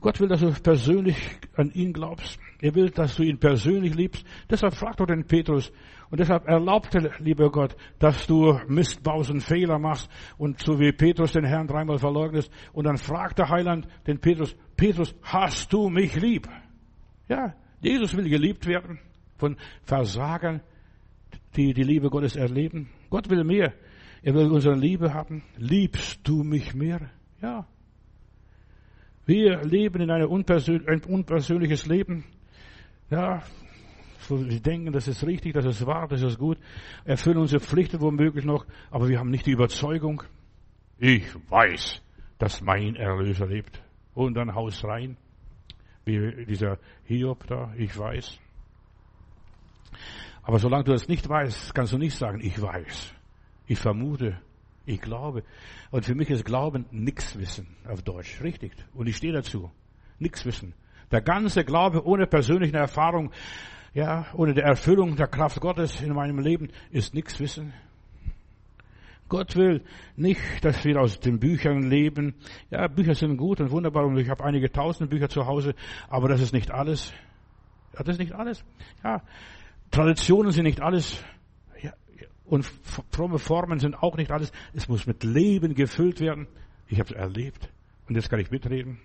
Gott 0.00 0.20
will, 0.20 0.28
dass 0.28 0.40
du 0.40 0.52
persönlich 0.52 1.16
an 1.56 1.70
ihn 1.72 1.92
glaubst. 1.92 2.38
Er 2.60 2.74
will, 2.74 2.90
dass 2.90 3.16
du 3.16 3.22
ihn 3.22 3.38
persönlich 3.38 3.94
liebst. 3.94 4.26
Deshalb 4.50 4.74
fragt 4.74 5.00
doch 5.00 5.06
den 5.06 5.24
Petrus. 5.24 5.72
Und 6.10 6.20
deshalb 6.20 6.46
erlaubte, 6.46 7.10
lieber 7.18 7.50
Gott, 7.50 7.76
dass 7.98 8.26
du 8.26 8.58
Mist 8.68 9.02
baust 9.02 9.30
und 9.30 9.40
Fehler 9.40 9.78
machst 9.78 10.10
und 10.38 10.60
so 10.60 10.78
wie 10.78 10.92
Petrus 10.92 11.32
den 11.32 11.44
Herrn 11.44 11.66
dreimal 11.66 11.98
verleugnest. 11.98 12.52
Und 12.72 12.84
dann 12.84 12.98
fragt 12.98 13.38
der 13.38 13.48
Heiland 13.48 13.88
den 14.06 14.20
Petrus, 14.20 14.56
Petrus, 14.76 15.14
hast 15.22 15.72
du 15.72 15.88
mich 15.88 16.14
lieb? 16.16 16.48
Ja, 17.28 17.54
Jesus 17.80 18.16
will 18.16 18.28
geliebt 18.28 18.66
werden 18.66 18.98
von 19.36 19.56
Versagern, 19.82 20.60
die 21.56 21.72
die 21.72 21.82
Liebe 21.82 22.10
Gottes 22.10 22.36
erleben. 22.36 22.90
Gott 23.10 23.30
will 23.30 23.44
mehr. 23.44 23.72
Er 24.22 24.34
will 24.34 24.50
unsere 24.50 24.74
Liebe 24.74 25.12
haben. 25.12 25.42
Liebst 25.56 26.20
du 26.26 26.42
mich 26.42 26.74
mehr? 26.74 27.10
Ja. 27.42 27.66
Wir 29.26 29.62
leben 29.62 30.00
in 30.00 30.10
ein 30.10 30.24
unpersönliches 30.24 31.86
Leben. 31.86 32.24
Ja, 33.10 33.42
wir 34.30 34.60
denken, 34.60 34.92
das 34.92 35.08
ist 35.08 35.24
richtig, 35.24 35.54
das 35.54 35.64
ist 35.64 35.86
wahr, 35.86 36.08
das 36.08 36.22
ist 36.22 36.38
gut. 36.38 36.58
Erfüllen 37.04 37.38
unsere 37.38 37.60
Pflichten 37.60 38.00
womöglich 38.00 38.44
noch, 38.44 38.66
aber 38.90 39.08
wir 39.08 39.18
haben 39.18 39.30
nicht 39.30 39.46
die 39.46 39.52
Überzeugung. 39.52 40.22
Ich 40.98 41.24
weiß, 41.48 42.02
dass 42.38 42.60
mein 42.60 42.96
Erlöser 42.96 43.46
lebt. 43.46 43.82
Und 44.14 44.34
dann 44.34 44.54
Haus 44.54 44.84
rein. 44.84 45.16
Wie 46.04 46.44
dieser 46.44 46.78
Hiob 47.04 47.46
da, 47.46 47.72
ich 47.76 47.96
weiß. 47.98 48.38
Aber 50.42 50.58
solange 50.58 50.84
du 50.84 50.92
das 50.92 51.08
nicht 51.08 51.28
weißt, 51.28 51.74
kannst 51.74 51.92
du 51.92 51.98
nicht 51.98 52.14
sagen, 52.16 52.40
ich 52.40 52.60
weiß. 52.60 53.14
Ich 53.66 53.78
vermute, 53.78 54.38
ich 54.84 55.00
glaube. 55.00 55.42
Und 55.90 56.04
für 56.04 56.14
mich 56.14 56.28
ist 56.30 56.44
Glauben 56.44 56.84
nix 56.90 57.38
wissen 57.38 57.76
auf 57.88 58.02
Deutsch. 58.02 58.42
Richtig. 58.42 58.72
Und 58.92 59.06
ich 59.06 59.16
stehe 59.16 59.32
dazu. 59.32 59.70
Nix 60.18 60.44
wissen. 60.44 60.74
Der 61.10 61.22
ganze 61.22 61.64
Glaube 61.64 62.06
ohne 62.06 62.26
persönliche 62.26 62.76
Erfahrung, 62.76 63.30
ja, 63.94 64.26
ohne 64.34 64.54
die 64.54 64.60
Erfüllung 64.60 65.16
der 65.16 65.28
Kraft 65.28 65.60
Gottes 65.60 66.00
in 66.02 66.12
meinem 66.12 66.38
Leben 66.40 66.68
ist 66.90 67.14
nix 67.14 67.38
wissen. 67.38 67.72
Gott 69.28 69.56
will 69.56 69.82
nicht, 70.16 70.64
dass 70.64 70.84
wir 70.84 71.00
aus 71.00 71.18
den 71.18 71.38
Büchern 71.38 71.88
leben. 71.88 72.34
Ja, 72.70 72.88
Bücher 72.88 73.14
sind 73.14 73.36
gut 73.36 73.60
und 73.60 73.70
wunderbar 73.70 74.04
und 74.04 74.18
ich 74.18 74.28
habe 74.28 74.44
einige 74.44 74.70
tausend 74.70 75.10
Bücher 75.10 75.28
zu 75.28 75.46
Hause, 75.46 75.74
aber 76.08 76.28
das 76.28 76.40
ist 76.40 76.52
nicht 76.52 76.70
alles. 76.70 77.12
Ja, 77.94 78.02
das 78.02 78.16
ist 78.16 78.20
nicht 78.20 78.32
alles. 78.32 78.64
Ja, 79.02 79.22
Traditionen 79.90 80.52
sind 80.52 80.64
nicht 80.64 80.82
alles. 80.82 81.22
Und 82.44 82.70
fromme 83.10 83.38
Formen 83.38 83.78
sind 83.78 83.94
auch 84.02 84.16
nicht 84.16 84.30
alles. 84.30 84.52
Es 84.74 84.86
muss 84.86 85.06
mit 85.06 85.24
Leben 85.24 85.74
gefüllt 85.74 86.20
werden. 86.20 86.46
Ich 86.88 87.00
habe 87.00 87.08
es 87.08 87.16
erlebt. 87.16 87.70
Und 88.06 88.16
jetzt 88.16 88.28
kann 88.28 88.38
ich 88.38 88.50
mitreden. 88.50 89.00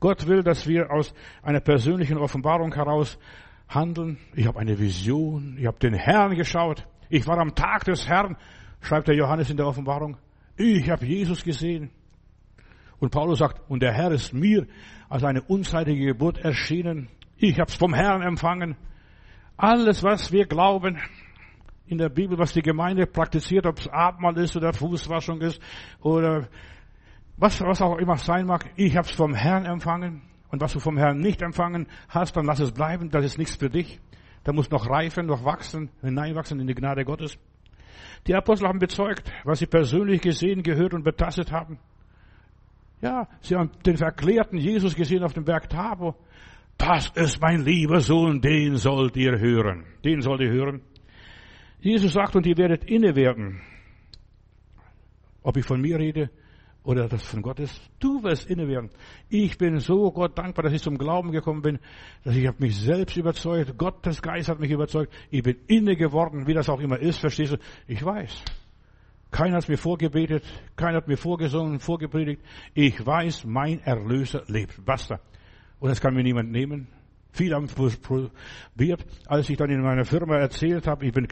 Gott 0.00 0.26
will, 0.26 0.42
dass 0.42 0.66
wir 0.66 0.90
aus 0.90 1.12
einer 1.42 1.60
persönlichen 1.60 2.16
Offenbarung 2.16 2.74
heraus 2.74 3.18
handeln. 3.70 4.18
Ich 4.34 4.46
habe 4.46 4.58
eine 4.58 4.78
Vision. 4.78 5.56
Ich 5.58 5.66
habe 5.66 5.78
den 5.78 5.94
Herrn 5.94 6.34
geschaut. 6.34 6.86
Ich 7.08 7.26
war 7.26 7.38
am 7.38 7.54
Tag 7.54 7.84
des 7.84 8.08
Herrn, 8.08 8.36
schreibt 8.80 9.08
der 9.08 9.16
Johannes 9.16 9.50
in 9.50 9.56
der 9.56 9.66
Offenbarung. 9.66 10.16
Ich 10.56 10.90
habe 10.90 11.06
Jesus 11.06 11.42
gesehen. 11.42 11.90
Und 12.98 13.10
Paulus 13.10 13.38
sagt, 13.38 13.62
und 13.70 13.82
der 13.82 13.92
Herr 13.92 14.10
ist 14.12 14.34
mir 14.34 14.66
als 15.08 15.24
eine 15.24 15.42
unzeitige 15.42 16.04
Geburt 16.04 16.38
erschienen. 16.38 17.08
Ich 17.38 17.58
habe 17.58 17.70
es 17.70 17.74
vom 17.74 17.94
Herrn 17.94 18.22
empfangen. 18.22 18.76
Alles, 19.56 20.02
was 20.02 20.32
wir 20.32 20.46
glauben, 20.46 20.98
in 21.86 21.98
der 21.98 22.08
Bibel, 22.08 22.38
was 22.38 22.52
die 22.52 22.62
Gemeinde 22.62 23.06
praktiziert, 23.06 23.66
ob 23.66 23.78
es 23.78 23.88
Abendmahl 23.88 24.38
ist 24.38 24.56
oder 24.56 24.72
Fußwaschung 24.72 25.40
ist 25.40 25.60
oder 26.00 26.48
was, 27.36 27.60
was 27.60 27.80
auch 27.80 27.96
immer 27.98 28.16
sein 28.16 28.46
mag. 28.46 28.70
Ich 28.76 28.96
habe 28.96 29.08
es 29.08 29.14
vom 29.14 29.34
Herrn 29.34 29.64
empfangen. 29.64 30.22
Und 30.50 30.60
was 30.60 30.72
du 30.72 30.80
vom 30.80 30.98
Herrn 30.98 31.20
nicht 31.20 31.42
empfangen 31.42 31.86
hast, 32.08 32.36
dann 32.36 32.44
lass 32.44 32.60
es 32.60 32.72
bleiben. 32.72 33.10
Das 33.10 33.24
ist 33.24 33.38
nichts 33.38 33.56
für 33.56 33.70
dich. 33.70 34.00
Da 34.44 34.52
muss 34.52 34.70
noch 34.70 34.88
reifen, 34.88 35.26
noch 35.26 35.44
wachsen, 35.44 35.90
hineinwachsen 36.00 36.60
in 36.60 36.66
die 36.66 36.74
Gnade 36.74 37.04
Gottes. 37.04 37.38
Die 38.26 38.34
Apostel 38.34 38.68
haben 38.68 38.78
bezeugt, 38.78 39.30
was 39.44 39.60
sie 39.60 39.66
persönlich 39.66 40.20
gesehen, 40.20 40.62
gehört 40.62 40.94
und 40.94 41.04
betastet 41.04 41.52
haben. 41.52 41.78
Ja, 43.00 43.28
sie 43.40 43.56
haben 43.56 43.70
den 43.86 43.96
verklärten 43.96 44.58
Jesus 44.58 44.94
gesehen 44.94 45.22
auf 45.22 45.32
dem 45.32 45.44
Berg 45.44 45.68
Tabor. 45.70 46.16
Das 46.76 47.10
ist 47.14 47.40
mein 47.40 47.64
lieber 47.64 48.00
Sohn, 48.00 48.40
den 48.40 48.76
sollt 48.76 49.16
ihr 49.16 49.38
hören. 49.38 49.84
Den 50.04 50.20
sollt 50.20 50.40
ihr 50.40 50.50
hören. 50.50 50.82
Jesus 51.80 52.12
sagt, 52.12 52.36
und 52.36 52.46
ihr 52.46 52.56
werdet 52.56 52.84
inne 52.84 53.14
werden. 53.16 53.60
Ob 55.42 55.56
ich 55.56 55.64
von 55.64 55.80
mir 55.80 55.98
rede 55.98 56.30
oder 56.90 57.08
das 57.08 57.22
von 57.22 57.40
Gott 57.40 57.60
ist, 57.60 57.80
du 58.00 58.20
wirst 58.24 58.50
inne 58.50 58.66
werden. 58.66 58.90
Ich 59.28 59.56
bin 59.58 59.78
so 59.78 60.10
Gott 60.10 60.36
dankbar, 60.36 60.64
dass 60.64 60.72
ich 60.72 60.82
zum 60.82 60.98
Glauben 60.98 61.30
gekommen 61.30 61.62
bin, 61.62 61.78
dass 62.24 62.34
ich 62.34 62.48
habe 62.48 62.56
mich 62.58 62.76
selbst 62.76 63.16
überzeugt, 63.16 63.78
Gottes 63.78 64.20
Geist 64.20 64.48
hat 64.48 64.58
mich 64.58 64.72
überzeugt, 64.72 65.12
ich 65.30 65.44
bin 65.44 65.56
inne 65.68 65.94
geworden, 65.94 66.48
wie 66.48 66.54
das 66.54 66.68
auch 66.68 66.80
immer 66.80 66.98
ist, 66.98 67.20
verstehst 67.20 67.52
du? 67.52 67.58
Ich 67.86 68.04
weiß. 68.04 68.42
Keiner 69.30 69.58
hat 69.58 69.68
mir 69.68 69.78
vorgebetet, 69.78 70.42
keiner 70.74 70.96
hat 70.96 71.06
mir 71.06 71.16
vorgesungen, 71.16 71.78
vorgepredigt. 71.78 72.42
Ich 72.74 73.06
weiß, 73.06 73.44
mein 73.44 73.78
Erlöser 73.82 74.42
lebt. 74.48 74.84
Basta. 74.84 75.20
Und 75.78 75.90
das 75.90 76.00
kann 76.00 76.14
mir 76.14 76.24
niemand 76.24 76.50
nehmen. 76.50 76.88
Viele 77.32 77.54
haben 77.54 77.68
probiert. 77.68 79.04
Als 79.26 79.48
ich 79.48 79.56
dann 79.56 79.70
in 79.70 79.82
meiner 79.82 80.04
Firma 80.04 80.36
erzählt 80.36 80.86
habe, 80.86 81.06
ich 81.06 81.12
bin 81.12 81.28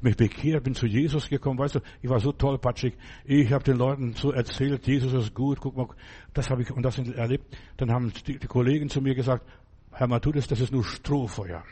mich 0.00 0.16
bekehrt, 0.16 0.64
bin 0.64 0.74
zu 0.74 0.86
Jesus 0.86 1.28
gekommen, 1.28 1.58
weißt 1.58 1.76
du, 1.76 1.80
ich 2.02 2.08
war 2.08 2.20
so 2.20 2.32
tollpatschig. 2.32 2.94
Ich 3.24 3.52
habe 3.52 3.64
den 3.64 3.76
Leuten 3.76 4.14
so 4.14 4.32
erzählt, 4.32 4.86
Jesus 4.86 5.12
ist 5.12 5.34
gut, 5.34 5.60
guck 5.60 5.76
mal, 5.76 5.88
das 6.32 6.50
habe 6.50 6.62
ich 6.62 6.70
und 6.70 6.82
das 6.82 6.98
erlebt. 6.98 7.56
Dann 7.76 7.90
haben 7.90 8.12
die, 8.26 8.38
die 8.38 8.46
Kollegen 8.46 8.88
zu 8.88 9.00
mir 9.00 9.14
gesagt, 9.14 9.44
Herr 9.92 10.06
Matthäus, 10.06 10.46
das 10.46 10.60
ist 10.60 10.72
nur 10.72 10.84
Strohfeuer. 10.84 11.64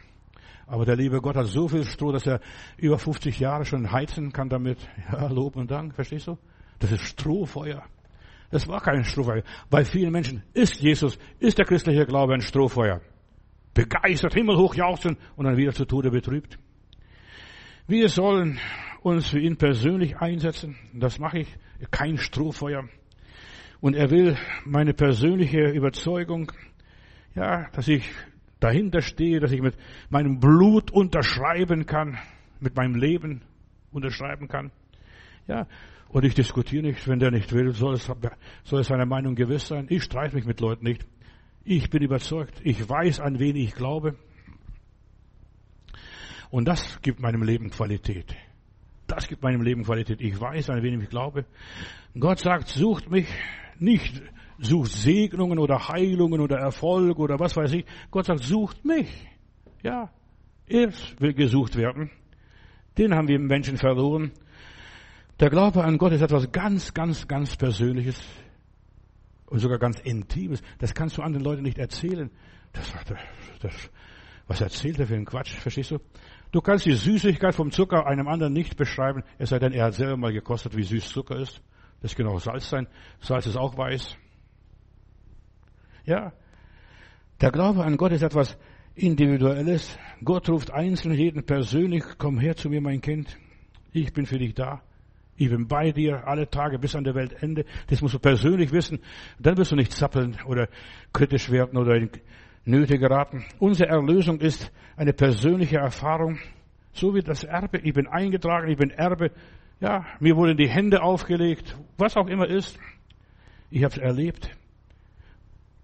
Aber 0.66 0.85
der 0.85 0.97
liebe 0.97 1.20
Gott 1.22 1.37
hat 1.37 1.47
so 1.47 1.68
viel 1.68 1.85
Stroh, 1.85 2.12
dass 2.12 2.26
er 2.26 2.41
über 2.76 2.99
50 2.99 3.39
Jahre 3.39 3.64
schon 3.64 3.91
heizen 3.91 4.33
kann 4.33 4.49
damit. 4.49 4.79
Ja, 5.12 5.29
Lob 5.29 5.57
und 5.57 5.70
Dank, 5.70 5.95
verstehst 5.95 6.26
du? 6.26 6.37
Das 6.81 6.93
ist 6.93 7.03
Strohfeuer. 7.03 7.85
Das 8.51 8.66
war 8.68 8.81
kein 8.81 9.05
Strohfeuer. 9.05 9.43
Bei 9.70 9.85
vielen 9.85 10.12
Menschen 10.12 10.43
ist 10.53 10.81
Jesus, 10.81 11.18
ist 11.39 11.57
der 11.59 11.64
christliche 11.64 12.05
Glaube 12.05 12.35
ein 12.35 12.41
Strohfeuer 12.41 13.01
begeistert, 13.75 14.35
himmelhoch 14.35 14.75
jauchzen 14.75 15.16
und 15.37 15.47
dann 15.47 15.57
wieder 15.57 15.73
zu 15.73 15.85
Tode 15.85 16.11
betrübt. 16.11 16.59
Wir 17.87 18.09
sollen 18.09 18.59
uns 19.03 19.29
für 19.29 19.41
ihn 19.41 19.57
persönlich 19.57 20.16
einsetzen. 20.19 20.77
Das 20.93 21.19
mache 21.19 21.41
ich. 21.41 21.57
Kein 21.91 22.19
Strohfeuer. 22.19 22.89
Und 23.81 23.95
er 23.95 24.11
will 24.11 24.37
meine 24.64 24.93
persönliche 24.93 25.71
Überzeugung, 25.71 26.51
ja, 27.35 27.69
dass 27.71 27.87
ich 27.87 28.11
dahinter 28.59 29.01
stehe, 29.01 29.39
dass 29.39 29.53
ich 29.53 29.62
mit 29.62 29.77
meinem 30.11 30.41
Blut 30.41 30.91
unterschreiben 30.91 31.87
kann, 31.87 32.19
mit 32.61 32.75
meinem 32.75 32.97
Leben 32.97 33.43
unterschreiben 33.93 34.49
kann. 34.49 34.73
Ja, 35.47 35.66
und 36.09 36.25
ich 36.25 36.35
diskutiere 36.35 36.83
nicht, 36.83 37.07
wenn 37.07 37.21
der 37.21 37.31
nicht 37.31 37.53
will, 37.53 37.73
soll 37.73 37.95
es, 37.95 38.11
soll 38.64 38.81
es 38.81 38.89
seine 38.89 39.07
Meinung 39.07 39.35
gewiss 39.35 39.69
sein. 39.69 39.87
Ich 39.89 40.03
streite 40.03 40.35
mich 40.35 40.45
mit 40.45 40.61
Leuten 40.61 40.85
nicht. 40.85 41.07
Ich 41.71 41.91
bin 41.91 42.03
überzeugt. 42.03 42.62
Ich 42.64 42.89
weiß, 42.89 43.21
an 43.21 43.39
wen 43.39 43.55
ich 43.55 43.75
glaube. 43.75 44.16
Und 46.49 46.66
das 46.66 47.03
gibt 47.03 47.21
meinem 47.21 47.43
Leben 47.43 47.69
Qualität. 47.69 48.35
Das 49.07 49.29
gibt 49.29 49.43
meinem 49.43 49.61
Leben 49.61 49.85
Qualität. 49.85 50.23
Ich 50.23 50.41
weiß, 50.41 50.71
an 50.71 50.83
wen 50.83 50.99
ich 51.03 51.11
glaube. 51.11 51.45
Gott 52.19 52.39
sagt, 52.39 52.69
sucht 52.69 53.11
mich 53.11 53.29
nicht, 53.79 54.23
sucht 54.59 54.93
Segnungen 54.93 55.59
oder 55.59 55.89
Heilungen 55.89 56.41
oder 56.41 56.57
Erfolg 56.57 57.19
oder 57.19 57.39
was 57.39 57.55
weiß 57.55 57.75
ich. 57.75 57.85
Gott 58.11 58.25
sagt, 58.25 58.45
sucht 58.45 58.87
mich. 58.87 59.29
Ja, 59.83 60.11
er 60.66 60.91
will 61.19 61.35
gesucht 61.35 61.77
werden. 61.77 62.11
Den 62.97 63.14
haben 63.14 63.29
wir 63.29 63.39
Menschen 63.39 63.77
verloren. 63.77 64.33
Der 65.39 65.51
Glaube 65.51 65.85
an 65.85 65.99
Gott 65.99 66.12
ist 66.12 66.23
etwas 66.23 66.51
ganz, 66.51 66.95
ganz, 66.95 67.29
ganz 67.29 67.57
Persönliches. 67.57 68.19
Und 69.49 69.61
sogar 69.61 69.78
ganz 69.78 69.99
Intimes. 70.01 70.62
Das 70.78 70.94
kannst 70.94 71.16
du 71.16 71.22
anderen 71.22 71.44
Leuten 71.44 71.62
nicht 71.62 71.78
erzählen. 71.78 72.30
Das, 72.72 72.92
das, 73.07 73.18
das, 73.61 73.90
was 74.46 74.61
erzählt 74.61 74.99
er 74.99 75.07
für 75.07 75.14
einen 75.14 75.24
Quatsch? 75.24 75.55
Verstehst 75.55 75.90
du? 75.90 75.99
Du 76.53 76.61
kannst 76.61 76.86
die 76.86 76.92
Süßigkeit 76.92 77.55
vom 77.55 77.70
Zucker 77.70 78.07
einem 78.07 78.28
anderen 78.28 78.53
nicht 78.53 78.76
beschreiben, 78.76 79.22
es 79.38 79.51
sei 79.51 79.59
denn, 79.59 79.72
er 79.72 79.86
hat 79.86 79.94
selber 79.94 80.16
mal 80.16 80.32
gekostet, 80.32 80.76
wie 80.76 80.82
süß 80.82 81.09
Zucker 81.11 81.36
ist. 81.36 81.62
Das 82.01 82.14
kann 82.14 82.26
auch 82.26 82.40
Salz 82.40 82.68
sein. 82.68 82.86
Salz 83.20 83.46
ist 83.46 83.57
auch 83.57 83.76
weiß. 83.76 84.16
Ja. 86.05 86.32
Der 87.40 87.51
Glaube 87.51 87.84
an 87.84 87.96
Gott 87.96 88.12
ist 88.12 88.22
etwas 88.22 88.57
Individuelles. 88.94 89.99
Gott 90.24 90.49
ruft 90.49 90.70
einzeln 90.70 91.14
jeden 91.14 91.44
persönlich, 91.44 92.03
komm 92.16 92.38
her 92.38 92.57
zu 92.57 92.68
mir, 92.70 92.80
mein 92.80 93.01
Kind. 93.01 93.36
Ich 93.92 94.12
bin 94.12 94.26
für 94.26 94.38
dich 94.38 94.55
da. 94.55 94.82
Ich 95.41 95.49
bin 95.49 95.68
bei 95.68 95.93
dir 95.93 96.26
alle 96.26 96.51
Tage 96.51 96.80
bis 96.80 96.97
an 96.97 97.05
der 97.05 97.14
Weltende. 97.14 97.64
Das 97.86 98.03
musst 98.03 98.14
du 98.14 98.18
persönlich 98.18 98.72
wissen. 98.72 98.99
Dann 99.39 99.57
wirst 99.57 99.70
du 99.70 99.76
nicht 99.76 99.93
zappeln 99.93 100.36
oder 100.45 100.68
kritisch 101.12 101.49
werden 101.49 101.78
oder 101.78 101.95
in 101.95 102.11
Nöte 102.64 102.99
geraten. 102.99 103.45
Unsere 103.61 103.89
Erlösung 103.89 104.41
ist 104.41 104.72
eine 104.97 105.12
persönliche 105.12 105.78
Erfahrung. 105.78 106.41
So 106.93 107.14
wie 107.14 107.20
das 107.20 107.45
Erbe. 107.45 107.78
Ich 107.78 107.95
bin 107.95 108.09
eingetragen, 108.09 108.68
ich 108.68 108.76
bin 108.76 108.91
Erbe. 108.91 109.30
Ja, 109.78 110.05
mir 110.18 110.34
wurden 110.34 110.57
die 110.57 110.68
Hände 110.68 111.03
aufgelegt. 111.03 111.76
Was 111.99 112.16
auch 112.16 112.26
immer 112.26 112.49
ist. 112.49 112.76
Ich 113.70 113.84
habe 113.84 113.95
es 113.95 113.99
erlebt. 113.99 114.51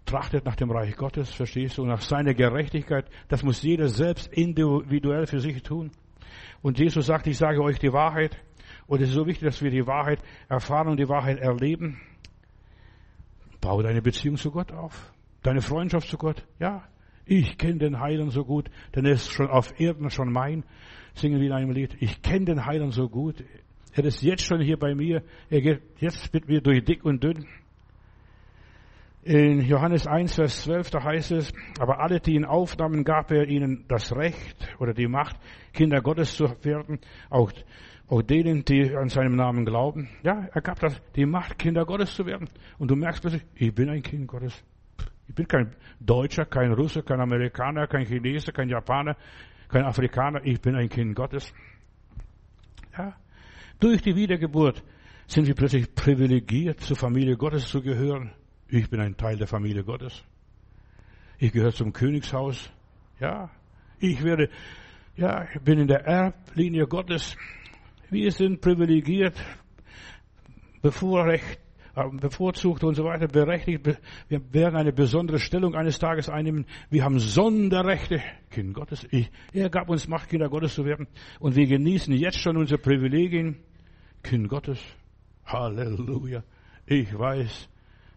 Trachtet 0.05 0.45
nach 0.45 0.57
dem 0.57 0.73
Reich 0.73 0.97
Gottes, 0.97 1.33
verstehst 1.33 1.79
du, 1.79 1.87
nach 1.87 2.01
seiner 2.01 2.35
Gerechtigkeit. 2.35 3.07
Das 3.29 3.45
muss 3.45 3.63
jeder 3.63 3.87
selbst 3.87 4.33
individuell 4.33 5.27
für 5.27 5.39
sich 5.39 5.63
tun. 5.63 5.93
Und 6.61 6.81
Jesus 6.81 7.07
sagt, 7.07 7.29
ich 7.29 7.39
sage 7.39 7.63
euch 7.63 7.79
die 7.79 7.93
Wahrheit. 7.93 8.37
Und 8.87 9.01
es 9.01 9.09
ist 9.09 9.15
so 9.15 9.27
wichtig, 9.27 9.49
dass 9.49 9.63
wir 9.63 9.71
die 9.71 9.87
Wahrheit 9.87 10.21
erfahren 10.49 10.89
und 10.89 10.99
die 10.99 11.09
Wahrheit 11.09 11.39
erleben. 11.39 12.01
Baue 13.61 13.83
deine 13.83 14.03
Beziehung 14.03 14.37
zu 14.37 14.51
Gott 14.51 14.73
auf. 14.73 15.13
Deine 15.43 15.63
Freundschaft 15.63 16.09
zu 16.09 16.19
Gott. 16.19 16.47
Ja, 16.59 16.85
ich 17.27 17.57
kenne 17.57 17.79
den 17.79 18.01
Heiland 18.01 18.33
so 18.33 18.45
gut, 18.45 18.71
denn 18.95 19.07
er 19.07 19.13
ist 19.13 19.33
schon 19.33 19.49
auf 19.49 19.79
Erden 19.81 20.11
schon 20.11 20.31
mein. 20.31 20.65
Singen 21.15 21.41
wir 21.41 21.47
in 21.47 21.53
einem 21.53 21.71
Lied. 21.71 21.97
Ich 22.01 22.21
kenne 22.23 22.45
den 22.47 22.67
Heiland 22.67 22.93
so 22.93 23.09
gut. 23.09 23.43
Er 23.95 24.05
ist 24.05 24.23
jetzt 24.23 24.45
schon 24.45 24.61
hier 24.61 24.77
bei 24.77 24.95
mir. 24.95 25.23
Er 25.49 25.61
geht 25.61 25.83
jetzt 25.99 26.35
mit 26.35 26.49
mir 26.49 26.61
durch 26.61 26.85
dick 26.85 27.05
und 27.05 27.23
dünn. 27.23 27.47
In 29.23 29.63
Johannes 29.63 30.07
1, 30.07 30.35
Vers 30.35 30.65
12, 30.65 30.91
da 30.91 31.03
heißt 31.03 31.31
es, 31.33 31.51
aber 31.81 32.01
alle, 32.01 32.21
die 32.21 32.35
ihn 32.35 32.45
aufnahmen, 32.45 33.05
gab 33.05 33.31
er 33.31 33.49
ihnen 33.49 33.87
das 33.89 34.15
Recht 34.15 34.77
oder 34.79 34.93
die 34.93 35.07
Macht, 35.07 35.37
Kinder 35.73 36.03
Gottes 36.03 36.37
zu 36.37 36.45
werden, 36.63 36.99
auch 37.31 37.51
auch 38.09 38.23
denen, 38.23 38.65
die 38.65 38.95
an 38.95 39.09
seinem 39.09 39.37
Namen 39.37 39.65
glauben. 39.65 40.09
Ja, 40.23 40.47
er 40.53 40.61
gab 40.61 40.79
das, 40.81 41.01
die 41.17 41.27
Macht, 41.27 41.59
Kinder 41.59 41.85
Gottes 41.85 42.15
zu 42.15 42.27
werden. 42.27 42.49
Und 42.79 42.91
du 42.91 42.97
merkst 42.97 43.23
plötzlich, 43.23 43.45
ich 43.55 43.75
bin 43.75 43.89
ein 43.89 44.03
Kind 44.03 44.27
Gottes. 44.27 44.63
Ich 45.27 45.35
bin 45.35 45.49
kein 45.49 45.75
Deutscher, 46.01 46.45
kein 46.45 46.73
Russe, 46.73 47.03
kein 47.03 47.21
Amerikaner, 47.21 47.87
kein 47.87 48.05
Chinese, 48.05 48.53
kein 48.53 48.69
Japaner, 48.69 49.17
kein 49.69 49.85
Afrikaner. 49.85 50.45
Ich 50.45 50.61
bin 50.61 50.75
ein 50.75 50.89
Kind 50.89 51.17
Gottes. 51.17 51.53
Ja. 52.97 53.17
Durch 53.81 54.03
die 54.03 54.15
Wiedergeburt 54.15 54.83
sind 55.27 55.47
wir 55.47 55.55
plötzlich 55.55 55.95
privilegiert, 55.95 56.81
zur 56.81 56.97
Familie 56.97 57.37
Gottes 57.37 57.67
zu 57.69 57.81
gehören. 57.81 58.33
Ich 58.69 58.89
bin 58.91 59.01
ein 59.01 59.17
Teil 59.17 59.37
der 59.37 59.47
Familie 59.47 59.83
Gottes. 59.83 60.23
Ich 61.39 61.53
gehöre 61.53 61.73
zum 61.73 61.93
Königshaus. 61.93 62.71
Ja. 63.19 63.51
Ich 63.99 64.23
werde, 64.23 64.51
ja, 65.17 65.47
ich 65.55 65.61
bin 65.63 65.79
in 65.79 65.89
der 65.89 66.05
Erblinie 66.05 66.87
Gottes. 66.87 67.37
Wir 68.15 68.31
sind 68.31 68.61
privilegiert, 68.61 69.35
bevorrecht, 70.81 71.59
äh, 71.97 72.09
bevorzugt 72.13 72.85
und 72.85 72.95
so 72.95 73.03
weiter, 73.03 73.27
berechtigt. 73.27 73.99
Wir 74.29 74.53
werden 74.53 74.77
eine 74.77 74.93
besondere 74.93 75.41
Stellung 75.41 75.75
eines 75.75 75.99
Tages 75.99 76.29
einnehmen. 76.29 76.65
Wir 76.91 77.03
haben 77.03 77.19
Sonderrechte. 77.19 78.23
Kind 78.51 78.73
Gottes. 78.73 79.05
Er 79.53 79.69
gab 79.69 79.89
uns 79.89 80.07
Macht, 80.07 80.29
Kinder 80.29 80.49
Gottes 80.49 80.77
zu 80.77 80.85
werden. 80.85 81.09
Und 81.41 81.57
wir 81.57 81.67
genießen 81.67 82.15
jetzt 82.15 82.39
schon 82.39 82.57
unsere 82.57 82.81
Privilegien. 82.81 83.57
Kind 84.23 84.49
Gottes. 84.49 84.79
Halleluja. 85.45 86.45
Ich 86.87 87.19
weiß, 87.19 87.69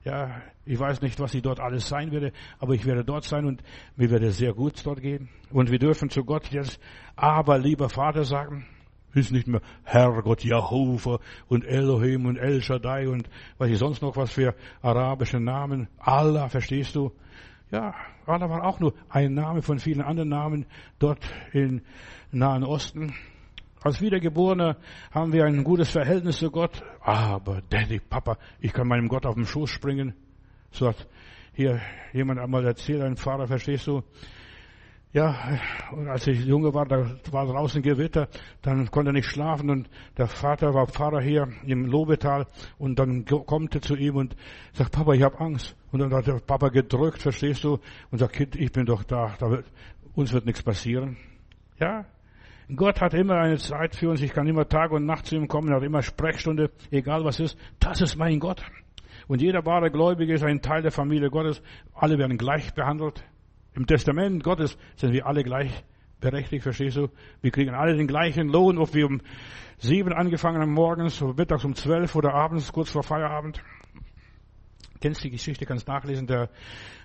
ja, 0.03 0.43
ich 0.63 0.77
weiß 0.77 1.01
nicht, 1.01 1.19
was 1.19 1.33
ich 1.33 1.41
dort 1.41 1.59
alles 1.59 1.89
sein 1.89 2.11
werde, 2.11 2.33
aber 2.59 2.75
ich 2.75 2.85
werde 2.85 3.03
dort 3.03 3.23
sein 3.23 3.45
und 3.45 3.63
mir 3.95 4.11
werde 4.11 4.29
sehr 4.29 4.53
gut 4.53 4.79
dort 4.85 5.01
gehen. 5.01 5.29
Und 5.49 5.71
wir 5.71 5.79
dürfen 5.79 6.11
zu 6.11 6.23
Gott 6.23 6.51
jetzt 6.51 6.79
aber 7.15 7.57
lieber 7.57 7.89
Vater 7.89 8.23
sagen 8.23 8.67
ist 9.13 9.31
nicht 9.31 9.47
mehr 9.47 9.61
Herrgott 9.83 10.43
Jehova 10.43 11.19
und 11.47 11.65
Elohim 11.65 12.25
und 12.25 12.37
El 12.37 12.61
Shaddai 12.61 13.07
und 13.07 13.29
was 13.57 13.69
ich 13.69 13.77
sonst 13.77 14.01
noch 14.01 14.15
was 14.15 14.31
für 14.31 14.55
arabische 14.81 15.39
Namen. 15.39 15.87
Allah, 15.97 16.49
verstehst 16.49 16.95
du? 16.95 17.11
Ja, 17.71 17.93
Allah 18.25 18.49
war 18.49 18.65
auch 18.65 18.79
nur 18.79 18.93
ein 19.09 19.33
Name 19.33 19.61
von 19.61 19.79
vielen 19.79 20.01
anderen 20.01 20.29
Namen 20.29 20.65
dort 20.99 21.19
im 21.53 21.81
Nahen 22.31 22.63
Osten. 22.63 23.13
Als 23.81 24.01
Wiedergeborener 24.01 24.77
haben 25.11 25.33
wir 25.33 25.45
ein 25.45 25.63
gutes 25.63 25.89
Verhältnis 25.89 26.37
zu 26.37 26.51
Gott. 26.51 26.83
Aber 27.01 27.61
Daddy, 27.69 27.99
Papa, 27.99 28.37
ich 28.59 28.73
kann 28.73 28.87
meinem 28.87 29.07
Gott 29.07 29.25
auf 29.25 29.35
den 29.35 29.45
Schoß 29.45 29.69
springen. 29.69 30.13
So 30.71 30.87
hat 30.87 31.07
hier 31.53 31.79
jemand 32.13 32.39
einmal 32.39 32.65
erzählt, 32.65 33.01
ein 33.01 33.17
Pfarrer, 33.17 33.47
verstehst 33.47 33.87
du? 33.87 34.03
Ja, 35.17 35.35
und 35.93 36.07
als 36.09 36.27
ich 36.27 36.45
junge 36.45 36.75
war, 36.75 36.85
da 36.85 37.09
war 37.31 37.47
draußen 37.47 37.81
Gewitter, 37.81 38.27
dann 38.61 38.91
konnte 38.91 39.09
er 39.09 39.13
nicht 39.13 39.25
schlafen 39.25 39.71
und 39.71 39.89
der 40.15 40.27
Vater 40.27 40.75
war 40.75 40.85
Pfarrer 40.85 41.21
hier 41.21 41.47
im 41.65 41.87
Lobetal 41.87 42.45
und 42.77 42.99
dann 42.99 43.25
kommt 43.25 43.73
er 43.73 43.81
zu 43.81 43.95
ihm 43.95 44.15
und 44.15 44.35
sagt, 44.73 44.91
Papa, 44.91 45.13
ich 45.13 45.23
habe 45.23 45.39
Angst. 45.39 45.75
Und 45.91 46.01
dann 46.01 46.13
hat 46.13 46.27
der 46.27 46.39
Papa 46.39 46.69
gedrückt, 46.69 47.23
verstehst 47.23 47.63
du, 47.63 47.79
und 48.11 48.19
sagt, 48.19 48.33
Kind, 48.33 48.55
ich 48.57 48.71
bin 48.71 48.85
doch 48.85 49.03
da, 49.03 49.33
da 49.39 49.49
wird, 49.49 49.65
uns 50.13 50.33
wird 50.33 50.45
nichts 50.45 50.61
passieren. 50.61 51.17
Ja, 51.79 52.05
Gott 52.75 53.01
hat 53.01 53.15
immer 53.15 53.39
eine 53.39 53.57
Zeit 53.57 53.95
für 53.95 54.11
uns, 54.11 54.21
ich 54.21 54.33
kann 54.33 54.45
immer 54.45 54.69
Tag 54.69 54.91
und 54.91 55.07
Nacht 55.07 55.25
zu 55.25 55.35
ihm 55.35 55.47
kommen, 55.47 55.69
er 55.69 55.77
hat 55.77 55.83
immer 55.83 56.03
Sprechstunde, 56.03 56.69
egal 56.91 57.25
was 57.25 57.39
ist, 57.39 57.57
das 57.79 58.01
ist 58.01 58.17
mein 58.17 58.39
Gott. 58.39 58.61
Und 59.27 59.41
jeder 59.41 59.65
wahre 59.65 59.89
Gläubige 59.89 60.35
ist 60.35 60.43
ein 60.43 60.61
Teil 60.61 60.83
der 60.83 60.91
Familie 60.91 61.31
Gottes, 61.31 61.63
alle 61.95 62.19
werden 62.19 62.37
gleich 62.37 62.71
behandelt. 62.75 63.23
Im 63.77 63.85
Testament 63.85 64.43
Gottes 64.43 64.75
sind 64.95 65.13
wir 65.13 65.27
alle 65.27 65.43
gleich 65.43 65.83
berechtigt, 66.19 66.63
verstehst 66.63 66.97
du? 66.97 67.09
Wir 67.41 67.51
kriegen 67.51 67.75
alle 67.75 67.95
den 67.95 68.07
gleichen 68.07 68.47
Lohn, 68.47 68.79
ob 68.79 68.95
wir 68.95 69.05
um 69.05 69.21
sieben 69.77 70.13
angefangen 70.13 70.59
haben 70.59 70.73
morgens, 70.73 71.21
mittags 71.21 71.63
um 71.63 71.75
zwölf 71.75 72.15
oder 72.15 72.33
abends, 72.33 72.73
kurz 72.73 72.89
vor 72.89 73.03
Feierabend. 73.03 73.61
Kennst 74.99 75.23
die 75.23 75.29
Geschichte, 75.29 75.67
kannst 75.67 75.87
nachlesen, 75.87 76.25
der 76.25 76.49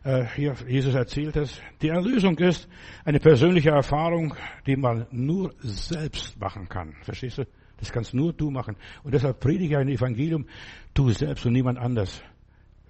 äh, 0.02 0.24
hier 0.34 0.54
Jesus 0.66 0.94
erzählt 0.94 1.36
es. 1.36 1.60
Die 1.82 1.88
Erlösung 1.88 2.38
ist 2.38 2.66
eine 3.04 3.20
persönliche 3.20 3.68
Erfahrung, 3.68 4.34
die 4.66 4.76
man 4.76 5.06
nur 5.10 5.52
selbst 5.58 6.40
machen 6.40 6.70
kann. 6.70 6.94
Verstehst 7.02 7.36
du? 7.36 7.46
Das 7.80 7.92
kannst 7.92 8.14
nur 8.14 8.32
du 8.32 8.50
machen. 8.50 8.76
Und 9.02 9.12
deshalb 9.12 9.40
predige 9.40 9.74
ich 9.74 9.76
ein 9.76 9.88
Evangelium, 9.88 10.46
du 10.94 11.10
selbst 11.10 11.44
und 11.44 11.52
niemand 11.52 11.78
anders. 11.78 12.22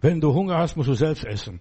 Wenn 0.01 0.21
du 0.21 0.33
Hunger 0.33 0.59
hast, 0.59 0.77
musst 0.77 0.89
du 0.89 0.95
selbst 0.95 1.25
essen. 1.25 1.61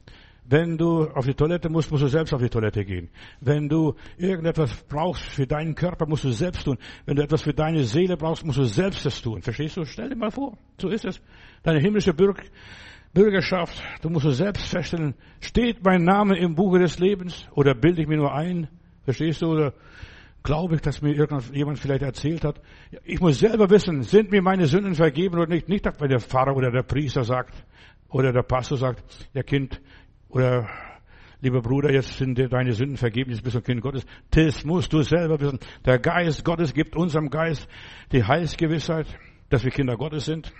Wenn 0.51 0.77
du 0.77 1.05
auf 1.05 1.25
die 1.25 1.33
Toilette 1.33 1.69
musst, 1.69 1.89
musst 1.91 2.03
du 2.03 2.07
selbst 2.07 2.33
auf 2.33 2.41
die 2.41 2.49
Toilette 2.49 2.83
gehen. 2.83 3.09
Wenn 3.39 3.69
du 3.69 3.95
irgendetwas 4.17 4.83
brauchst 4.83 5.23
für 5.23 5.47
deinen 5.47 5.75
Körper, 5.75 6.05
musst 6.05 6.25
du 6.25 6.31
selbst 6.31 6.65
tun. 6.65 6.77
Wenn 7.05 7.15
du 7.15 7.23
etwas 7.23 7.43
für 7.43 7.53
deine 7.53 7.85
Seele 7.85 8.17
brauchst, 8.17 8.45
musst 8.45 8.59
du 8.59 8.65
selbst 8.65 9.05
es 9.05 9.21
tun. 9.21 9.41
Verstehst 9.41 9.77
du? 9.77 9.85
Stell 9.85 10.09
dir 10.09 10.17
mal 10.17 10.29
vor. 10.29 10.57
So 10.77 10.89
ist 10.89 11.05
es. 11.05 11.21
Deine 11.63 11.79
himmlische 11.79 12.13
Bürg 12.13 12.43
Bürgerschaft, 13.13 13.81
du 14.01 14.09
musst 14.09 14.25
es 14.25 14.37
selbst 14.37 14.67
feststellen, 14.67 15.15
steht 15.39 15.83
mein 15.83 16.03
Name 16.03 16.37
im 16.37 16.55
Buche 16.55 16.79
des 16.79 16.99
Lebens 16.99 17.47
oder 17.55 17.73
bilde 17.73 18.01
ich 18.01 18.07
mir 18.09 18.17
nur 18.17 18.33
ein? 18.33 18.67
Verstehst 19.03 19.41
du? 19.41 19.47
Oder 19.47 19.73
glaube 20.43 20.75
ich, 20.75 20.81
dass 20.81 21.01
mir 21.01 21.13
irgendjemand 21.13 21.79
vielleicht 21.79 22.03
erzählt 22.03 22.43
hat? 22.43 22.61
Ich 23.05 23.21
muss 23.21 23.39
selber 23.39 23.69
wissen, 23.69 24.01
sind 24.03 24.31
mir 24.31 24.41
meine 24.41 24.67
Sünden 24.67 24.95
vergeben 24.95 25.35
oder 25.35 25.47
nicht? 25.47 25.69
Nicht, 25.69 25.85
weil 25.99 26.09
der 26.09 26.19
Pfarrer 26.19 26.55
oder 26.55 26.71
der 26.71 26.83
Priester 26.83 27.23
sagt 27.23 27.53
oder 28.11 28.33
der 28.33 28.43
Pastor 28.43 28.77
sagt, 28.77 29.29
ja 29.33 29.43
Kind, 29.43 29.81
oder, 30.31 30.69
lieber 31.41 31.61
Bruder, 31.61 31.91
jetzt 31.91 32.17
sind 32.17 32.37
dir 32.37 32.49
deine 32.49 32.73
Sünden 32.73 32.97
vergeben, 32.97 33.31
jetzt 33.31 33.43
bist 33.43 33.55
du 33.55 33.61
Kind 33.61 33.81
Gottes. 33.81 34.05
Das 34.31 34.63
musst 34.63 34.93
du 34.93 35.01
selber 35.01 35.39
wissen. 35.39 35.59
Der 35.85 35.99
Geist 35.99 36.43
Gottes 36.45 36.73
gibt 36.73 36.95
unserem 36.95 37.29
Geist 37.29 37.67
die 38.11 38.23
Heilsgewissheit, 38.23 39.07
dass 39.49 39.63
wir 39.63 39.71
Kinder 39.71 39.97
Gottes 39.97 40.25
sind. 40.25 40.53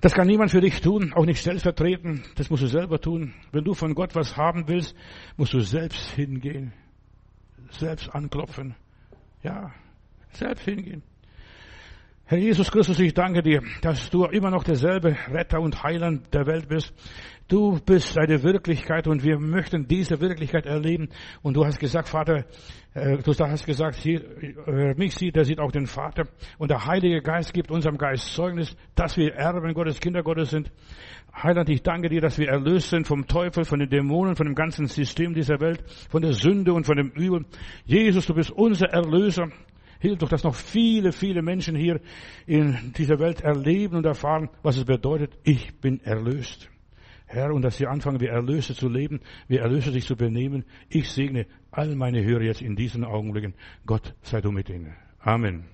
Das 0.00 0.14
kann 0.14 0.26
niemand 0.26 0.50
für 0.50 0.60
dich 0.60 0.80
tun, 0.80 1.12
auch 1.12 1.24
nicht 1.24 1.38
stellvertreten. 1.38 2.24
Das 2.34 2.50
musst 2.50 2.64
du 2.64 2.66
selber 2.66 3.00
tun. 3.00 3.34
Wenn 3.52 3.62
du 3.62 3.72
von 3.72 3.94
Gott 3.94 4.16
was 4.16 4.36
haben 4.36 4.66
willst, 4.66 4.96
musst 5.36 5.52
du 5.52 5.60
selbst 5.60 6.10
hingehen. 6.10 6.72
Selbst 7.70 8.12
anklopfen. 8.12 8.74
Ja, 9.44 9.72
selbst 10.32 10.64
hingehen. 10.64 11.02
Herr 12.24 12.38
Jesus 12.38 12.70
Christus, 12.70 12.98
ich 13.00 13.14
danke 13.14 13.42
dir, 13.42 13.62
dass 13.82 14.08
du 14.08 14.24
immer 14.24 14.50
noch 14.50 14.62
derselbe 14.62 15.16
Retter 15.28 15.60
und 15.60 15.82
Heiland 15.82 16.32
der 16.32 16.46
Welt 16.46 16.68
bist. 16.68 16.94
Du 17.48 17.78
bist 17.84 18.16
eine 18.16 18.42
Wirklichkeit 18.42 19.06
und 19.06 19.24
wir 19.24 19.38
möchten 19.38 19.86
diese 19.86 20.20
Wirklichkeit 20.20 20.64
erleben. 20.64 21.08
Und 21.42 21.54
du 21.54 21.66
hast 21.66 21.78
gesagt, 21.78 22.08
Vater, 22.08 22.46
äh, 22.94 23.18
du 23.18 23.34
hast 23.34 23.66
gesagt, 23.66 23.96
hier, 23.96 24.22
wer 24.64 24.96
mich 24.96 25.14
sieht, 25.16 25.36
der 25.36 25.44
sieht 25.44 25.58
auch 25.58 25.72
den 25.72 25.86
Vater. 25.86 26.22
Und 26.58 26.70
der 26.70 26.86
Heilige 26.86 27.20
Geist 27.20 27.52
gibt 27.52 27.70
unserem 27.70 27.98
Geist 27.98 28.32
Zeugnis, 28.32 28.74
dass 28.94 29.16
wir 29.16 29.34
Erben 29.34 29.74
Gottes, 29.74 30.00
Kinder 30.00 30.22
Gottes 30.22 30.50
sind. 30.50 30.70
Heiland, 31.34 31.68
ich 31.68 31.82
danke 31.82 32.08
dir, 32.08 32.20
dass 32.20 32.38
wir 32.38 32.48
erlöst 32.48 32.90
sind 32.90 33.06
vom 33.06 33.26
Teufel, 33.26 33.64
von 33.64 33.80
den 33.80 33.90
Dämonen, 33.90 34.36
von 34.36 34.46
dem 34.46 34.54
ganzen 34.54 34.86
System 34.86 35.34
dieser 35.34 35.60
Welt, 35.60 35.82
von 36.08 36.22
der 36.22 36.34
Sünde 36.34 36.72
und 36.72 36.86
von 36.86 36.96
dem 36.96 37.10
Übel. 37.10 37.44
Jesus, 37.84 38.26
du 38.26 38.34
bist 38.34 38.50
unser 38.52 38.86
Erlöser. 38.86 39.48
Hilf 40.02 40.18
doch, 40.18 40.28
dass 40.28 40.42
noch 40.42 40.56
viele, 40.56 41.12
viele 41.12 41.42
Menschen 41.42 41.76
hier 41.76 42.00
in 42.44 42.92
dieser 42.98 43.20
Welt 43.20 43.40
erleben 43.40 43.94
und 43.94 44.04
erfahren, 44.04 44.50
was 44.64 44.76
es 44.76 44.84
bedeutet, 44.84 45.38
ich 45.44 45.78
bin 45.80 46.00
erlöst. 46.00 46.68
Herr, 47.26 47.52
und 47.54 47.62
dass 47.62 47.76
sie 47.76 47.86
anfangen, 47.86 48.20
wie 48.20 48.26
Erlöse 48.26 48.74
zu 48.74 48.88
leben, 48.88 49.20
wie 49.46 49.58
Erlöse 49.58 49.92
sich 49.92 50.04
zu 50.04 50.16
benehmen. 50.16 50.64
Ich 50.88 51.08
segne 51.08 51.46
all 51.70 51.94
meine 51.94 52.24
Hörer 52.24 52.42
jetzt 52.42 52.62
in 52.62 52.74
diesen 52.74 53.04
Augenblicken. 53.04 53.54
Gott 53.86 54.16
sei 54.22 54.40
du 54.40 54.50
mit 54.50 54.68
ihnen. 54.70 54.96
Amen. 55.20 55.66